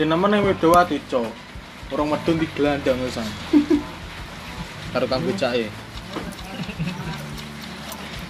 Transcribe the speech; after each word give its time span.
dong 0.00 0.08
sing 0.08 0.08
Sing 0.08 0.08
nemen 0.08 0.32
yang 0.32 0.48
Widowati, 0.48 0.96
Cok. 1.12 1.28
Orang 1.92 2.08
medun 2.14 2.38
digelandang 2.38 3.02
wisan. 3.02 3.26
Karo 4.94 5.06
kang 5.10 5.22
becake. 5.26 5.68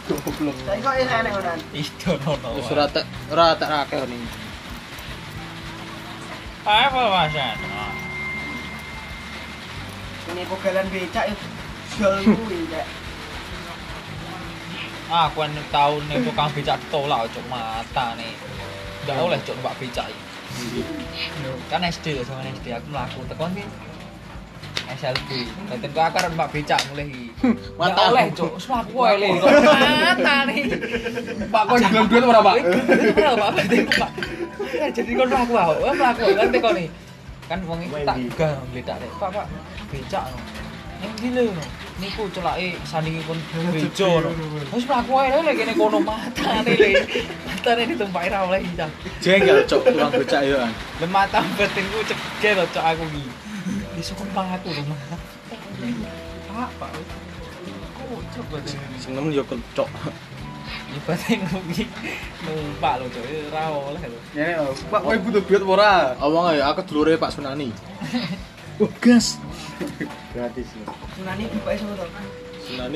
Goblok. 0.08 0.56
Saiki 0.66 0.82
kok 0.82 0.94
isih 0.96 1.16
enek 1.22 1.30
ngono. 1.30 1.52
Itu 1.76 2.10
nono. 2.24 2.48
Wis 2.56 2.72
ora 2.72 2.84
tak 2.90 3.04
ora 3.30 3.54
tak 3.54 3.70
akeh 3.86 4.02
ning. 4.08 4.22
Apa 6.64 7.00
masan? 7.08 7.56
Ini 10.30 10.42
pogalan 10.48 10.86
becak 10.88 11.24
ya 11.30 11.34
jol 12.00 12.16
kuwi 12.26 12.60
ya. 12.72 12.82
Aku 15.10 15.42
kan 15.42 15.52
tau 15.68 16.00
nih 16.08 16.16
tukang 16.24 16.50
becak 16.52 16.80
tolak 16.88 17.28
cok 17.28 17.44
mata 17.52 18.16
nih. 18.16 18.32
Gak 19.04 19.20
oleh 19.20 19.38
cok 19.44 19.56
numpak 19.60 19.76
becak 19.78 20.08
iki. 20.08 20.29
Kan 21.70 21.80
SD 21.86 22.18
ya 22.18 22.22
sama 22.26 22.42
SD 22.46 22.66
aku 22.74 22.86
melaku 22.90 23.20
tekan 23.30 23.50
ki 23.54 23.64
SLB. 24.90 25.30
Dadi 25.70 25.86
kok 25.94 26.02
akar 26.02 26.26
numpak 26.26 26.50
becak 26.50 26.80
mulai 26.90 27.06
iki. 27.06 27.26
Mata. 27.78 28.10
oleh 28.10 28.26
cok, 28.34 28.58
wis 28.58 28.66
mlaku 28.66 28.94
wae 28.98 29.14
le. 29.22 29.28
Mata 29.38 30.36
nih. 30.50 30.66
Pak 31.46 31.62
kon 31.70 31.78
Jalan 31.78 32.04
duit 32.10 32.22
ora, 32.26 32.40
Pak? 32.42 32.54
Ora 33.14 33.34
Pak. 33.38 33.50
Pak. 34.02 34.10
Ya 34.74 34.86
jadi 34.90 35.12
kon 35.14 35.28
mlaku. 35.30 35.54
Oh 35.54 35.94
mlaku 35.94 36.22
kan 36.34 36.48
tekon 36.50 36.72
nih. 36.74 36.88
Kan 37.46 37.58
wong 37.66 37.78
iki 37.86 38.02
tak 38.02 38.16
gak 38.34 38.54
ngledak 38.74 38.96
rek. 38.98 39.10
Pak 39.22 39.28
Pak 39.30 39.46
becak 39.94 40.24
Ning 41.00 41.14
gile. 41.16 41.42
Niku 42.00 42.28
celake 42.32 42.76
sandingipun 42.84 43.36
bejo 43.76 44.08
no. 44.24 44.30
Wis 44.72 44.84
mlaku 44.88 45.10
wae 45.16 45.40
le 45.44 45.52
kene 45.56 45.72
kono 45.76 45.98
matane 46.00 46.72
le. 46.76 46.90
Matane 47.48 47.82
ditumpaki 47.88 48.28
ra 48.32 48.44
oleh 48.48 48.60
iki. 48.64 48.76
Cak. 48.76 48.90
Jengkel, 49.20 49.58
Cok, 49.68 49.80
tukang 49.88 50.12
becak 50.12 50.42
yo 50.48 50.56
kan. 50.60 50.72
Le 51.00 51.06
mata 51.08 51.40
batinku 51.56 51.98
cegel 52.08 52.56
lho 52.60 52.64
cok 52.72 52.84
aku 52.84 53.04
iki. 53.12 53.24
Iso 54.00 54.12
kok 54.16 54.28
mlaku 54.32 54.68
lho. 54.72 54.82
Pak, 56.48 56.70
Pak. 56.80 56.90
Kok 58.36 58.44
deh. 58.64 58.76
Sing 59.00 59.12
nemen 59.12 59.32
yo 59.32 59.44
Cok. 59.48 59.88
Ya 60.90 61.00
batin 61.06 61.38
iki 61.70 61.84
numpak 62.48 62.94
lho 63.00 63.06
cok, 63.12 63.24
ora 63.52 63.62
oleh 63.92 64.02
lho. 64.08 64.18
Ngene 64.32 64.52
lho, 64.56 64.72
Pak, 64.88 65.00
kowe 65.04 65.16
butuh 65.20 65.42
duit 65.44 65.62
ora? 65.68 66.16
Awang 66.16 66.56
ae 66.56 66.60
aku 66.64 66.80
dulure 66.88 67.20
Pak 67.20 67.30
Sunani. 67.36 67.68
Wah, 68.80 68.92
gas. 69.04 69.36
Gratis. 70.36 70.68
Sunani 71.16 71.44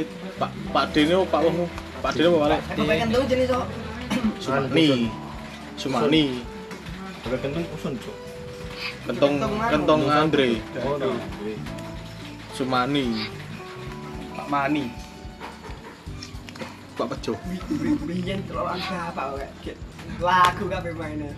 to? 0.04 0.14
Pak 0.36 0.50
Pak 0.70 0.84
Dene 0.92 1.16
Pak 1.24 1.40
Wong. 1.40 1.66
Pak 2.04 2.12
Dene 2.14 2.94
kentung 3.00 3.24
jenis 3.24 3.48
kok. 3.48 3.66
Sumani. 4.38 5.08
Sumani. 5.80 6.22
Kentung 7.24 7.64
usun, 7.72 7.94
kentong 9.72 10.02
Andre. 10.12 10.60
Oh. 10.84 11.16
Sumani. 12.52 13.05
Pak 14.36 14.46
Mani. 14.52 14.84
Pak. 17.00 17.16
Biyen 18.05 18.38
kelolaan 18.44 18.78
bapak 19.16 19.48
kok. 19.64 19.77
Lagu 20.20 20.64
kabeh 20.68 20.92
maine. 20.94 21.32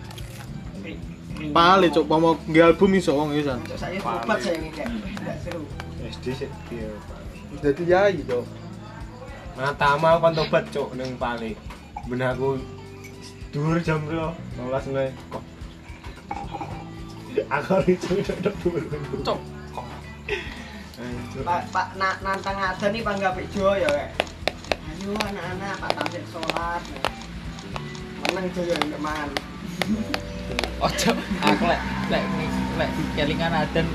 Pale 1.37 1.87
Cok, 1.93 2.05
mau 2.09 2.33
nge 2.33 2.61
album 2.65 2.91
iso 2.97 3.11
wong 3.13 3.29
iso. 3.37 3.53
Cok 3.53 3.77
saya 3.77 3.97
obat 4.01 4.37
saya 4.41 4.57
ini 4.57 4.69
kayak 4.73 4.89
enggak 4.89 5.37
seru. 5.45 5.61
SD 6.01 6.25
piye 6.69 6.89
Pak. 7.05 7.19
Dadi 7.61 7.83
yai, 7.85 8.17
Cuk. 8.25 8.45
Nah, 9.57 9.73
tama 9.73 10.21
kan 10.21 10.33
tobat 10.33 10.65
cuk 10.69 10.93
ning 10.97 11.17
pale. 11.17 11.53
Ben 12.07 12.21
aku 12.21 12.57
dhuwur 13.53 13.77
jam 13.81 14.01
2, 14.05 14.13
12 14.13 14.93
menit 14.93 15.13
kok. 15.29 15.43
Aku 17.37 17.75
itu 17.85 18.09
udah 18.17 18.53
dhuwur. 18.61 18.81
Cok. 19.21 19.39
Pak 21.45 21.61
Pak 21.69 21.87
na- 22.01 22.17
nantang 22.25 22.57
ada 22.57 22.85
nih 22.89 23.05
Pak 23.05 23.15
Gapik 23.21 23.45
Jo 23.53 23.77
ya 23.77 23.85
kayak. 23.85 24.09
Ayo 24.73 25.13
anak-anak 25.13 25.73
Pak 25.77 25.89
tampil 25.93 26.23
sholat. 26.33 26.81
Menang 28.25 28.45
Joyo 28.57 28.73
teman. 28.81 29.29
Ojo, 30.77 31.11
aku 31.41 31.63
lek 31.65 31.81
lek 32.13 32.23
lek 32.77 32.89
kelingan 33.17 33.51
adan 33.51 33.87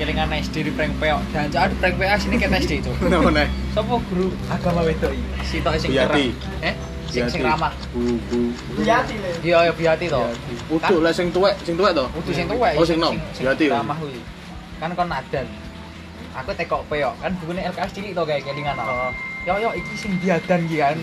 kelingan 0.00 0.32
SD 0.32 0.64
di 0.64 0.72
prank 0.72 0.96
peok. 0.96 1.20
Dan 1.36 1.52
cok 1.52 1.62
ada 1.68 1.74
prank 1.76 1.94
peok 2.00 2.16
sini 2.16 2.36
kita 2.40 2.56
SD 2.56 2.72
cok. 2.80 2.94
Kenapa 3.04 3.28
nih? 3.28 3.48
Sopo 3.76 4.00
guru 4.08 4.32
agama 4.48 4.80
wedok 4.88 5.12
iki? 5.12 5.28
Sitok 5.44 5.76
sing 5.76 5.92
kerap. 5.92 6.16
Eh? 6.64 6.74
Sing 7.12 7.28
sing 7.28 7.42
ramah. 7.44 7.74
Bu 7.92 8.16
bu. 8.30 8.38
Buyati 8.80 9.20
le. 9.20 9.30
Iya, 9.44 9.68
ya 9.68 9.72
Biyati 9.76 10.06
to. 10.08 10.22
Utuh 10.72 10.98
lah 11.04 11.12
sing 11.12 11.28
tuwek, 11.28 11.54
sing 11.66 11.76
tuwek 11.76 11.92
to. 11.92 12.04
Kudu 12.16 12.30
sing 12.32 12.46
tuwek. 12.48 12.72
Oh, 12.80 12.86
sing 12.86 12.98
nom. 13.02 13.14
ya? 13.36 13.52
ramah 13.76 13.96
kuwi. 14.00 14.18
Kan 14.80 14.96
kon 14.96 15.12
adan. 15.12 15.46
Aku 16.40 16.50
tekok 16.56 16.86
peok 16.88 17.14
kan 17.20 17.36
bukune 17.42 17.60
LKS 17.60 17.92
cilik 17.92 18.16
to 18.16 18.22
kayak 18.24 18.46
kelingan. 18.48 18.78
Oh. 18.80 19.12
Yo 19.48 19.56
yo 19.56 19.72
iki 19.72 19.94
sing 19.96 20.12
diadan 20.20 20.68
iki 20.68 20.76
kan. 20.76 20.96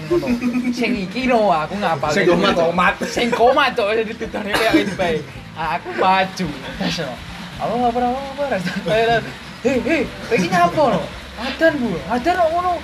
Sing 0.70 0.92
iki 0.94 1.26
no 1.26 1.50
aku 1.50 1.74
ngapal. 1.82 2.14
Sing 2.14 2.30
komat. 2.30 2.54
komat. 2.54 2.94
Sing 3.10 3.28
komat 3.34 3.74
to 3.74 3.90
jadi 3.90 4.14
tutane 4.14 4.54
peok 4.54 4.74
iki 4.78 4.94
bae. 4.94 5.18
Aku 5.58 5.90
maju. 5.98 6.48
Terus 6.78 6.98
no. 7.02 7.16
Apa 7.58 7.74
apa 7.90 8.00
apa. 8.06 9.18
Hei 9.66 9.82
hei, 9.82 10.06
iki 10.30 10.48
nyapa 10.54 10.84
no? 10.94 11.02
Adan 11.42 11.74
Bu, 11.82 11.98
adan 12.14 12.38
ngono. 12.54 12.78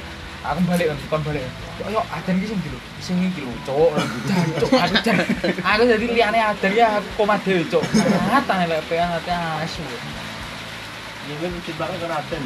Aku 0.43 0.59
balik 0.65 0.89
kan, 0.89 0.97
kon 1.07 1.21
balik. 1.21 1.45
Yo 1.77 1.85
yo 1.93 2.01
adan 2.09 2.33
iki 2.41 2.49
sing 2.49 2.57
lho? 2.65 2.79
Sing 2.97 3.15
iki 3.21 3.45
lho, 3.45 3.53
cuk. 3.61 3.93
Jancuk 4.25 4.69
aku 4.73 4.95
jan. 5.05 5.21
Aku 5.61 5.81
jadi 5.85 6.05
liyane 6.09 6.41
adan 6.41 6.73
ya 6.73 6.97
aku 6.97 7.09
komat 7.21 7.45
dhewe, 7.45 7.61
cuk. 7.69 7.85
Matane 8.25 8.65
lek 8.65 8.81
peok 8.89 9.21
ate 9.21 9.33
asu. 9.61 9.85
Ini 11.29 11.33
kan 11.37 11.51
ciptakan 11.61 11.95
kan 12.01 12.11
ada 12.19 12.37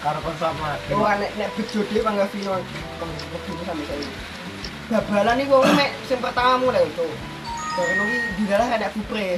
kon 0.00 0.36
sama. 0.40 0.80
Oh 0.96 1.04
nek 1.04 1.30
nek 1.36 1.48
bejo 1.60 1.84
dhewe 1.84 2.00
Pak 2.00 2.14
Gavino 2.16 2.56
lebih 2.56 3.64
sampe 3.68 3.84
saya. 3.84 4.08
Babalan 4.90 5.40
iki 5.44 5.52
wong 5.52 5.64
mek 5.76 5.90
sing 6.08 6.18
pertama 6.24 6.56
mulai 6.56 6.88
itu. 6.88 7.06
Baru 7.76 8.04
iki 8.08 8.18
dilalah 8.40 8.66
kayak 8.72 8.92
bupre. 8.96 9.28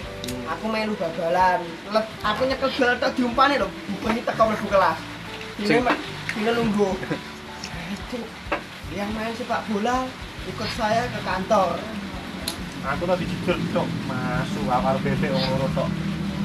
Aku 0.54 0.64
melu 0.70 0.94
babalan. 0.94 1.60
Lep, 1.90 2.06
aku 2.22 2.40
nyekel 2.46 2.70
bal 2.78 2.92
tok 3.02 3.12
diumpane 3.18 3.54
lho. 3.58 3.68
Bupre 3.68 4.10
iki 4.14 4.22
teko 4.22 4.42
mlebu 4.46 4.66
kelas. 4.70 4.98
Dine 5.58 5.80
mek 5.82 5.98
dine 6.38 6.50
lungguh. 6.54 6.94
Yang 8.94 9.10
main 9.18 9.34
sepak 9.34 9.66
bola 9.66 10.06
ikut 10.46 10.70
saya 10.78 11.10
ke 11.10 11.20
kantor. 11.26 11.74
Aku 12.82 13.02
tadi 13.06 13.24
jujur 13.26 13.56
cuk 13.74 13.86
masuk 14.10 14.66
akar 14.70 14.94
bebek 15.02 15.30
ngono 15.30 15.66
tok. 15.74 15.88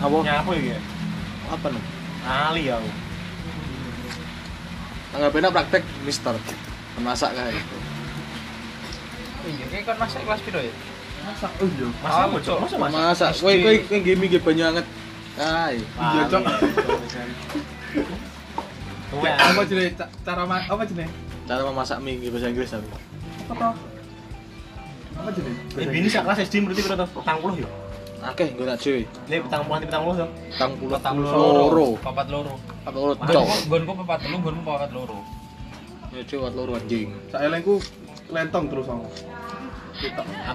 Apa? 0.02 0.16
Nyapu 0.26 0.52
iki. 0.58 0.74
ya? 0.74 0.80
Apa 1.50 1.68
nih? 1.70 1.84
Ali 2.26 2.64
aku. 2.70 3.07
Anggapnya 5.18 5.50
praktek 5.50 5.84
mister. 6.02 6.36
Pemasak 6.94 7.34
kayak 7.34 7.58
Iya, 9.48 9.66
kayak 9.70 9.84
kon 9.86 9.98
masuk 9.98 10.20
kelas 10.22 10.42
piro 10.44 10.60
ya? 10.60 10.74
Masak 11.24 11.52
oh 11.56 11.68
iya. 11.68 11.88
Masa 11.98 12.20
apa 12.22 12.38
cuk? 12.38 12.58
Masa 12.60 12.76
masak? 12.78 13.00
Masak. 13.00 13.32
Kowe 13.38 13.54
kowe 13.56 13.76
kowe 13.82 13.98
game 14.00 14.22
iki 14.24 14.38
banyak 14.38 14.66
banget. 14.70 14.86
Ay. 15.38 15.76
Iya. 15.80 16.22
Tuwek. 19.08 19.34
Apa 19.34 19.62
jenenge 19.64 19.92
ca- 19.96 20.12
cara 20.22 20.44
ma- 20.44 20.68
apa 20.68 20.84
jenenge? 20.84 21.12
Cara 21.48 21.62
memasak 21.64 21.98
mie 22.00 22.28
bahasa 22.28 22.52
Inggris 22.52 22.70
tapi. 22.70 22.88
Apa 23.48 23.54
to? 23.56 23.70
Apa 25.16 25.30
jenenge? 25.32 25.60
Eh, 25.74 25.88
bini 25.88 26.08
sak 26.08 26.28
kelas 26.28 26.40
SD 26.44 26.54
berarti? 26.62 26.82
Petang 26.84 27.40
puluh 27.40 27.56
ya? 27.58 27.70
Akeh 28.18 28.48
nggo 28.54 28.64
nak 28.66 28.78
dhewe. 28.82 29.06
Nih 29.30 29.40
petang 29.46 29.62
puluh 29.70 29.80
petang 29.86 30.02
puluh 30.04 30.16
tuh. 30.18 30.30
Tang 30.58 30.72
puluh 30.78 30.98
Petang 30.98 31.16
loro. 31.22 31.88
Papat 32.02 32.28
loro. 32.34 32.54
Apa 32.88 32.98
loro 32.98 33.14
Gonku 33.14 33.34
cok. 33.34 33.48
gonku 33.70 33.92
papat 34.04 34.20
telu, 34.26 34.38
gonku 34.42 34.62
papat 34.66 34.90
loro. 34.96 35.20
Ya 36.16 36.22
cewek 36.26 36.52
loro 36.58 36.74
anjing. 36.80 37.14
Sak 37.30 37.42
elengku 37.46 37.76
lentong 38.34 38.66
terus 38.74 38.88
aku. 38.90 39.08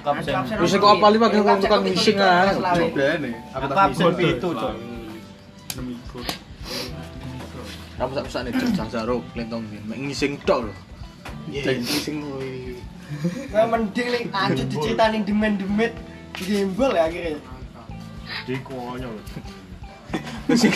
Aku 0.01 0.07
absen. 0.11 0.35
Wis 0.59 0.75
kok 0.75 0.91
apa 0.91 1.07
lima 1.15 1.27
kang 1.31 1.59
tukang 1.63 1.83
ngising 1.87 2.17
ah. 2.19 2.51
Coblane. 2.55 3.31
Aku 3.55 3.63
Aku 3.63 3.67
tak 3.71 3.85
absen 3.91 4.05
bisa 4.17 4.31
itu 4.35 4.49
cuk. 4.51 4.75
Kamu 7.93 8.19
sak 8.19 8.25
pesan 8.27 8.51
itu 8.51 8.65
Cang 8.75 8.91
Zaruk 8.91 9.23
lentong 9.39 9.63
ngising 9.87 10.35
tok 10.43 10.67
lho. 10.67 10.75
Jadi 11.55 11.79
ngising 11.79 12.17
kuwi. 12.27 12.75
Nah, 13.53 13.69
mending 13.69 14.33
anjir 14.33 14.67
diceritain 14.67 15.23
demen-demet 15.23 15.93
gembel 16.35 16.97
ya 16.97 17.07
akhirnya. 17.07 17.37
Di 18.43 18.55
konyol. 18.61 19.17
Ngising. 20.45 20.73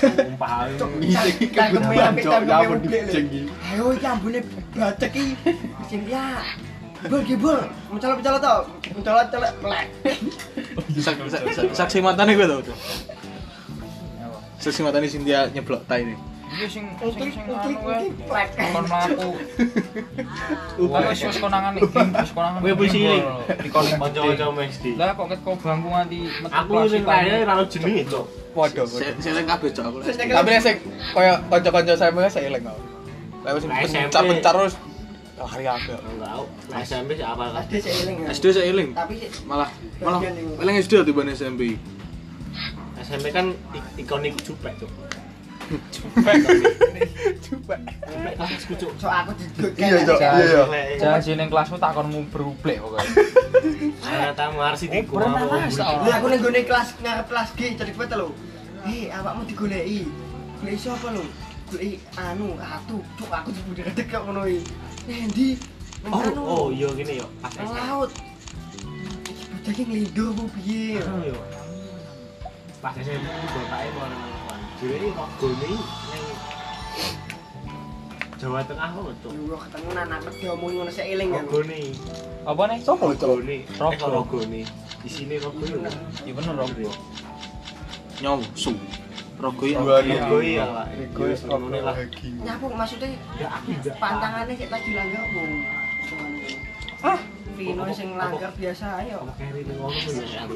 Umpah. 0.00 0.64
Ngising 0.72 1.34
iki 1.36 1.46
Tangkeme 1.52 1.84
kebetulan 1.84 2.08
apik 2.08 2.22
cuk. 2.22 2.32
tangkeme 2.32 2.48
Ya 2.48 2.56
ampun 2.58 2.76
udik 2.78 2.90
lho. 2.90 3.04
diceng 3.04 3.26
iki. 3.26 3.40
Ayo 3.66 3.84
iki 3.92 4.06
ambune 4.06 4.38
bacek 4.72 5.10
iki. 5.12 5.24
Sing 5.86 6.00
ya. 6.06 6.26
Bol 7.00 7.20
gembel, 7.24 7.58
mencolot-mencolot 7.88 8.40
to. 8.40 8.56
Mencolot-colot 8.92 9.54
melek. 9.60 9.86
Sak- 10.98 11.16
sak- 11.26 11.48
sak- 11.50 11.72
Saksi 11.74 11.98
matane 12.00 12.32
kowe 12.34 12.46
to. 12.60 12.72
Saksi 14.58 14.80
matane 14.80 15.08
Cynthia 15.08 15.48
nyeblok 15.48 15.84
tai 15.84 16.04
ini. 16.04 16.16
Iya 16.50 16.66
sing 16.66 16.84
sing 16.98 17.30
sing 17.30 17.44
anu 17.46 17.78
plek. 18.26 18.48
Kon 18.58 18.84
mlaku. 18.90 19.28
Kan 20.90 21.02
wis 21.06 21.38
konangan 21.38 21.72
iki, 21.78 21.86
wis 21.94 22.32
konangan. 22.34 22.58
Kowe 22.58 22.72
posisi 22.74 22.98
cilik. 23.06 23.22
Di 23.62 23.68
kono 23.70 23.88
Kanca-kanca 23.94 24.62
SD. 24.66 24.86
Lah 24.98 25.14
kok 25.14 25.26
ket 25.30 25.40
kok 25.46 25.56
bangku 25.62 25.88
nganti 25.94 26.18
metu 26.42 26.54
Aku 26.54 26.72
sing 26.90 27.02
lainnya 27.06 27.46
ora 27.46 27.62
jenenge, 27.70 28.02
Cuk. 28.10 28.24
Waduh. 28.58 28.86
Seleng 29.22 29.46
kabeh 29.46 29.68
cok 29.70 29.84
aku. 29.86 29.98
Sing 30.10 30.26
Tapi 30.26 30.50
sing 30.58 30.76
kaya 31.14 31.32
kanca-kanca 31.46 31.94
saya 31.94 32.10
saya 32.26 32.44
eling 32.50 32.62
kok. 32.66 32.78
Lah 33.46 33.50
wis 33.54 33.64
pencar-pencar 33.64 34.52
terus 34.58 34.74
lari 35.40 35.64
kabeh. 35.64 35.96
Enggak, 35.96 36.30
SMP 36.84 37.10
sih 37.16 37.24
apal 37.24 37.48
SD 37.62 37.74
saya 37.78 37.94
eling 38.04 38.16
ya. 38.20 38.28
SD 38.34 38.44
saya 38.50 38.66
eling. 38.68 38.88
Tapi 38.92 39.14
Malah 39.46 39.70
malah 40.02 40.20
eling 40.60 40.76
SD 40.82 40.98
tiba 41.06 41.22
SMP. 41.30 41.78
SMP 43.00 43.32
kan 43.32 43.54
ik- 43.72 44.04
ikonik 44.04 44.34
cupek, 44.42 44.74
Cuk. 44.76 44.90
Coba. 45.70 46.32
Cupek 47.40 47.78
kelasku, 48.32 48.72
Cuk. 48.74 48.92
so 48.96 49.06
aku 49.06 49.30
duduk 49.34 49.70
Iya. 49.76 50.02
Jangan- 50.02 50.42
Iya. 50.42 50.62
Jangan 50.98 51.20
sini 51.20 51.44
kelasmu 51.46 51.76
takonmu 51.76 52.26
berublek 52.28 52.78
pokoknya. 52.78 53.10
Saya 54.00 54.30
pernah 54.34 55.46
mas, 55.46 55.78
oh. 55.78 56.02
Lah 56.02 56.14
aku 56.16 56.26
ning 56.26 56.40
gone 56.40 56.60
kelas 56.60 56.88
ngarep 56.98 57.26
kelas 57.26 57.48
G 57.54 57.60
jadi 57.72 57.92
foto 57.92 58.14
lho. 58.16 58.28
Hei, 58.82 59.08
awakmu 59.08 59.44
digoleki. 59.44 60.10
Goleki 60.58 60.78
sapa 60.80 61.08
lho? 61.10 61.22
Goleki 61.68 61.90
anu, 62.16 62.48
atu. 62.56 62.98
Cuk, 63.14 63.30
aku 63.30 63.48
dibudak 63.52 63.94
dek 63.94 64.06
kok 64.08 64.22
ngono 64.24 64.42
iki. 64.44 64.66
Nendi? 65.06 65.48
Nang 66.00 66.12
Oh, 66.12 66.20
anu. 66.20 66.42
oh 66.42 66.66
iya 66.70 66.88
gini 66.90 67.20
yo. 67.20 67.26
Laut. 67.60 68.10
Iki 69.22 69.44
bocah 69.46 69.70
iki 69.70 69.82
nglindur 69.84 70.28
bu 70.34 70.44
piye? 70.56 70.98
Oh, 71.00 71.20
yo. 71.22 71.36
Pas 72.80 72.96
SMP 72.96 73.20
bapake 73.22 73.88
mau 73.92 74.08
Jadi 74.80 75.12
kok 75.12 75.28
gone 75.36 75.56
ning 75.60 75.76
Jawa 78.40 78.64
Tengah 78.64 78.88
kok, 78.96 79.12
Cuk. 79.20 79.32
Yo 79.36 79.56
ketemunan 79.60 80.08
aku 80.16 80.32
ngono 80.56 80.88
sik 80.88 81.04
eling 81.04 81.28
ya. 81.36 81.44
Rogone. 81.44 81.92
Apa 82.48 82.62
nih? 82.72 82.78
Sopo 82.80 83.12
cok? 83.12 83.44
Rogone. 83.44 83.58
Rogo. 83.76 83.92
Eh, 83.92 84.08
Rogone. 84.08 84.60
Di 85.04 85.10
sini 85.12 85.36
Rogone. 85.36 85.84
Iya 86.24 86.32
bener 86.32 86.54
Rogo. 86.56 86.88
Nyong 88.24 88.40
su. 88.56 88.72
Rogo 89.36 89.64
ya. 89.68 89.76
Rogo 89.84 90.00
iya. 90.00 90.24
Rogo 90.24 90.40
Iya, 90.40 91.36
is 91.36 91.42
ngono 91.44 91.68
lah. 91.68 91.94
Nyapu 92.40 92.66
maksudnya 92.72 93.08
Ya 93.36 93.48
aku 93.52 93.68
enggak. 93.76 93.94
pantangannya 94.00 94.52
kayak 94.56 94.70
tadi 94.72 94.90
langgar 94.96 95.24
bu. 95.36 95.40
Ah, 97.04 97.20
Vino 97.60 97.84
sing 97.92 98.08
langgar 98.16 98.52
biasa 98.56 99.04
ayo. 99.04 99.28
Kere 99.36 99.60
ning 99.60 99.76
ngono 99.76 99.92
ya. 100.24 100.48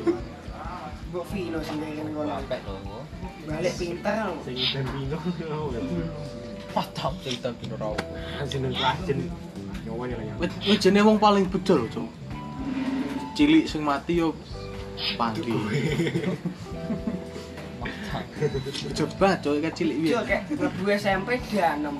Mbok 1.12 1.24
Vino 1.28 1.60
sing 1.60 1.76
kayak 1.84 2.08
ngono. 2.08 2.32
Apik 2.40 2.64
lho. 2.64 3.04
Balik 3.44 3.74
pinter 3.76 4.14
lho. 4.24 4.34
Sing 4.44 4.56
ben 4.72 4.84
pino. 4.88 5.18
Mantap 6.74 7.12
cerita 7.22 7.48
gitu 7.62 7.74
Rogo. 7.78 8.02
Kan 8.40 8.46
jeneng 8.50 8.74
kelas 8.74 8.98
jen 9.06 9.30
nyawanya 9.86 10.16
lah 10.18 10.26
ya. 10.26 10.34
Wit 10.42 10.52
wit 10.66 10.78
jene 10.82 11.00
wong 11.04 11.18
paling 11.22 11.46
bedol 11.46 11.86
cok. 11.92 12.08
Cilik 13.38 13.64
sing 13.70 13.86
mati 13.86 14.18
yo. 14.18 14.34
Mantap. 15.20 15.44
Coba 18.98 19.38
cok 19.38 19.54
kan 19.62 19.72
cilik 19.74 19.96
piye. 20.02 20.18
kayak 20.26 20.42
lebu 20.54 20.82
SMP 20.98 21.38
dianem. 21.50 21.96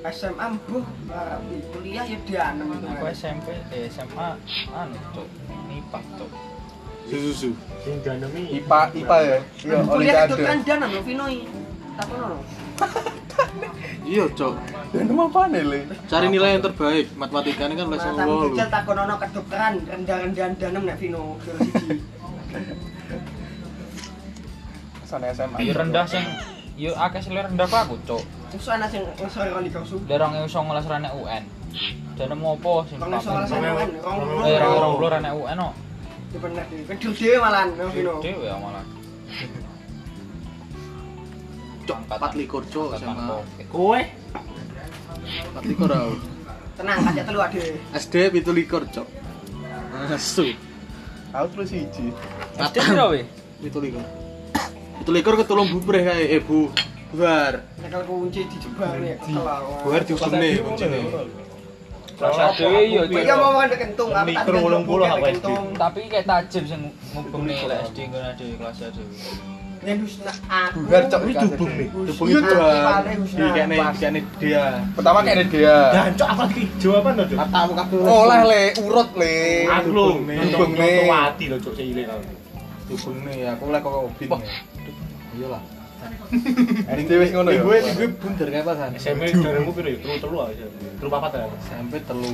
SMA 0.00 0.46
mbuh 0.56 0.86
arep 1.12 1.44
kuliah 1.76 2.04
ya 2.08 2.18
dianem 2.24 2.72
itu. 2.72 2.86
Aku 2.88 3.04
SMP, 3.12 3.52
eh 3.68 3.84
SMA, 3.92 4.28
anu 4.72 4.96
cok, 5.12 5.28
nipak 5.68 6.02
cok. 6.16 6.30
Susu. 7.12 7.50
Sing 7.80 7.94
janemi 8.00 8.42
IPA 8.52 8.80
IPA 8.94 9.16
ya. 9.20 9.38
Iya 9.58 9.76
Kuliah 9.82 10.14
itu 10.20 10.34
olimpiade. 10.34 10.44
kan 10.44 10.56
dianem 10.62 10.88
lho 10.90 11.02
Vino 11.02 11.24
iki. 11.26 11.46
Tak 11.96 12.06
ono 12.08 12.26
lho. 12.28 12.38
Iya 14.02 14.24
cok. 14.28 14.52
Dan 14.90 15.06
apa 15.12 15.40
nih 15.48 15.62
le? 15.62 15.78
Cari 16.04 16.26
nilai 16.28 16.50
yang 16.52 16.62
terbaik. 16.62 17.06
Matematika 17.14 17.62
ini 17.64 17.74
kan 17.74 17.86
les 17.88 18.00
Mata 18.00 18.22
wolu. 18.22 18.46
kecil 18.50 18.68
tak 18.68 18.84
ono 18.84 19.14
kedokteran 19.16 19.74
rendah-rendahan 19.82 20.52
danem 20.56 20.82
nek 20.84 20.96
Vino 20.96 21.38
siji. 21.40 21.98
Sana 25.04 25.30
SMA. 25.32 25.58
Yo 25.60 25.72
rendah 25.72 26.04
sing 26.04 26.22
yo 26.76 26.94
akeh 26.96 27.20
sing 27.20 27.34
rendah 27.34 27.66
kok 27.66 27.80
aku 27.84 27.96
cok. 28.04 28.22
Terus 28.50 28.66
ana 28.68 28.86
sing 28.86 29.02
sore 29.26 29.50
kon. 29.50 29.64
Derong 30.06 30.32
yang 30.32 30.44
usah 30.44 30.60
ngolah 30.60 30.84
rene 30.84 31.10
UN. 31.12 31.44
Dan 32.14 32.34
mau 32.36 32.54
apa 32.54 32.72
sing 32.86 32.98
Kon 32.98 33.14
iso 33.14 33.30
alasan 33.30 33.58
papen? 33.58 33.90
kan 33.96 34.14
rong 34.18 34.42
Eh, 34.42 34.56
rong 34.58 34.74
rong 34.74 34.92
puluh. 34.92 34.98
puluh 34.98 35.10
rene 35.12 35.30
UN 35.32 35.60
Ya 36.30 36.38
bener 36.38 36.64
iki. 36.70 36.86
Kedul 36.86 37.12
dhewe 37.18 37.36
malan 37.42 37.66
no 37.74 37.84
Vino. 37.90 38.22
Dewe 38.22 38.46
ya 38.46 38.54
malah. 38.54 38.84
Cok, 41.90 41.98
empat 42.06 42.32
likur 42.38 42.62
cok 42.70 42.94
Angkatan 42.94 43.18
SMA. 43.18 43.24
Covid. 43.26 43.66
kowe 43.66 44.00
Empat 45.50 45.62
likur 45.66 45.88
tau. 45.90 46.12
Tenang 46.78 46.98
kaca 47.02 47.22
telu 47.26 47.40
ade. 47.42 47.62
SD 47.98 48.14
pitu 48.30 48.50
likur 48.54 48.82
cok. 48.86 49.08
Asu. 50.14 50.54
Aku 51.34 51.46
terus 51.54 51.74
siji. 51.74 52.14
SD 52.58 52.76
piro 52.78 53.06
we? 53.10 53.26
Pitu 53.58 53.78
likur. 53.82 54.04
Pitu 55.02 55.10
likur 55.10 55.34
ketulung 55.34 55.66
bubreh 55.74 56.06
kae 56.06 56.24
eh 56.30 56.40
bu. 56.42 56.70
Bubar. 57.10 57.66
Nyekel 57.82 58.06
kunci 58.06 58.46
nek 58.46 59.18
kelawar. 59.26 59.82
Bubar 59.82 60.02
diusune 60.06 60.62
kuncine. 60.62 60.98
Kelas 62.20 62.52
dhewe 62.54 62.80
yo 62.86 63.02
Iya 63.08 63.32
cok. 63.32 63.38
mau 63.40 63.50
makan 63.56 63.76
kentung 63.80 64.10
apa 64.12 64.28
Mikro 64.28 64.56
wolong 64.60 64.84
puluh 64.84 65.08
aku 65.08 65.24
SD. 65.26 65.48
Tapi 65.74 66.00
kayak 66.06 66.24
tajam 66.28 66.62
sing 66.68 66.80
ngubung 67.16 67.42
nih 67.48 67.64
lek 67.64 67.78
SD 67.88 67.98
ngono 68.06 68.26
ade 68.28 68.44
kelas 68.60 68.76
dhewe. 68.76 69.04
Aku. 69.80 70.78
Bubar 70.84 71.02
cok 71.08 71.20
Ini 71.24 71.32
dubung 71.40 71.72
nih. 71.72 71.88
Dubung 71.88 72.28
itu 72.28 72.52
dia. 74.36 74.64
Pertama 74.92 75.18
kene 75.24 75.44
dia. 75.48 75.76
Dan 75.88 76.12
cok 76.12 76.28
apa 76.28 76.42
lagi 76.44 76.62
jawaban 76.76 77.12
to? 77.16 77.24
Matamu 77.32 77.72
kabeh. 77.72 77.96
Oleh 78.04 78.40
le, 78.44 78.62
urut 78.84 79.10
le. 79.16 79.36
Aku 79.72 79.88
lho, 79.96 80.06
Dubung 80.20 80.72
nih. 80.76 81.08
mati 81.08 81.44
lho 81.48 81.56
cok 81.56 81.72
cilik 81.72 82.04
aku. 82.04 82.28
Dubung 82.92 83.16
nih, 83.24 83.48
aku 83.48 83.64
lek 83.72 83.80
kok. 83.80 84.12
Iyalah. 85.32 85.79
SD 86.90 87.10
wis 87.20 87.30
ngono 87.34 87.50
ya. 87.50 87.62
Gue 87.62 87.78
gue 87.82 88.08
bunder 88.14 88.48
kayak 88.48 88.64
apa 88.64 88.72
san? 88.78 88.92
SMP 88.96 89.34
jarangku 89.34 89.72
piro 89.74 89.88
ya? 89.90 89.98
Telu 90.00 90.16
telu 90.22 90.36
aja. 90.44 90.66
Telu 90.98 91.10
papat 91.10 91.30
ya. 91.36 91.46
SMP 91.64 91.92
telu 92.06 92.30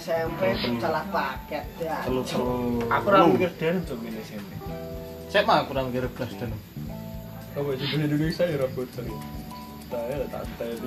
SMP 0.00 0.40
salah 0.80 1.04
paket 1.12 1.64
ya. 1.82 1.96
telu 2.06 2.22
telu. 2.24 2.84
Aku 2.88 3.06
ora 3.10 3.26
mikir 3.26 3.50
cok 3.58 3.96
ngene 4.00 4.20
SMP. 4.22 4.50
Saya 5.30 5.42
mah 5.46 5.66
kurang 5.66 5.94
kira 5.94 6.08
belas 6.10 6.32
dan. 6.38 6.50
Apa 7.54 7.74
di 7.74 7.84
Indonesia 7.90 8.44
ya 8.46 8.56
rambut 8.62 8.88
sering. 8.94 9.39
Saya 9.90 10.22
tak 10.30 10.46
tadi 10.54 10.86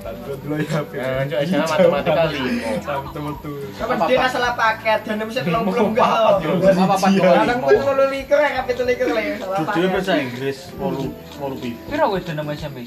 tadi 0.00 0.32
dulu 0.40 0.56
ya. 0.56 0.80
Nah, 0.80 1.28
cok 1.28 1.40
SMA 1.44 1.66
matematika 1.68 2.24
limo. 2.32 2.72
Sampai 2.80 3.20
metu. 3.20 3.52
Kapan 3.76 3.96
dia 4.08 4.28
salah 4.32 4.52
paket 4.56 5.00
dan 5.04 5.20
bisa 5.28 5.40
belum 5.44 5.68
belum 5.68 5.92
loh. 5.92 6.40
Apa 6.40 6.96
apa 6.96 7.08
Kadang 7.20 7.60
pun 7.60 7.92
lu 8.00 8.04
likur 8.08 8.40
ya 8.40 8.64
kapit 8.64 8.80
likur 8.80 9.12
lah 9.12 9.20
ya 9.20 9.34
salah 9.36 9.58
Jujur 9.60 9.92
bahasa 9.92 10.12
paket. 10.16 10.24
Inggris 10.24 10.58
walu 10.80 11.12
walu 11.36 11.56
pipo. 11.60 11.84
Piro 11.92 12.06
wis 12.16 12.24
dene 12.24 12.42
SMP? 12.56 12.78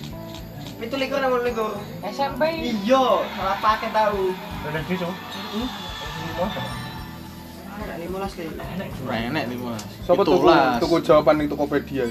Itu 0.82 0.96
likur 0.98 1.22
nama 1.22 1.38
likur. 1.46 1.78
SMP. 2.02 2.42
Iya, 2.74 3.06
salah 3.38 3.58
paket 3.62 3.92
tahu. 3.94 4.34
Ada 4.66 4.80
di 4.90 4.96
cok. 4.98 5.14
Ada 7.78 7.94
15 8.02 8.38
kali. 8.42 8.50
Enek 9.30 9.44
nih 9.54 9.58
mas. 9.62 9.86
Sopo 10.02 10.26
tuku 10.26 10.50
Itulah. 10.50 10.82
tuku 10.82 10.98
jawaban 11.06 11.38
ning 11.38 11.46
Tokopedia. 11.46 12.10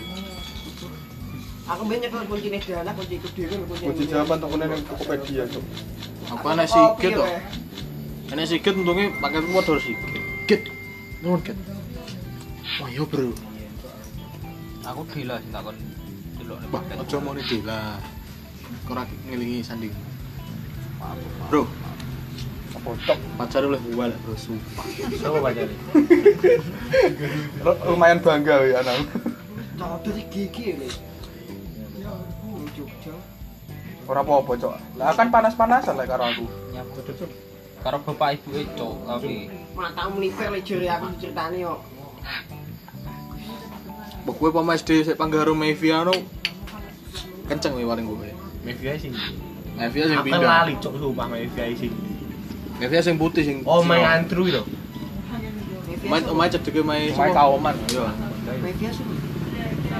Aku 1.62 1.82
banyak 1.86 2.10
kunci 2.10 2.48
nih 2.50 2.58
dana 2.58 2.90
kunci 2.90 3.22
itu 3.22 3.28
dhewe 3.38 3.54
kunci. 3.70 3.84
Kunci 3.86 4.04
jawaban 4.10 4.36
tuku 4.42 4.54
ning 4.58 4.70
Tokopedia, 4.82 5.44
Cuk. 5.46 5.64
Apa 6.34 6.48
nek 6.58 6.66
sikit 6.66 7.10
kok? 7.22 7.28
Nek 8.34 8.46
sikit 8.50 8.72
untungnya 8.74 9.14
pakai 9.22 9.46
modal 9.46 9.78
sikit. 9.78 10.10
Git. 10.50 10.62
Nuwun 11.22 11.38
git. 11.46 11.54
Wah 12.82 12.88
yo 12.90 13.06
bro. 13.06 13.30
Aku 14.82 15.06
gila 15.14 15.38
sih 15.38 15.50
takon 15.54 15.78
delok 16.42 16.58
nih 16.58 16.68
Wah, 16.74 16.82
paket. 16.82 16.96
aja 16.98 17.16
mau 17.22 17.32
lah. 17.38 17.94
Kurang 18.82 19.06
ngelingi 19.30 19.62
sanding. 19.62 19.94
Bro, 21.46 21.70
Apa 22.74 22.88
cok? 23.06 23.18
pacar 23.38 23.62
oleh 23.62 23.78
gua 23.94 24.10
lah 24.10 24.18
bro, 24.26 24.34
sumpah. 24.34 24.86
Nih. 25.54 25.78
Lumayan 27.86 28.18
bangga 28.18 28.66
ya 28.66 28.82
anak. 28.82 29.06
Cok 29.78 29.98
dari 30.02 30.22
gigi 30.26 30.74
lho. 30.74 30.90
Jogja. 34.02 34.10
Ora 34.10 34.20
apa-apa, 34.26 34.52
Cok. 34.58 34.74
Lah 34.98 35.14
kan 35.14 35.30
panas-panasan 35.30 35.94
lek 35.94 36.10
karo 36.10 36.24
aku. 36.26 36.44
Nyapu 36.74 37.00
karo 37.82 37.98
bapak 37.98 38.38
ibu 38.38 38.48
e 38.54 38.62
cok 38.78 38.94
tapi 39.10 39.50
Matamu 39.74 40.22
nifer 40.22 40.54
le 40.54 40.62
jere 40.62 40.86
aku 40.86 41.18
ceritane 41.18 41.58
yo. 41.58 41.82
Mbok 44.22 44.34
kowe 44.38 44.50
pemain 44.54 44.78
SD 44.78 45.02
sik 45.02 45.18
panggaro 45.18 45.50
Meviano. 45.50 46.14
Kenceng 47.50 47.74
wi 47.74 47.82
paling 47.82 48.06
gue. 48.06 48.30
Mevia 48.62 48.94
sing. 48.94 49.10
Mevia 49.74 50.06
sing 50.06 50.18
Aku 50.22 50.30
pindah. 50.30 50.62
lali 50.62 50.78
cok 50.78 50.94
sumpah 50.94 51.26
Mevia 51.26 51.74
sing. 51.74 51.90
Mevia 52.78 53.02
sing 53.02 53.18
putih 53.18 53.42
sing. 53.42 53.66
Oh, 53.66 53.82
main 53.82 54.06
antru 54.06 54.46
itu. 54.46 54.62
Main 56.06 56.22
main 56.22 56.50
cedeke 56.54 56.86
main 56.86 57.10
Main 57.18 57.34
kaoman. 57.34 57.74
Iya. 57.90 58.06
Media 58.62 58.90
sih. 58.94 59.06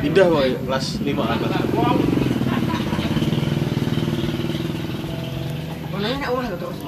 pindah 0.02 0.26
kok 0.26 0.42
ya, 0.42 0.59
kelas 0.66 0.87
5 0.99 1.14
kan 1.14 1.38
Enak 6.02 6.28
omah 6.28 6.44
lho 6.44 6.56
terus. 6.59 6.78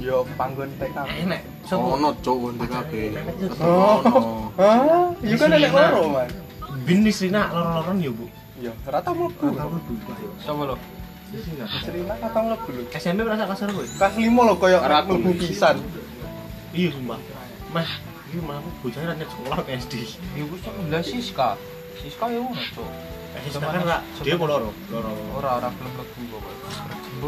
Yo 0.00 0.16
panggon 0.36 0.70
TK. 0.76 0.96
enak 1.24 1.40
ono 1.68 2.08
kon 2.22 2.54
TKB 2.56 2.92
Oh. 3.58 3.98
ono 4.00 4.20
Hah? 4.56 5.10
Iya 5.20 5.34
kan 5.36 5.50
ada 5.50 5.68
loro, 5.68 6.02
Man. 6.12 6.28
bin 6.84 7.02
Rina 7.02 7.42
lor-loran 7.50 7.96
ya 7.98 8.10
bu 8.12 8.26
Yo, 8.56 8.72
rata 8.86 9.10
mlebu. 9.12 9.52
sama 10.40 10.62
lo 10.64 10.76
Serina 11.82 12.14
kata 12.16 12.38
mlebu 12.40 12.68
lho. 12.70 12.82
SMP 12.94 13.20
merasa 13.20 13.44
kasar 13.44 13.68
gue 13.68 13.84
Kelas 13.90 14.14
5 14.14 14.30
lho 14.30 14.54
koyo 14.56 14.78
mlebu 15.02 15.30
pisan. 15.36 15.76
iya 16.70 16.88
sumpah 16.92 17.18
mah 17.72 17.88
ini 18.30 18.40
mah 18.42 18.56
aku 18.58 18.68
bocahnya 18.82 19.06
randet 19.12 19.28
sekolah 19.28 19.58
SD 19.66 19.92
Ya 20.34 20.44
wis 20.46 20.60
lah 20.62 21.02
Siska. 21.02 21.50
Siska 21.96 22.24
ya 22.28 22.38
ngono, 22.38 22.62
Cuk. 22.74 22.88
Eh, 23.36 23.42
sekarang 23.50 23.84
lah 23.84 24.00
dia 24.20 24.36
loro 24.36 24.70
loro 24.88 25.10
Ora 25.34 25.50
ora 25.58 25.68
belum 25.72 25.92
mlebu 25.96 26.36
kok. 26.38 26.54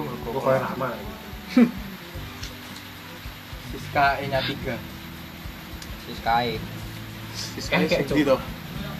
Siska 3.68 4.04
E-nya 4.21 4.40
3. 4.40 4.76
Siska 6.09 6.33
E. 6.45 6.57
Siska 7.35 7.75
Eh, 7.76 7.87
kayak 7.87 8.09
sedih 8.09 8.25
toh 8.26 8.40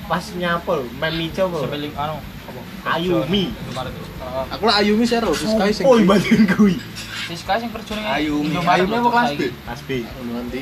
pas 0.09 0.25
nyapel 0.33 0.88
main 0.97 1.12
mico 1.12 1.45
kok 1.45 1.68
Sebeling 1.68 1.92
anu 1.92 2.16
apa? 2.16 2.61
Ayumi. 2.97 3.52
Heeh. 3.52 4.45
aku 4.49 4.64
lah 4.64 4.80
Ayumi 4.80 5.04
sero 5.04 5.37
Siska 5.37 5.68
sing 5.68 5.85
oh 5.85 6.00
ibatin 6.00 6.49
kui 6.49 6.80
Siska 7.28 7.61
sing 7.61 7.68
kerjane 7.68 8.09
Ayumi. 8.09 8.57
Ayumi 8.57 8.97
apa 8.97 9.09
kelas 9.12 9.28
saiki. 9.37 9.49
pas 9.68 9.80
B 9.85 9.90
nanti 10.33 10.59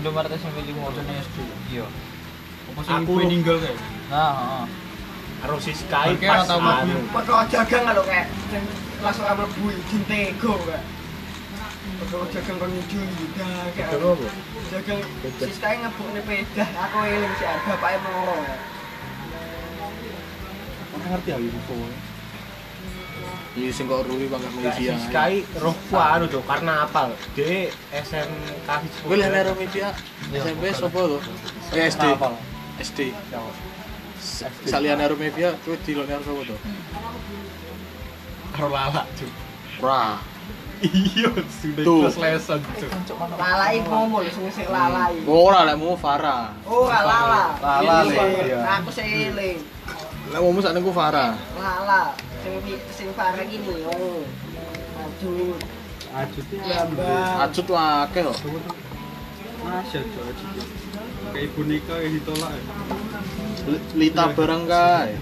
Indomaret 0.00 0.32
SMP 0.32 0.64
5 0.64 0.80
kerjane 0.80 1.12
SD. 1.20 1.38
Iya. 1.68 1.86
Apa 2.72 2.80
sih 2.80 2.92
Aku 2.96 3.04
ibu 3.04 3.12
loh. 3.20 3.28
ninggal 3.28 3.56
kayak? 3.60 3.76
Nah, 4.08 4.32
heeh. 4.32 4.64
karo 5.40 5.56
si 5.60 5.72
Sky 5.76 6.08
Oke, 6.16 6.24
pas 6.24 6.48
anu 6.48 6.96
Padha 7.12 7.44
jagang 7.52 7.84
lho 7.84 8.02
kayak 8.08 8.26
sing 8.48 8.64
kelas 9.00 9.16
ora 9.24 9.32
mlebu 9.32 9.64
dintego 9.88 10.52
kayak. 10.68 10.84
Padha 12.00 12.18
jagang 12.36 12.56
kon 12.60 12.68
nyuju 12.68 13.00
juga 13.00 13.48
kayak. 13.72 13.88
Jagang 13.88 14.12
apa? 14.12 14.28
Jagang 14.68 15.00
Siska 15.40 15.68
ngebukne 15.80 16.20
pedah 16.28 16.68
aku 16.68 16.98
eling 17.08 17.34
sih 17.40 17.48
bapake 17.64 17.98
moro. 18.04 18.36
Ora 20.92 21.06
ngerti 21.16 21.30
aku 21.32 21.44
info. 21.48 21.76
ini 23.50 23.66
sing 23.74 23.90
kok 23.90 24.06
rugi 24.06 24.30
bangga 24.30 24.46
si 24.46 24.56
Malaysia 24.62 24.94
Sky 25.10 25.42
roh 25.58 25.74
anu 25.98 26.30
tuh 26.30 26.38
karena 26.46 26.86
apal. 26.86 27.10
Dia 27.34 27.66
SMK 27.90 28.68
gue 29.10 29.16
lihat 29.18 29.34
Nero 29.34 29.58
Media 29.58 29.90
SMP 30.30 30.70
sopo 30.70 31.18
tuh 31.18 31.20
eh 31.74 31.90
SD 31.90 32.04
Apa? 32.14 32.38
SD 32.78 33.10
salian 34.70 35.02
Nero 35.02 35.18
Media 35.18 35.50
gue 35.66 35.74
di 35.82 35.98
lo 35.98 36.06
Nero 36.06 36.22
sopo 36.22 36.46
tuh 36.46 36.58
lala, 38.66 39.02
Cuk. 39.14 39.30
Ra 39.78 40.20
Iya, 40.80 41.28
sudah 41.52 41.84
kelas 41.84 42.16
lesan, 42.16 42.60
Cuk. 42.74 42.90
Lalai 43.32 43.80
ngomong 43.82 44.20
lho 44.20 44.30
sing 44.30 44.48
sing 44.50 44.64
lalai. 44.66 45.16
ora 45.22 45.62
lah 45.62 45.76
mau 45.76 45.92
Farah 45.94 46.56
Oh, 46.64 46.88
lala. 46.88 47.56
Lala, 47.56 47.96
Le. 48.02 48.10
sing- 48.10 48.64
Aku 48.74 48.90
seeling. 48.90 49.58
lah 50.26 50.38
mau 50.38 50.56
sakne 50.56 50.78
ku 50.78 50.88
Farah 50.90 51.36
Lala. 51.54 52.12
Sing 52.40 52.54
sing 52.90 53.08
parah 53.12 53.44
gini. 53.44 53.84
Oh. 53.86 54.24
Aduh. 54.98 55.56
Ajutnya 56.10 56.58
Lambang. 56.82 57.44
acut 57.44 57.66
lah 57.68 58.02
akeh 58.02 58.24
kok 58.24 58.36
Masya 59.60 60.00
ajut. 60.00 60.66
Kayak 61.30 61.48
boneka 61.54 61.94
yang 61.94 62.12
ditolak 62.16 62.50
ya. 62.50 62.62
Li- 63.68 63.86
Lita 64.00 64.24
barang 64.32 64.62
kae 64.66 65.12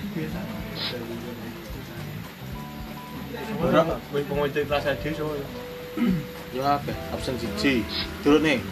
Berapa? 3.58 3.94
Wih 4.14 4.22
pengunjung 4.30 4.66
kelas 4.70 4.86
SD 4.86 5.18
so 5.18 5.34
yo 6.54 6.62
absen 7.10 7.34
siji. 7.36 7.82
Turut 8.22 8.40
nih. 8.40 8.62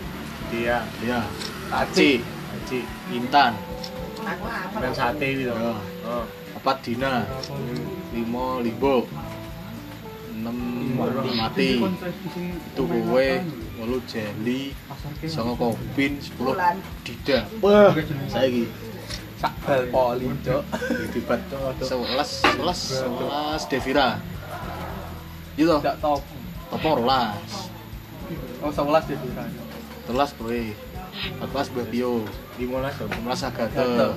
Dia 0.54 0.86
ya 1.02 1.26
Aci 1.74 2.22
Haji 2.22 2.78
Intan. 3.10 3.58
Aku 4.26 4.46
apa? 4.46 4.82
dan 4.82 4.90
sate 4.94 5.26
gitu 5.38 5.54
ya 5.54 5.74
oh. 6.06 6.24
Empat 6.54 6.76
Dina. 6.86 7.26
Limo 8.14 8.62
Limbo 8.62 9.06
enam 10.36 10.56
mati. 11.34 11.82
Itu 11.82 12.82
kowe 12.86 13.28
wolu 13.82 13.98
Jelly 14.06 14.70
songo 15.26 15.58
Kopin 15.58 16.22
sepuluh. 16.22 16.54
Dida. 17.02 17.42
Wah. 17.58 17.90
Saiki 18.30 18.70
Sak 19.36 19.52
bal 19.68 19.84
poli, 19.92 20.32
tibat 21.12 21.44
sebelas 21.84 22.40
sebelas 22.40 22.78
sebelas 22.88 23.60
Devira 23.68 24.16
gitu 25.56 25.74
Tidak 25.74 25.96
top. 25.98 26.20
apa 26.68 26.88
rolas 26.92 27.50
Oh, 28.58 28.68
11 28.68 29.06
deh 29.06 29.16
bisa. 29.16 29.42
telas 30.04 30.30
kowe 30.32 30.58
empat 31.16 31.48
belas 31.48 31.68
Babio 31.70 32.12
lima 32.56 32.76
belas 32.80 32.94
belas 32.98 33.40
Gatel. 33.42 33.62
Agatha 33.78 34.08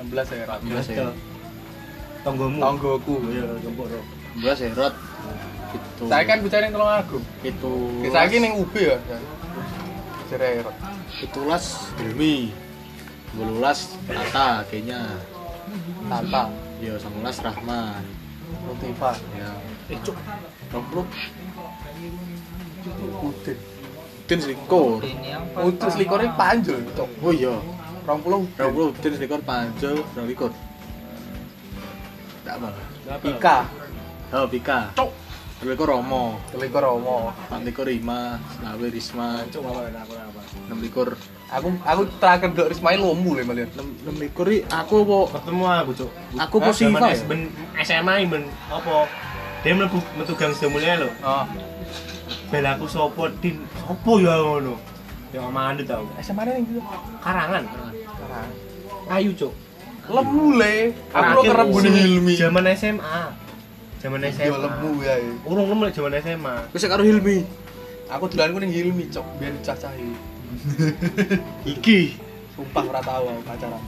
16 0.00 0.32
ya, 0.32 0.44
Rat. 0.44 0.58
enam 0.58 0.70
belas 0.70 0.86
ya 0.88 1.08
tonggomu 2.22 2.58
Tanggoku. 2.58 3.14
iya 3.28 3.44
enam 3.44 3.74
belas 4.38 4.58
Herot 4.58 4.94
itu 5.72 6.04
Saya 6.04 6.24
kan 6.24 6.38
bicara 6.40 6.62
yang 6.64 6.74
tolong 6.74 6.92
aku. 6.94 7.18
itu 7.42 7.72
Saya 8.08 8.26
ini 8.28 8.46
yang 8.46 8.56
UB 8.58 8.74
ya. 8.74 8.96
Cerewet. 10.26 10.66
itulas 11.20 11.64
Hilmi 11.94 12.56
bolulas 13.30 13.78
Tata 14.04 14.64
kayaknya 14.66 15.00
Tata. 16.08 16.42
ya 16.78 16.96
sangulas 16.96 17.36
Rahman 17.38 18.02
Motiva. 18.60 19.10
ya 19.36 19.48
eh 19.90 19.98
cuk 20.00 20.16
Romplut 20.72 21.08
Udin. 23.22 23.58
Udin 24.22 24.38
selikur 24.40 25.00
Udin 25.62 25.88
selikornya 25.92 26.30
panjul, 26.34 26.80
Cuk. 26.96 27.08
oh 27.20 27.32
iya 27.32 27.54
20 28.06 28.26
Udin. 28.26 28.42
Romplut 28.58 28.88
Udin 28.98 29.12
selikur 29.16 29.40
panjel 29.44 29.96
rong 30.14 30.26
likur 30.28 30.50
tak 32.42 32.58
apa 32.58 32.68
Ika. 33.22 33.58
oh 34.34 34.46
Pika 34.48 34.80
Cuk. 34.98 35.10
Selikur 35.62 35.94
Romo 35.94 36.42
Selikur 36.50 36.82
Romo. 36.82 37.30
Empat 37.46 37.62
likur 37.62 37.86
Rima 37.86 38.34
Selawe 38.58 38.86
Risma 38.90 39.46
cuk 39.46 39.62
apa 39.62 39.94
apa 39.94 40.14
apa 40.26 40.42
enam 40.66 40.82
likur 40.82 41.14
Aku 41.52 41.68
aku 41.78 42.02
terakhir 42.16 42.48
dok 42.50 42.72
Rismail 42.72 42.96
lomu 42.96 43.36
lho 43.36 43.44
malian. 43.44 43.68
enam 43.70 43.88
enam 44.02 44.16
likur 44.16 44.48
i 44.48 44.64
aku 44.64 45.04
po 45.04 45.28
ketemu 45.28 45.62
aku 45.66 45.92
cuk 45.94 46.10
aku 46.34 46.56
po 46.56 46.70
Siva 46.72 46.96
Zaman 46.96 47.04
ya 47.04 47.14
S- 47.14 47.26
ben- 47.28 47.52
SMA 47.78 48.12
ini 48.16 48.26
ben 48.26 48.42
apa 48.66 49.04
dia 49.60 49.72
mlebu 49.72 49.98
metu 50.16 50.32
gang 50.32 50.50
sedemulnya 50.50 50.96
lho 50.98 51.10
Oh. 51.20 51.44
bel 52.48 52.64
aku 52.66 52.84
sopo 52.86 53.28
din 53.36 53.60
sopo 53.76 54.16
ya 54.16 54.32
ngono 54.34 54.80
yang 55.30 55.48
mandut 55.48 55.84
tau 55.84 56.08
SMA 56.18 56.40
ning 56.46 56.64
gitu. 56.66 56.80
karangan 57.20 57.64
ayu 59.10 59.32
cuk 59.32 59.52
Lemu 60.02 60.58
le. 60.58 60.90
Aku 61.14 61.46
lo 61.46 61.62
gune 61.70 61.88
Hilmi. 61.88 62.34
zaman 62.34 62.66
SMA 62.74 63.18
zaman 64.00 64.18
SMA 64.26 64.50
Yo 64.50 64.58
lemu 64.58 64.98
ya. 64.98 65.14
ya. 65.14 65.30
urung 65.46 65.68
lemu 65.68 65.84
zaman 65.90 66.16
SMA 66.18 66.54
Wis 66.72 66.82
karo 66.82 67.04
Hilmi 67.04 67.44
Aku 68.08 68.24
dolanku 68.26 68.58
ning 68.58 68.68
Hilmi, 68.68 69.08
Cok. 69.08 69.24
Biar 69.36 69.52
dicacahi. 69.54 70.04
iki 70.04 70.31
Sumpah 72.52 72.84
ora 72.84 73.00
tau 73.00 73.24
aku 73.26 73.42
pacaran. 73.42 73.82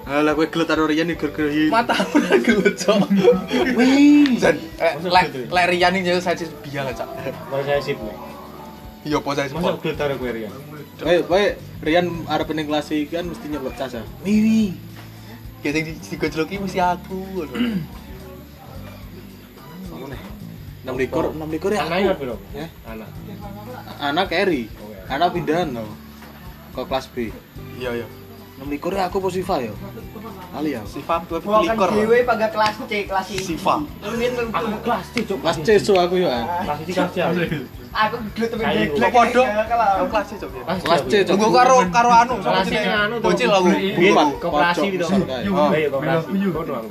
Alah 0.00 0.32
kowe 0.32 0.46
gelet 0.48 0.66
karo 0.66 0.88
Rian 0.88 1.12
iki 1.12 1.20
gara-gara 1.20 1.52
Hilmi 1.52 1.68
Mata 1.68 1.92
aku 1.92 2.16
udah 2.18 2.40
gelut, 2.40 2.72
Cok. 2.72 2.98
Wih, 3.78 4.40
Jan, 4.40 4.56
eh, 4.80 4.96
Masuk 4.96 5.12
le- 5.12 5.24
gitu 5.28 5.38
ya? 5.44 5.48
le 5.52 5.62
Rian 5.68 5.92
jadi 5.92 6.18
saya 6.18 6.34
biar 6.64 6.88
Cok. 6.90 7.08
masa 7.52 7.62
saya 7.62 7.80
sip 7.84 7.98
nih 8.00 8.16
Iya, 9.00 9.18
posisi 9.20 9.52
masa 9.52 9.76
gelut 9.76 9.96
karo 9.96 10.14
kowe 10.16 10.30
Rian 10.32 10.52
Kowe 10.96 11.16
kowe 11.28 11.44
Rian 11.80 12.06
arep 12.26 12.48
ning 12.50 12.64
kelas 12.64 12.88
iki 12.90 13.12
kan 13.12 13.24
mesti 13.24 13.46
nyelok 13.48 13.76
casa. 13.76 14.00
Wiwi. 14.20 14.72
Ya 15.60 15.70
sing 15.70 15.84
di 15.84 15.92
digojloki 15.96 16.56
mesti 16.56 16.80
aku. 16.80 17.44
Ngono 19.88 20.04
nih. 20.08 20.20
6 20.80 20.96
likur, 20.96 21.24
6 21.28 21.44
likur 21.50 21.70
ya. 21.70 21.84
piro 22.16 22.36
Ya. 22.52 22.66
anak 22.88 23.08
Anak 24.00 24.28
Eri. 24.32 24.64
Anak 25.10 25.34
pindahan 25.34 25.68
loh. 25.74 25.90
Ke 26.70 26.86
kelas 26.86 27.06
B. 27.10 27.34
Iya, 27.76 27.90
iya. 27.98 28.06
6 28.60 28.68
likur 28.68 28.92
ya 28.92 29.08
aku 29.08 29.24
apa 29.24 29.28
Siva 29.32 29.56
ya? 29.58 29.72
Ali 30.52 30.76
ya. 30.76 30.84
Sifat 30.84 31.24
tuh 31.24 31.40
Gua 31.40 31.64
kan 31.64 31.72
likur. 31.72 31.88
dhewe 31.96 32.18
pada 32.22 32.46
kelas 32.46 32.76
C, 32.84 33.08
kelas 33.08 33.24
C. 33.26 33.40
Siva. 33.40 33.80
Aku 34.04 34.76
kelas 34.84 35.04
C 35.10 35.24
cuk 35.24 35.38
Kelas 35.40 35.56
C 35.64 35.68
so 35.80 35.96
aku 35.96 36.20
ya. 36.20 36.44
kelas 36.62 36.78
C 36.84 36.88
kelas 36.92 37.10
C 37.10 37.18
aku. 37.24 37.40
Ayo. 37.90 38.18
geblek. 38.36 39.00
Kok 39.00 39.10
podo? 39.10 39.42
ya. 39.42 39.64
Aku 39.96 40.06
kelas 40.12 40.26
C, 40.28 40.32
Cok. 40.36 40.50
ya. 40.52 40.62
Kelas 40.78 41.00
C 41.08 41.14
Tunggu 41.24 41.46
Cok. 41.48 41.56
karo 41.56 41.76
karo 41.88 42.10
anu, 42.12 42.34
Kelas 42.38 42.66
C 42.68 42.74
anu. 42.84 43.14
Bocil 43.18 43.48
aku. 43.50 43.68
Bupat, 43.96 44.26
koperasi 44.38 44.78
pojok 44.78 44.92
gitu. 44.92 45.04
Oh, 45.50 45.68
iya. 45.72 45.88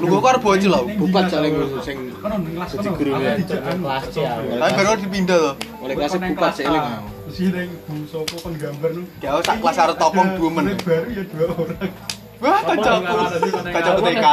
Lu 0.02 0.18
karo 0.20 0.38
bocil 0.42 0.72
aku. 0.74 0.88
Bupat 1.00 1.24
jare 1.30 1.48
sing 1.86 1.98
Kan 2.18 2.30
nang 2.34 2.42
kelas 2.50 2.70
Jadi 2.74 2.84
kono. 2.84 2.98
guru 2.98 3.10
ya. 3.16 3.32
Kelas 3.38 4.04
C. 4.10 4.16
Tapi 4.26 4.72
baru 4.74 4.92
dipindah 4.98 5.38
loh. 5.38 5.54
oleh 5.80 5.94
kelas 5.96 6.12
bupat 6.18 6.52
sik 6.58 6.66
eling 6.66 6.86
Terus 7.30 7.46
ini 7.46 7.70
ibu 7.70 8.10
sopo 8.10 8.42
kan 8.42 8.58
gambar 8.58 8.90
lu. 8.98 9.06
Ya 9.22 9.38
sak 9.46 9.62
kelas 9.62 9.78
karo 9.78 9.94
topong 9.94 10.34
dua 10.34 10.50
men. 10.50 10.74
Baru 10.82 11.14
ya 11.14 11.22
dua 11.30 11.46
orang. 11.54 11.90
Wah, 12.42 12.60
kancaku. 12.66 13.16
Kancaku 13.70 14.00
TK. 14.02 14.26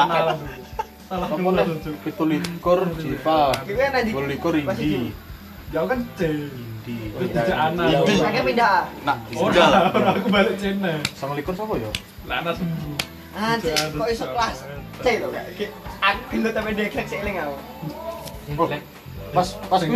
Salah 1.12 1.28
nih? 1.28 1.76
Cuk. 1.84 1.94
Pitu 2.00 2.24
likur. 2.24 2.80
Iki 2.96 3.74
kan. 3.76 4.00
Bolu 4.16 4.26
likur 4.32 4.52
Indi. 4.56 4.72
itu. 4.80 5.12
Jauh 5.76 5.84
kan 5.84 6.00
C. 6.16 6.20
Indi. 6.24 6.96
Tidak 7.20 7.44
anak. 7.52 7.86
Indi. 8.00 8.14
Saya 8.16 8.40
pindah. 8.40 8.88
Sendal. 9.28 9.72
orang 10.00 10.16
aku 10.16 10.28
balik 10.32 10.54
Cina. 10.56 10.92
Sama 11.12 11.36
likur 11.36 11.52
siapa 11.52 11.76
ya? 11.76 11.90
Lana 12.24 12.50
sembuh. 12.56 12.96
Anjir, 13.36 13.76
kok 13.76 14.08
iso 14.08 14.24
kelas 14.32 14.64
C 15.04 15.20
to 15.20 15.28
kayak. 15.28 15.68
Aku 16.00 16.20
gelo 16.32 16.48
tapi 16.48 16.72
deklek 16.72 17.04
sik 17.04 17.20
eling 17.20 17.36
aku. 17.44 18.64
Pas 19.36 19.48
pas 19.68 19.78
Sing. 19.84 19.92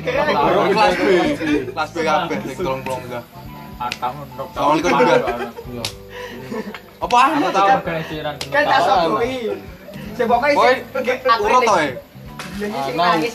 Keren. 0.00 0.32
Baru 0.32 0.60
iki. 0.64 0.72
kelas 0.72 0.94
B. 0.96 1.02
Kelas 1.68 1.88
B 1.92 1.96
kabeh 2.00 2.36
sing 2.48 2.56
tolong-tolong 2.64 3.02
enggak. 3.04 3.24
Akam 3.76 4.12
Sama 4.54 4.72
likur 4.78 4.90
juga. 4.96 5.16
Iya. 5.68 5.84
Apa 7.04 7.16
ta? 7.52 7.62
organisiran 7.84 8.34
Kan 8.48 8.62
tak 8.64 8.80
sok 8.88 8.96
kuwi. 9.12 9.52
Sing 10.16 10.26
pokoke 10.30 10.48
sing 10.56 10.76
aku 11.28 11.42
urut 11.44 11.62
to 11.68 11.74
e. 11.76 11.88
Ya 12.54 12.66
iki 12.70 12.80
sing 12.86 12.94
Anak 12.96 13.20
nangis 13.20 13.34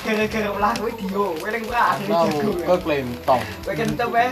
gara-gara 0.00 0.48
ulah 0.50 0.72
kuwi 0.74 0.92
dio. 0.98 1.26
Weling 1.44 1.64
pra 1.70 1.94
akhirnya 1.94 2.16
Tahu 2.18 2.28
jago. 2.34 2.50
ke 2.58 2.74
klentong. 2.82 3.42
Kowe 3.62 3.74
wae. 4.10 4.26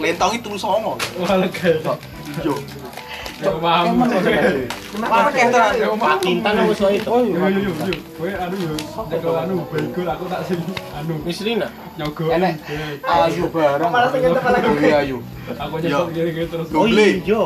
Klentong 0.00 0.32
itu 0.34 0.50
songo. 0.58 0.92
Wah 1.22 1.34
lega. 1.38 1.70
Yo. 2.42 2.54
Emang 3.40 3.96
Mana 5.00 5.32
kayak 5.32 5.48
terang. 5.48 5.72
Tintan 6.20 6.54
apa 6.60 6.72
soal 6.76 6.92
itu? 7.00 7.08
Oh 7.08 7.24
Yo 7.24 7.40
iya. 7.40 7.56
yo 7.56 7.60
yo 7.64 7.72
yo. 7.72 7.94
Kowe 8.20 8.28
anu 8.28 8.56
yo. 8.60 8.74
Nek 9.08 9.24
anu 9.24 9.54
aku 10.04 10.24
tak 10.28 10.40
sing 10.44 10.60
anu 10.92 11.14
Mislina. 11.24 11.68
nyogo. 11.96 12.24
Enek. 12.28 12.54
Ayu 13.00 13.44
barang. 13.48 13.88
Malah 13.88 14.08
sing 14.12 14.20
kentep 14.20 14.42
malah 14.44 14.60
Dewi 14.60 14.92
Ayu. 14.92 15.18
Aku 15.56 15.74
nyesel 15.80 16.06
gini-gini 16.12 16.46
terus. 16.52 16.68
Doble. 16.68 17.08
iya. 17.24 17.42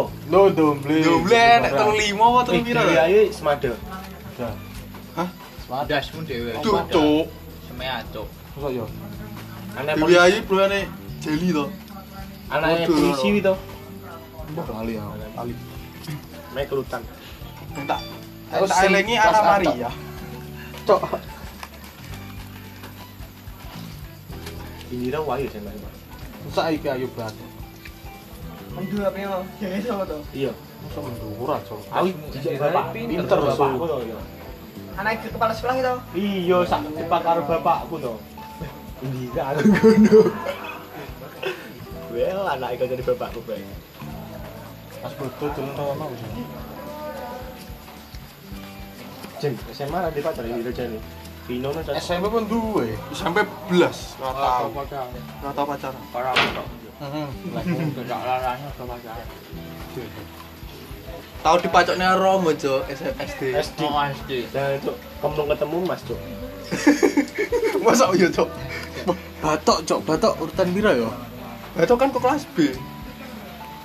Doble 1.07 1.45
nek 1.63 1.71
apa 1.79 2.51
pira? 2.59 2.83
Ayu 3.07 3.21
semada. 3.31 3.73
Das 5.87 6.07
pun 6.11 6.23
dewe. 6.27 6.53
Cuk, 6.59 6.91
cuk. 6.91 7.27
Semea 7.71 8.03
cuk. 8.11 8.29
Masa 8.59 8.69
yo. 8.75 8.85
Anak 9.79 9.95
Dewi 10.03 10.15
Ayu 10.19 10.39
jeli 11.23 11.49
to. 11.55 11.65
Anaknya 12.51 12.87
polisi 12.91 13.29
itu. 13.39 13.55
Mbah 14.53 14.67
kali 14.69 14.99
ya. 14.99 15.05
Naik 16.55 16.71
kelutan. 16.71 17.03
Tak 17.85 18.01
Terus 18.55 18.71
tak 18.71 18.87
elengi 18.87 19.15
Ana. 19.19 19.41
Maria. 19.43 19.91
Cok. 20.87 21.03
Indira 24.95 25.19
wayu 25.27 25.47
sih 25.51 25.59
Mbak. 25.59 25.93
Saiki 26.55 26.87
ayu 26.87 27.11
banget. 27.19 27.35
Mendu 28.79 29.03
apa 29.03 29.19
yo? 29.19 29.43
Jadi 29.59 29.83
sama 29.83 30.07
to. 30.07 30.19
Iya. 30.31 30.53
Masa 30.55 30.99
mendur 31.03 31.51
aja. 31.51 31.75
Aku 31.75 32.07
dijak 32.31 32.53
bapak 32.63 32.85
pinter 32.95 33.39
bapakku 33.43 33.85
to 33.91 33.97
ya. 34.07 34.19
Anak 34.95 35.27
ke 35.27 35.29
kepala 35.35 35.51
sekolah 35.51 35.75
itu. 35.75 35.95
Iya, 36.15 36.59
sak 36.63 36.87
cepat 36.87 37.21
karo 37.27 37.41
bapakku 37.43 37.95
to. 37.99 38.15
Indira 39.03 39.43
aku 39.51 39.67
ngono. 39.67 40.21
Well, 42.15 42.47
anak 42.47 42.79
iku 42.79 42.87
jadi 42.87 43.03
bapakku 43.03 43.43
bae. 43.43 43.59
Pas 45.05 45.13
betul 45.21 45.49
jalan 45.53 45.73
tau 45.77 45.93
mau. 46.01 46.09
Jen, 49.37 49.53
SMA 49.77 49.99
ada 50.01 50.21
pacar 50.25 50.45
Indira 50.49 50.73
Jani. 50.73 50.97
Vino 51.45 51.69
nih 51.77 51.85
cocok. 51.85 52.01
SMP 52.01 52.25
pun 52.33 52.45
duwe. 52.49 52.97
Sampai 53.13 53.45
belas, 53.69 54.17
ora 54.17 54.33
tau. 54.33 54.73
Ora 54.73 55.53
tau 55.53 55.67
pacaran. 55.69 56.03
Para 56.09 56.33
kok. 56.33 56.67
Heeh. 57.05 57.27
Tidak 58.01 58.21
larangnya 58.25 58.69
ke 58.73 58.83
pacaran. 58.89 59.27
Tahu 61.45 61.57
dipacoknya 61.61 62.17
Romo, 62.17 62.57
Cuk, 62.57 62.89
SD. 62.89 63.53
SD. 63.53 63.81
Oh 63.85 64.01
SD. 64.01 64.49
Dan 64.49 64.81
itu 64.81 64.97
kemung 65.21 65.53
ketemu 65.53 65.77
Mas 65.85 66.01
Cuk. 66.09 66.17
Masa 67.85 68.09
yo, 68.17 68.33
Cuk? 68.33 68.49
Batok, 69.45 69.85
cok, 69.85 70.01
batok 70.09 70.33
urutan 70.41 70.73
pira 70.73 70.97
ya? 70.97 71.13
Itu 71.77 72.01
kan 72.01 72.09
kok 72.09 72.25
kelas 72.25 72.49
B. 72.57 72.73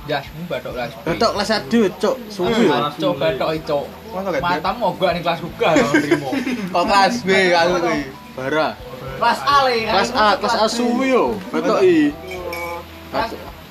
Dasmu 0.10 0.42
batok 0.50 0.72
kelas. 0.74 0.92
B. 0.98 1.06
Batok 1.06 1.32
kelas 1.38 1.50
1, 1.70 2.02
cok. 2.02 2.16
Suwi 2.34 2.66
ya. 2.66 2.90
Cuk 2.98 3.14
batok 3.22 3.50
itu. 3.54 3.80
Gak 4.10 4.42
Matamu 4.42 4.78
mogok 4.90 5.10
nih 5.14 5.22
kelas 5.22 5.40
ya 5.46 5.86
terima. 5.94 6.30
Kok 6.74 6.84
kelas 6.90 7.16
B 7.22 7.30
aku 7.54 7.74
kuwi. 7.86 8.02
Bara. 8.34 8.68
Kelas 9.22 9.40
A 9.46 9.58
le. 9.70 9.76
kan? 9.86 9.94
Kelas 9.94 10.12
A, 10.18 10.28
kelas 10.42 10.56
A 10.58 10.66
suwi 10.66 11.14
yo. 11.14 11.38
Batok 11.54 11.80
i. 11.86 12.10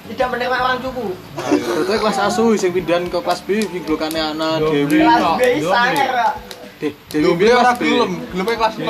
Tidak 0.09 0.29
menerima 0.31 0.57
orang 0.63 0.79
cupu. 0.79 1.11
Batok 1.35 1.99
kelas 2.07 2.19
A 2.23 2.27
suwi 2.31 2.55
sing 2.55 2.71
pindahan 2.71 3.11
ke 3.11 3.19
kelas 3.19 3.43
B 3.43 3.59
sing 3.67 3.83
glokane 3.83 4.23
anak 4.23 4.63
Dewi. 4.63 5.03
Kelas 5.03 5.27
B 5.35 5.43
yo, 5.59 5.71
sangar. 5.75 6.39
Deh, 6.79 6.93
Dewi 7.11 7.47
kelas 7.51 7.75
B. 7.75 7.83
gelem, 7.83 8.13
geleme 8.31 8.53
kelas 8.55 8.75
6. 8.79 8.87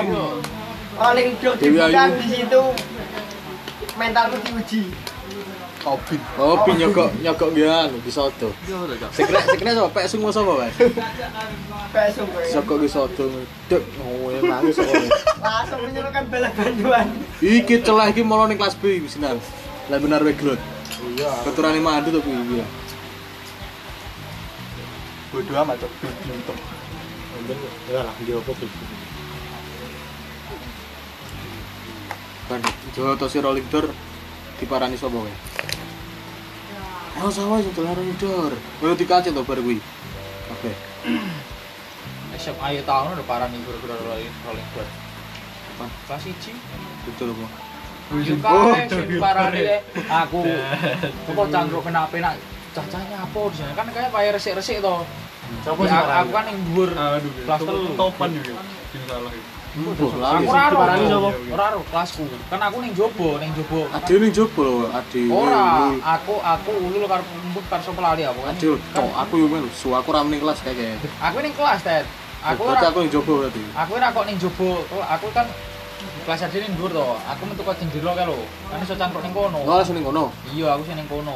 Orang 0.99 1.15
yang 1.17 1.31
duduk 1.41 1.57
di 2.21 2.27
situ 2.29 2.63
mentalku 3.97 4.37
diuji. 4.45 5.08
Kobin. 5.89 6.21
Oh, 6.37 6.61
pin 6.69 6.77
nyogok 6.77 7.09
nyogok 7.25 7.49
gian 7.57 7.89
di 8.05 8.13
soto. 8.13 8.53
Sekre 9.17 9.41
sekre 9.41 9.73
sapa 9.73 9.89
pek 9.89 10.05
semua 10.05 10.29
sapa, 10.29 10.53
Mas? 10.61 10.77
Gue. 10.77 12.45
Soko 12.53 12.77
di 12.77 12.85
soto. 12.85 13.25
Dek, 13.73 13.81
ngowe 13.97 14.37
nangis 14.45 14.77
kok. 14.77 14.93
Langsung 15.41 15.81
menyerukan 15.89 16.29
bala 16.29 16.53
bantuan. 16.53 17.09
Iki 17.41 17.81
celah 17.81 18.13
iki 18.13 18.21
malah 18.21 18.53
ning 18.53 18.61
kelas 18.61 18.77
B 18.77 19.01
wisinan. 19.01 19.41
Lah 19.89 19.97
benar 19.97 20.21
we 20.21 20.37
glot. 20.37 20.61
Iya. 21.17 21.33
Keturane 21.49 21.81
mandu 21.81 22.13
to 22.13 22.21
kuwi. 22.21 22.61
Bodoh 25.33 25.57
amat. 25.65 25.81
Mungkin 25.89 27.57
ya 27.89 28.05
lah 28.05 28.13
dia 28.29 28.37
apa 28.37 28.51
tuh. 28.53 28.69
Kan 32.53 32.61
Jawa 32.93 33.17
to 33.17 33.25
si 33.33 33.41
rolling 33.41 33.65
door 33.73 33.89
diparani 34.61 35.01
sapa 35.01 35.17
wae? 35.17 35.48
Ayo 37.19 37.31
sawah 37.35 37.59
sing 37.59 37.75
rolling 37.75 38.15
door. 38.23 38.53
Kowe 38.79 38.95
dikancet 38.95 39.35
to 39.35 39.43
bar 39.43 39.59
kuwi. 39.59 39.83
Oke. 40.55 40.71
SMA 42.39 42.65
ayo 42.71 42.81
tahun 42.87 43.19
udah 43.19 43.27
parah 43.27 43.51
nih 43.51 43.59
guru-guru 43.67 43.99
rolling 44.07 44.31
rolling 44.47 44.69
board. 44.71 44.91
Kelas 46.07 46.23
1. 46.23 46.55
Betul 47.11 47.35
apa? 47.35 47.47
Yo 48.23 48.35
kae 48.39 48.87
sing 48.87 49.19
parah 49.19 49.51
nih 49.51 49.83
aku. 50.23 50.47
Kok 51.35 51.47
cangkruk 51.51 51.83
kena 51.83 52.07
penak 52.07 52.39
cacahnya 52.71 53.27
apa 53.27 53.41
di 53.51 53.57
sana 53.59 53.73
kan 53.75 53.87
kayak 53.91 54.15
bayar 54.15 54.33
resik-resik 54.39 54.79
to. 54.79 54.97
Ya, 55.65 55.73
sih 55.73 55.73
aku, 55.73 56.31
kan 56.31 56.45
yang 56.45 56.61
dhuwur 56.71 56.93
Aduh, 56.93 57.33
kelas 57.49 57.61
telu. 57.65 57.97
topan 57.97 58.31
juga. 58.37 58.63
Sing 58.95 59.03
salah 59.09 59.33
Aku 59.77 60.09
ora. 60.17 60.41
Diparani 60.41 61.05
sapa? 61.07 61.29
Ora 61.53 61.65
ero 61.71 61.81
kelasku. 61.93 62.25
Kan 62.49 62.61
aku 62.65 62.77
ning 62.81 62.93
jobo, 62.97 63.37
ning 63.37 63.53
jobo. 63.53 63.85
Ade 63.93 64.15
ning 64.17 64.33
jopo 64.33 64.61
lho, 64.65 64.89
ade. 64.91 65.23
Ora, 65.29 65.93
aku 66.03 66.35
aku 66.41 66.71
ulul 66.89 67.05
karo 67.05 67.23
mbut 67.53 67.65
karo 67.69 67.83
sapa 67.85 68.01
lali 68.01 68.23
apa 68.25 68.41
kan. 68.43 68.55
Ade 68.57 68.69
tok 68.97 69.13
aku 69.13 69.35
yo 69.39 69.47
melu, 69.47 69.69
su 69.71 69.93
aku 69.93 70.09
ra 70.11 70.25
ning 70.25 70.41
kelas 70.41 70.59
kayak. 70.65 70.99
Aku 71.21 71.37
ning 71.45 71.53
kelas, 71.53 71.81
Ted. 71.85 72.09
Aku 72.43 72.65
ora 72.65 72.81
aku 72.81 72.99
ning 73.05 73.13
jopo 73.13 73.45
berarti. 73.45 73.63
aku 73.77 73.91
ora 74.01 74.09
kok 74.11 74.25
ning 74.25 74.39
jobo. 74.41 74.83
Aku 75.05 75.27
kan 75.37 75.47
kelas 76.25 76.41
SD 76.49 76.65
ning 76.65 76.73
dhuwur 76.75 76.91
to. 76.91 77.07
Aku 77.29 77.43
metu 77.47 77.63
kok 77.63 77.77
jendela 77.77 78.13
kae 78.17 78.27
lho. 78.27 78.41
Kan 78.73 78.81
iso 78.83 78.95
cangkruk 78.97 79.23
ning 79.23 79.35
kono. 79.37 79.61
Ngono 79.63 79.83
sing 79.85 79.95
ning 79.95 80.07
kono. 80.07 80.25
Iya, 80.51 80.75
aku 80.75 80.83
sing 80.89 80.97
ning 80.97 81.09
kono. 81.13 81.35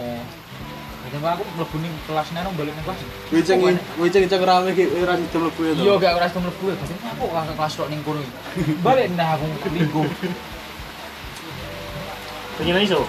Jadi 1.12 1.28
aku 1.28 1.44
mlebu 1.44 1.76
ning 1.84 1.92
kelas 2.08 2.28
neno 2.32 2.48
balik 2.56 2.72
ning 2.72 2.84
kelas. 2.88 3.00
Kuwi 3.28 3.44
ceng 3.44 3.60
kuwi 4.00 4.08
ceng 4.08 4.24
ceng 4.32 4.40
rame 4.48 4.72
iki 4.72 4.88
ora 4.96 5.12
sida 5.20 5.38
mlebu 5.44 5.60
ya 5.60 5.72
to. 5.76 5.82
Iya, 5.84 5.92
gak 6.00 6.12
ora 6.16 6.26
sida 6.32 6.40
mlebu. 6.40 6.64
Dadi 6.72 6.94
aku 7.04 7.24
kakak 7.28 7.54
kelas 7.60 7.72
tok 7.76 7.88
ning 7.92 8.00
kono. 8.00 8.20
Balik 8.80 9.12
nah 9.12 9.36
aku 9.36 9.44
minggu. 9.68 10.02
Pengen 12.56 12.80
iso. 12.80 13.04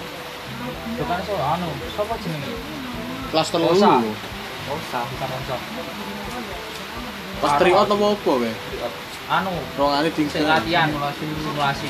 Yo 1.00 1.02
kan 1.08 1.16
iso 1.24 1.34
anu, 1.40 1.68
sapa 1.96 2.14
jenenge? 2.20 2.52
Kelas 3.32 3.48
telu. 3.48 3.66
Osa. 3.72 3.92
lho. 4.04 4.12
Osa, 4.68 5.00
bukan 5.08 5.28
Osa. 5.40 5.56
Pas 7.40 7.52
tri 7.56 7.70
out 7.72 7.88
apa 7.88 8.04
apa 8.04 8.16
kowe? 8.20 8.50
Anu, 9.32 9.52
Rongane 9.80 10.08
ding 10.12 10.28
sing 10.28 10.44
latihan 10.44 10.92
simulasi 10.92 11.24
simulasi. 11.24 11.88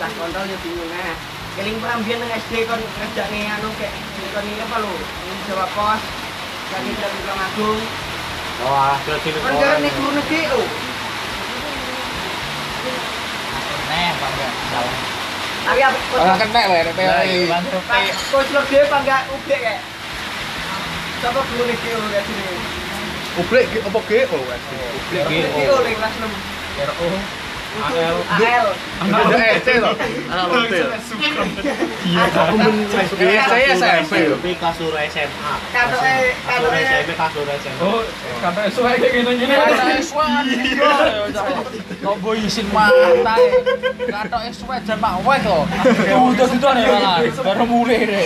Bocah 0.00 0.16
kontol 0.16 0.48
yo 0.48 0.56
bingung 0.64 0.88
ah. 0.96 1.12
Keling 1.60 1.76
perambian 1.76 2.24
nang 2.24 2.32
SD 2.32 2.64
kon 2.64 2.80
kerjane 2.80 3.52
anu 3.52 3.68
kayak 3.76 3.92
kon 4.32 4.48
ini 4.48 4.64
apa 4.64 4.80
lho? 4.80 4.96
Ini 4.96 5.44
Jawa 5.44 5.68
Pos. 5.76 6.00
Kan 6.72 6.88
iki 6.88 6.96
dari 6.96 7.20
Tulung 7.20 7.36
Agung. 7.36 7.80
Wah, 8.64 8.96
terus 9.04 9.20
ini 9.28 9.36
Kan 9.44 9.60
kan 9.60 9.84
guru 9.84 10.10
negeri 10.16 10.40
lho. 10.48 10.62
Nih, 13.92 14.10
bangga. 14.16 14.48
Salah. 14.72 14.96
Tapi 15.68 15.80
apa? 15.84 15.98
Ora 16.16 16.32
wae 16.48 16.80
nek. 16.80 16.96
Pak, 17.84 18.00
lo 18.56 18.60
dia 18.72 18.82
bangga 18.88 19.16
ubek 19.36 19.60
kayak. 19.60 19.84
Coba 21.20 21.40
guru 21.44 21.62
negeri 21.68 21.90
lho 21.92 22.08
kayak 22.08 22.24
sini. 22.24 22.44
Oblek 23.36 23.68
apa 23.84 24.00
ge? 24.08 24.20
Oh, 24.32 24.48
Guru 24.48 25.28
negeri 25.28 25.64
lho 25.68 25.76
ning 25.84 25.94
kelas 26.00 26.14
6. 26.24 26.88
RO. 26.88 27.08
AL. 27.70 28.16
AL. 28.26 28.66
Ada 29.00 29.74
loh. 29.78 29.94
Anak 30.26 30.46
lote. 30.50 30.80
Aku 32.10 32.54
men 32.58 32.74
Facebook 32.90 33.18
Iya, 33.22 33.42
saya 33.46 33.66
SMP. 33.78 34.12
Tapi 34.26 34.50
kasur 34.58 34.92
SMA. 35.06 35.52
E 35.54 35.70
Kasur 35.70 36.02
e 36.02 36.80
SMP, 36.82 37.10
kasur 37.14 37.46
SMA. 37.46 37.78
Oh, 37.78 38.02
kata 38.42 38.60
sesuai 38.74 38.94
kayak 38.98 39.12
gini 39.22 39.32
gini. 39.38 39.54
Isin 42.40 42.66
mata 42.72 43.36
Kata 44.10 44.36
kok 45.44 45.62
Udah 46.10 46.46
gitu 46.50 46.68
nih 46.72 46.84
malah 46.88 47.18
Baru 47.22 47.64
mulai 47.68 48.08
deh 48.08 48.24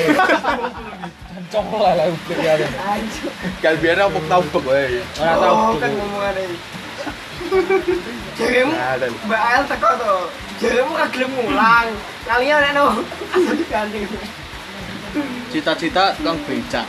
Kencong 1.35 1.69
lah 1.77 1.93
lah 1.99 2.07
udah 2.09 2.39
ya 2.41 2.55
Anjir. 2.63 3.31
Kan 3.61 3.75
biar 3.83 3.99
apa 4.07 4.19
tahu 4.31 4.43
bek 4.55 4.65
wae. 4.71 5.03
Ora 5.19 5.35
Oh, 5.51 5.75
kan 5.77 5.91
ngomongan 5.93 6.35
Jaremu. 8.39 8.73
Mbak 9.29 9.41
AL 9.41 9.65
teko 9.69 9.89
to. 10.01 10.15
Jaremu 10.63 10.93
ra 10.97 11.07
gelem 11.13 11.31
mulang. 11.37 11.89
Kalian 12.25 12.59
nek 12.63 12.73
no. 12.75 12.87
Asal 13.35 13.55
diganti. 13.59 14.01
Cita-cita 15.53 16.17
tukang 16.19 16.39
becak. 16.49 16.87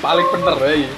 Paling 0.00 0.26
bener 0.32 0.56
wae. 0.56 0.88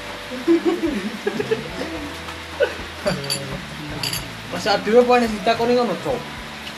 Mas 4.52 4.68
Adi 4.68 4.90
apa 4.92 5.12
nek 5.16 5.32
ditakoni 5.32 5.72
ngono, 5.74 5.96
Cok? 6.04 6.18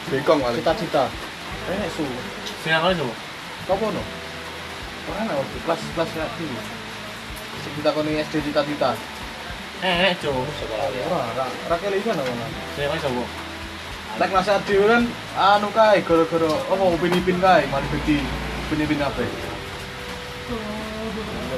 Bengkong 0.09 0.41
kali. 0.41 0.63
Cita-cita. 0.63 1.05
Enek 1.69 1.91
su. 1.93 2.05
Sing 2.63 2.73
aku 2.73 2.95
coba. 2.97 3.15
Apa 3.69 3.87
no? 3.93 4.03
Ora 5.05 5.21
ana 5.21 5.35
kelas 5.69 5.81
kelas 5.93 6.11
lagi. 6.17 6.47
Sing 7.61 7.73
ditakoni 7.77 8.25
SD 8.25 8.41
cita-cita. 8.49 8.97
Eh, 9.83 10.15
cuk, 10.23 10.47
sekolah. 10.61 10.87
Ora, 11.11 11.25
ora 11.35 11.47
ora 11.51 11.77
kele 11.83 11.97
iso 11.99 12.15
ngono. 12.15 12.47
Sing 12.79 12.87
aku 12.87 12.97
coba. 13.03 13.25
Lek 14.15 14.29
kelas 14.31 14.49
Adi 14.55 14.75
kan 14.79 15.03
anu 15.35 15.69
kae 15.75 15.99
gara-gara 16.07 16.51
apa 16.71 16.85
upin 16.87 17.19
ipin 17.19 17.43
kae 17.43 17.67
malah 17.67 17.89
dadi 17.91 18.23
upin 18.71 18.85
ipin 18.87 19.03
apa? 19.03 19.23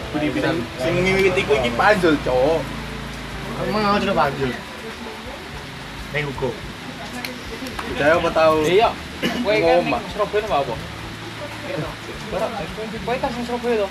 Upin 0.09 0.23
ipinan. 0.25 0.57
Sing 0.81 0.95
ngiwit 1.05 1.37
iku 1.37 1.53
iki 1.61 1.71
panjul, 1.77 2.17
Cok. 2.25 2.61
Emang 3.57 4.01
sudah 4.01 4.17
panggil. 4.17 4.51
Nek 6.13 6.23
Hugo. 6.33 6.51
Budaya 7.87 8.19
apa 8.19 8.31
tau? 8.35 8.57
Iya 8.67 8.91
Kowe 9.41 9.57
kan 9.57 9.81
ning. 9.81 10.03
Surabaya 10.13 10.45
apa 10.45 10.57
apa? 10.61 10.75
Kowe 13.05 13.17
kan 13.17 13.31
ning 13.33 13.45
Surabaya 13.47 13.77
to 13.85 13.89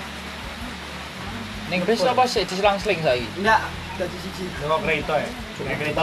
Ning 1.66 1.80
bis 1.82 2.06
apa 2.06 2.22
sih 2.30 2.46
diselang-seling 2.46 3.02
saiki? 3.02 3.26
Enggak, 3.42 3.66
dadi 3.96 4.18
siji. 4.20 4.44
Nengok 4.62 4.80
kereta 4.84 5.14
ya. 5.20 5.28
Nek 5.64 5.74
kereta 5.80 6.02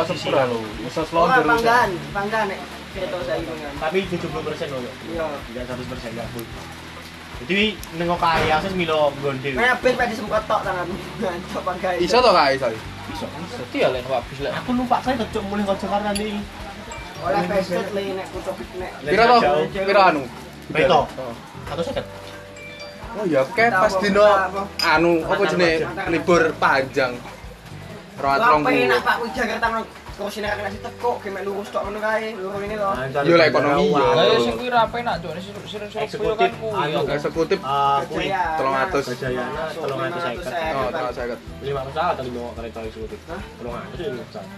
lho. 0.49 0.60
Bisa 0.82 1.01
Oh, 1.01 1.06
selonjor. 1.06 1.43
panggan, 1.45 1.89
panggan 2.12 2.45
nek 2.49 2.60
kereta 2.93 3.15
saya 3.23 3.41
panggan. 3.41 3.73
Tapi 3.79 3.99
70 4.10 4.41
persen 4.41 4.67
loh. 4.73 4.82
Iya. 4.84 5.27
Tidak 5.49 5.63
100 5.69 5.91
persen 5.91 6.10
full. 6.34 6.45
Jadi 7.43 7.75
nengok 7.99 8.19
kaya 8.21 8.56
milo 8.73 9.12
gonde. 9.19 9.49
Kayak 9.53 9.77
ben 9.82 9.93
tok 10.47 10.62
tangan. 10.63 10.88
Cok 11.53 11.63
panggan. 11.63 11.93
Iso 11.99 12.17
to 12.21 12.32
kae 12.32 12.51
iso? 12.58 12.67
Bisa. 13.10 13.25
Ya 13.73 13.88
lek. 13.89 14.06
Aku 14.63 14.69
lupa 14.73 14.97
saya 15.03 15.19
cocok 15.21 15.43
mulai 15.49 15.63
ke 15.65 15.73
Jakarta 15.82 16.12
nih. 16.17 16.39
Oleh 17.23 17.41
pesket 17.47 17.88
le 17.95 18.01
nek 18.19 18.27
nek. 18.79 18.91
Pira 19.06 19.23
to? 19.27 19.39
Pira 19.71 20.01
anu? 20.12 20.23
Kereta. 20.71 20.99
Oh. 21.06 21.34
Atau 21.69 21.84
seket. 21.84 22.06
Oh 23.13 23.25
ya, 23.29 23.45
kayak 23.53 23.77
pas 23.77 23.93
dino 24.01 24.25
anu 24.82 25.21
apa 25.21 25.43
jenenge 25.45 25.86
libur 26.10 26.49
panjang. 26.58 27.13
Rawat 28.13 28.39
rong 28.45 28.62
Apa 28.62 28.69
enak 28.71 28.99
Pak 29.02 29.15
kuwi 29.19 29.30
Jakarta 29.34 29.67
nang 29.69 29.84
kursi 30.13 30.39
nek 30.45 30.54
kena 30.54 30.69
teko 30.69 31.12
ge 31.17 31.30
mek 31.34 31.41
lurus 31.41 31.73
tok 31.73 31.82
ngono 31.89 31.97
kae, 31.97 32.38
lurus 32.38 32.62
ini 32.62 32.76
to. 32.78 32.89
Yo, 33.26 33.34
lah, 33.34 33.45
ekonomi, 33.49 33.86
yo. 33.89 34.06
Lah 34.13 34.26
ya 34.30 34.38
sing 34.38 34.54
kuwi 34.54 34.69
ra 34.69 34.86
penak 34.86 35.15
Cuk, 35.26 35.34
ning 35.34 35.41
Surabaya 35.41 35.89
kan 35.89 36.04
Eksekutif, 36.06 36.52
kuwi. 36.62 36.78
anu. 36.78 36.99
ya. 37.02 37.13
Eksekutif 37.17 37.60
Ah, 37.65 37.97
kuwi 38.06 38.26
Gajayana. 38.30 38.58
tolong 38.62 38.76
atus. 38.78 39.04
Gajayana, 39.10 39.62
tolong 39.73 39.99
atus 40.06 40.21
seket. 40.21 40.73
oh, 40.78 40.88
tengah 40.93 41.12
saya 41.17 41.36
lima 41.65 41.82
pesawat 41.89 42.13
atau 42.13 42.23
lima 42.30 42.41
kereta 42.54 42.80
eksekutif. 42.86 43.19
Hah? 43.26 43.41
Tolong 43.58 43.73
atus 43.76 43.97
ya 43.97 44.08
lima 44.13 44.23
pesawat. 44.30 44.49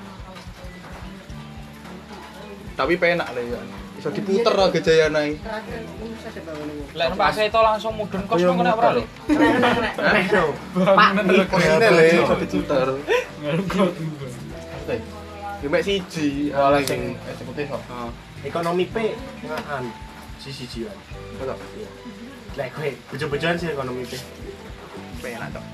Tapi 2.76 2.94
penak 3.00 3.28
lah 3.32 3.44
ya. 3.48 3.60
Iso 4.06 4.14
diputer 4.14 4.54
lah 4.54 4.70
Gajayana 4.70 5.26
iki. 5.26 5.42
Lek 6.94 7.10
kereta 7.18 7.58
langsung 7.66 7.98
mudun 7.98 8.22
kos 8.30 8.38
kok 8.38 8.54
kena 8.54 8.78
ora 8.78 9.02
lho. 9.02 9.04
Pak, 10.78 11.10
Posine 11.50 11.88
le 11.90 12.04
iso 12.14 12.38
diputer. 12.38 12.88
Oke. 13.50 14.96
Yo 15.66 15.68
mek 15.74 15.82
siji, 15.82 16.54
oleh 16.54 16.86
sing 16.86 17.18
eksekutif. 17.18 17.66
Heeh. 17.74 18.10
Ekonomi 18.46 18.86
P 18.94 19.18
ngaan 19.42 19.90
sisi 20.38 20.70
jiwan. 20.70 20.94
Betul. 21.42 21.58
Lek 22.62 22.70
kowe 22.78 22.90
bejo-bejoan 23.10 23.58
sih 23.58 23.74
ekonomi 23.74 24.06
P. 24.06 24.22
Penak 25.26 25.50
tok. 25.50 25.66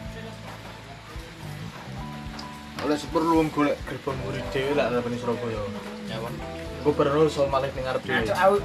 Oleh 2.87 2.95
perlu 2.95 3.43
golek 3.51 3.75
gerbang 3.83 4.17
murid 4.23 4.45
dhewe 4.55 4.71
lah 4.79 4.87
dalam 4.87 5.19
Surabaya. 5.19 5.67
Ya 6.07 6.15
kon. 6.23 6.31
Gubernur 6.81 7.27
soal 7.29 7.47
malih 7.47 7.69
ning 7.73 7.85
ngarep 7.85 8.01
dhewe. 8.01 8.25
Aku 8.33 8.55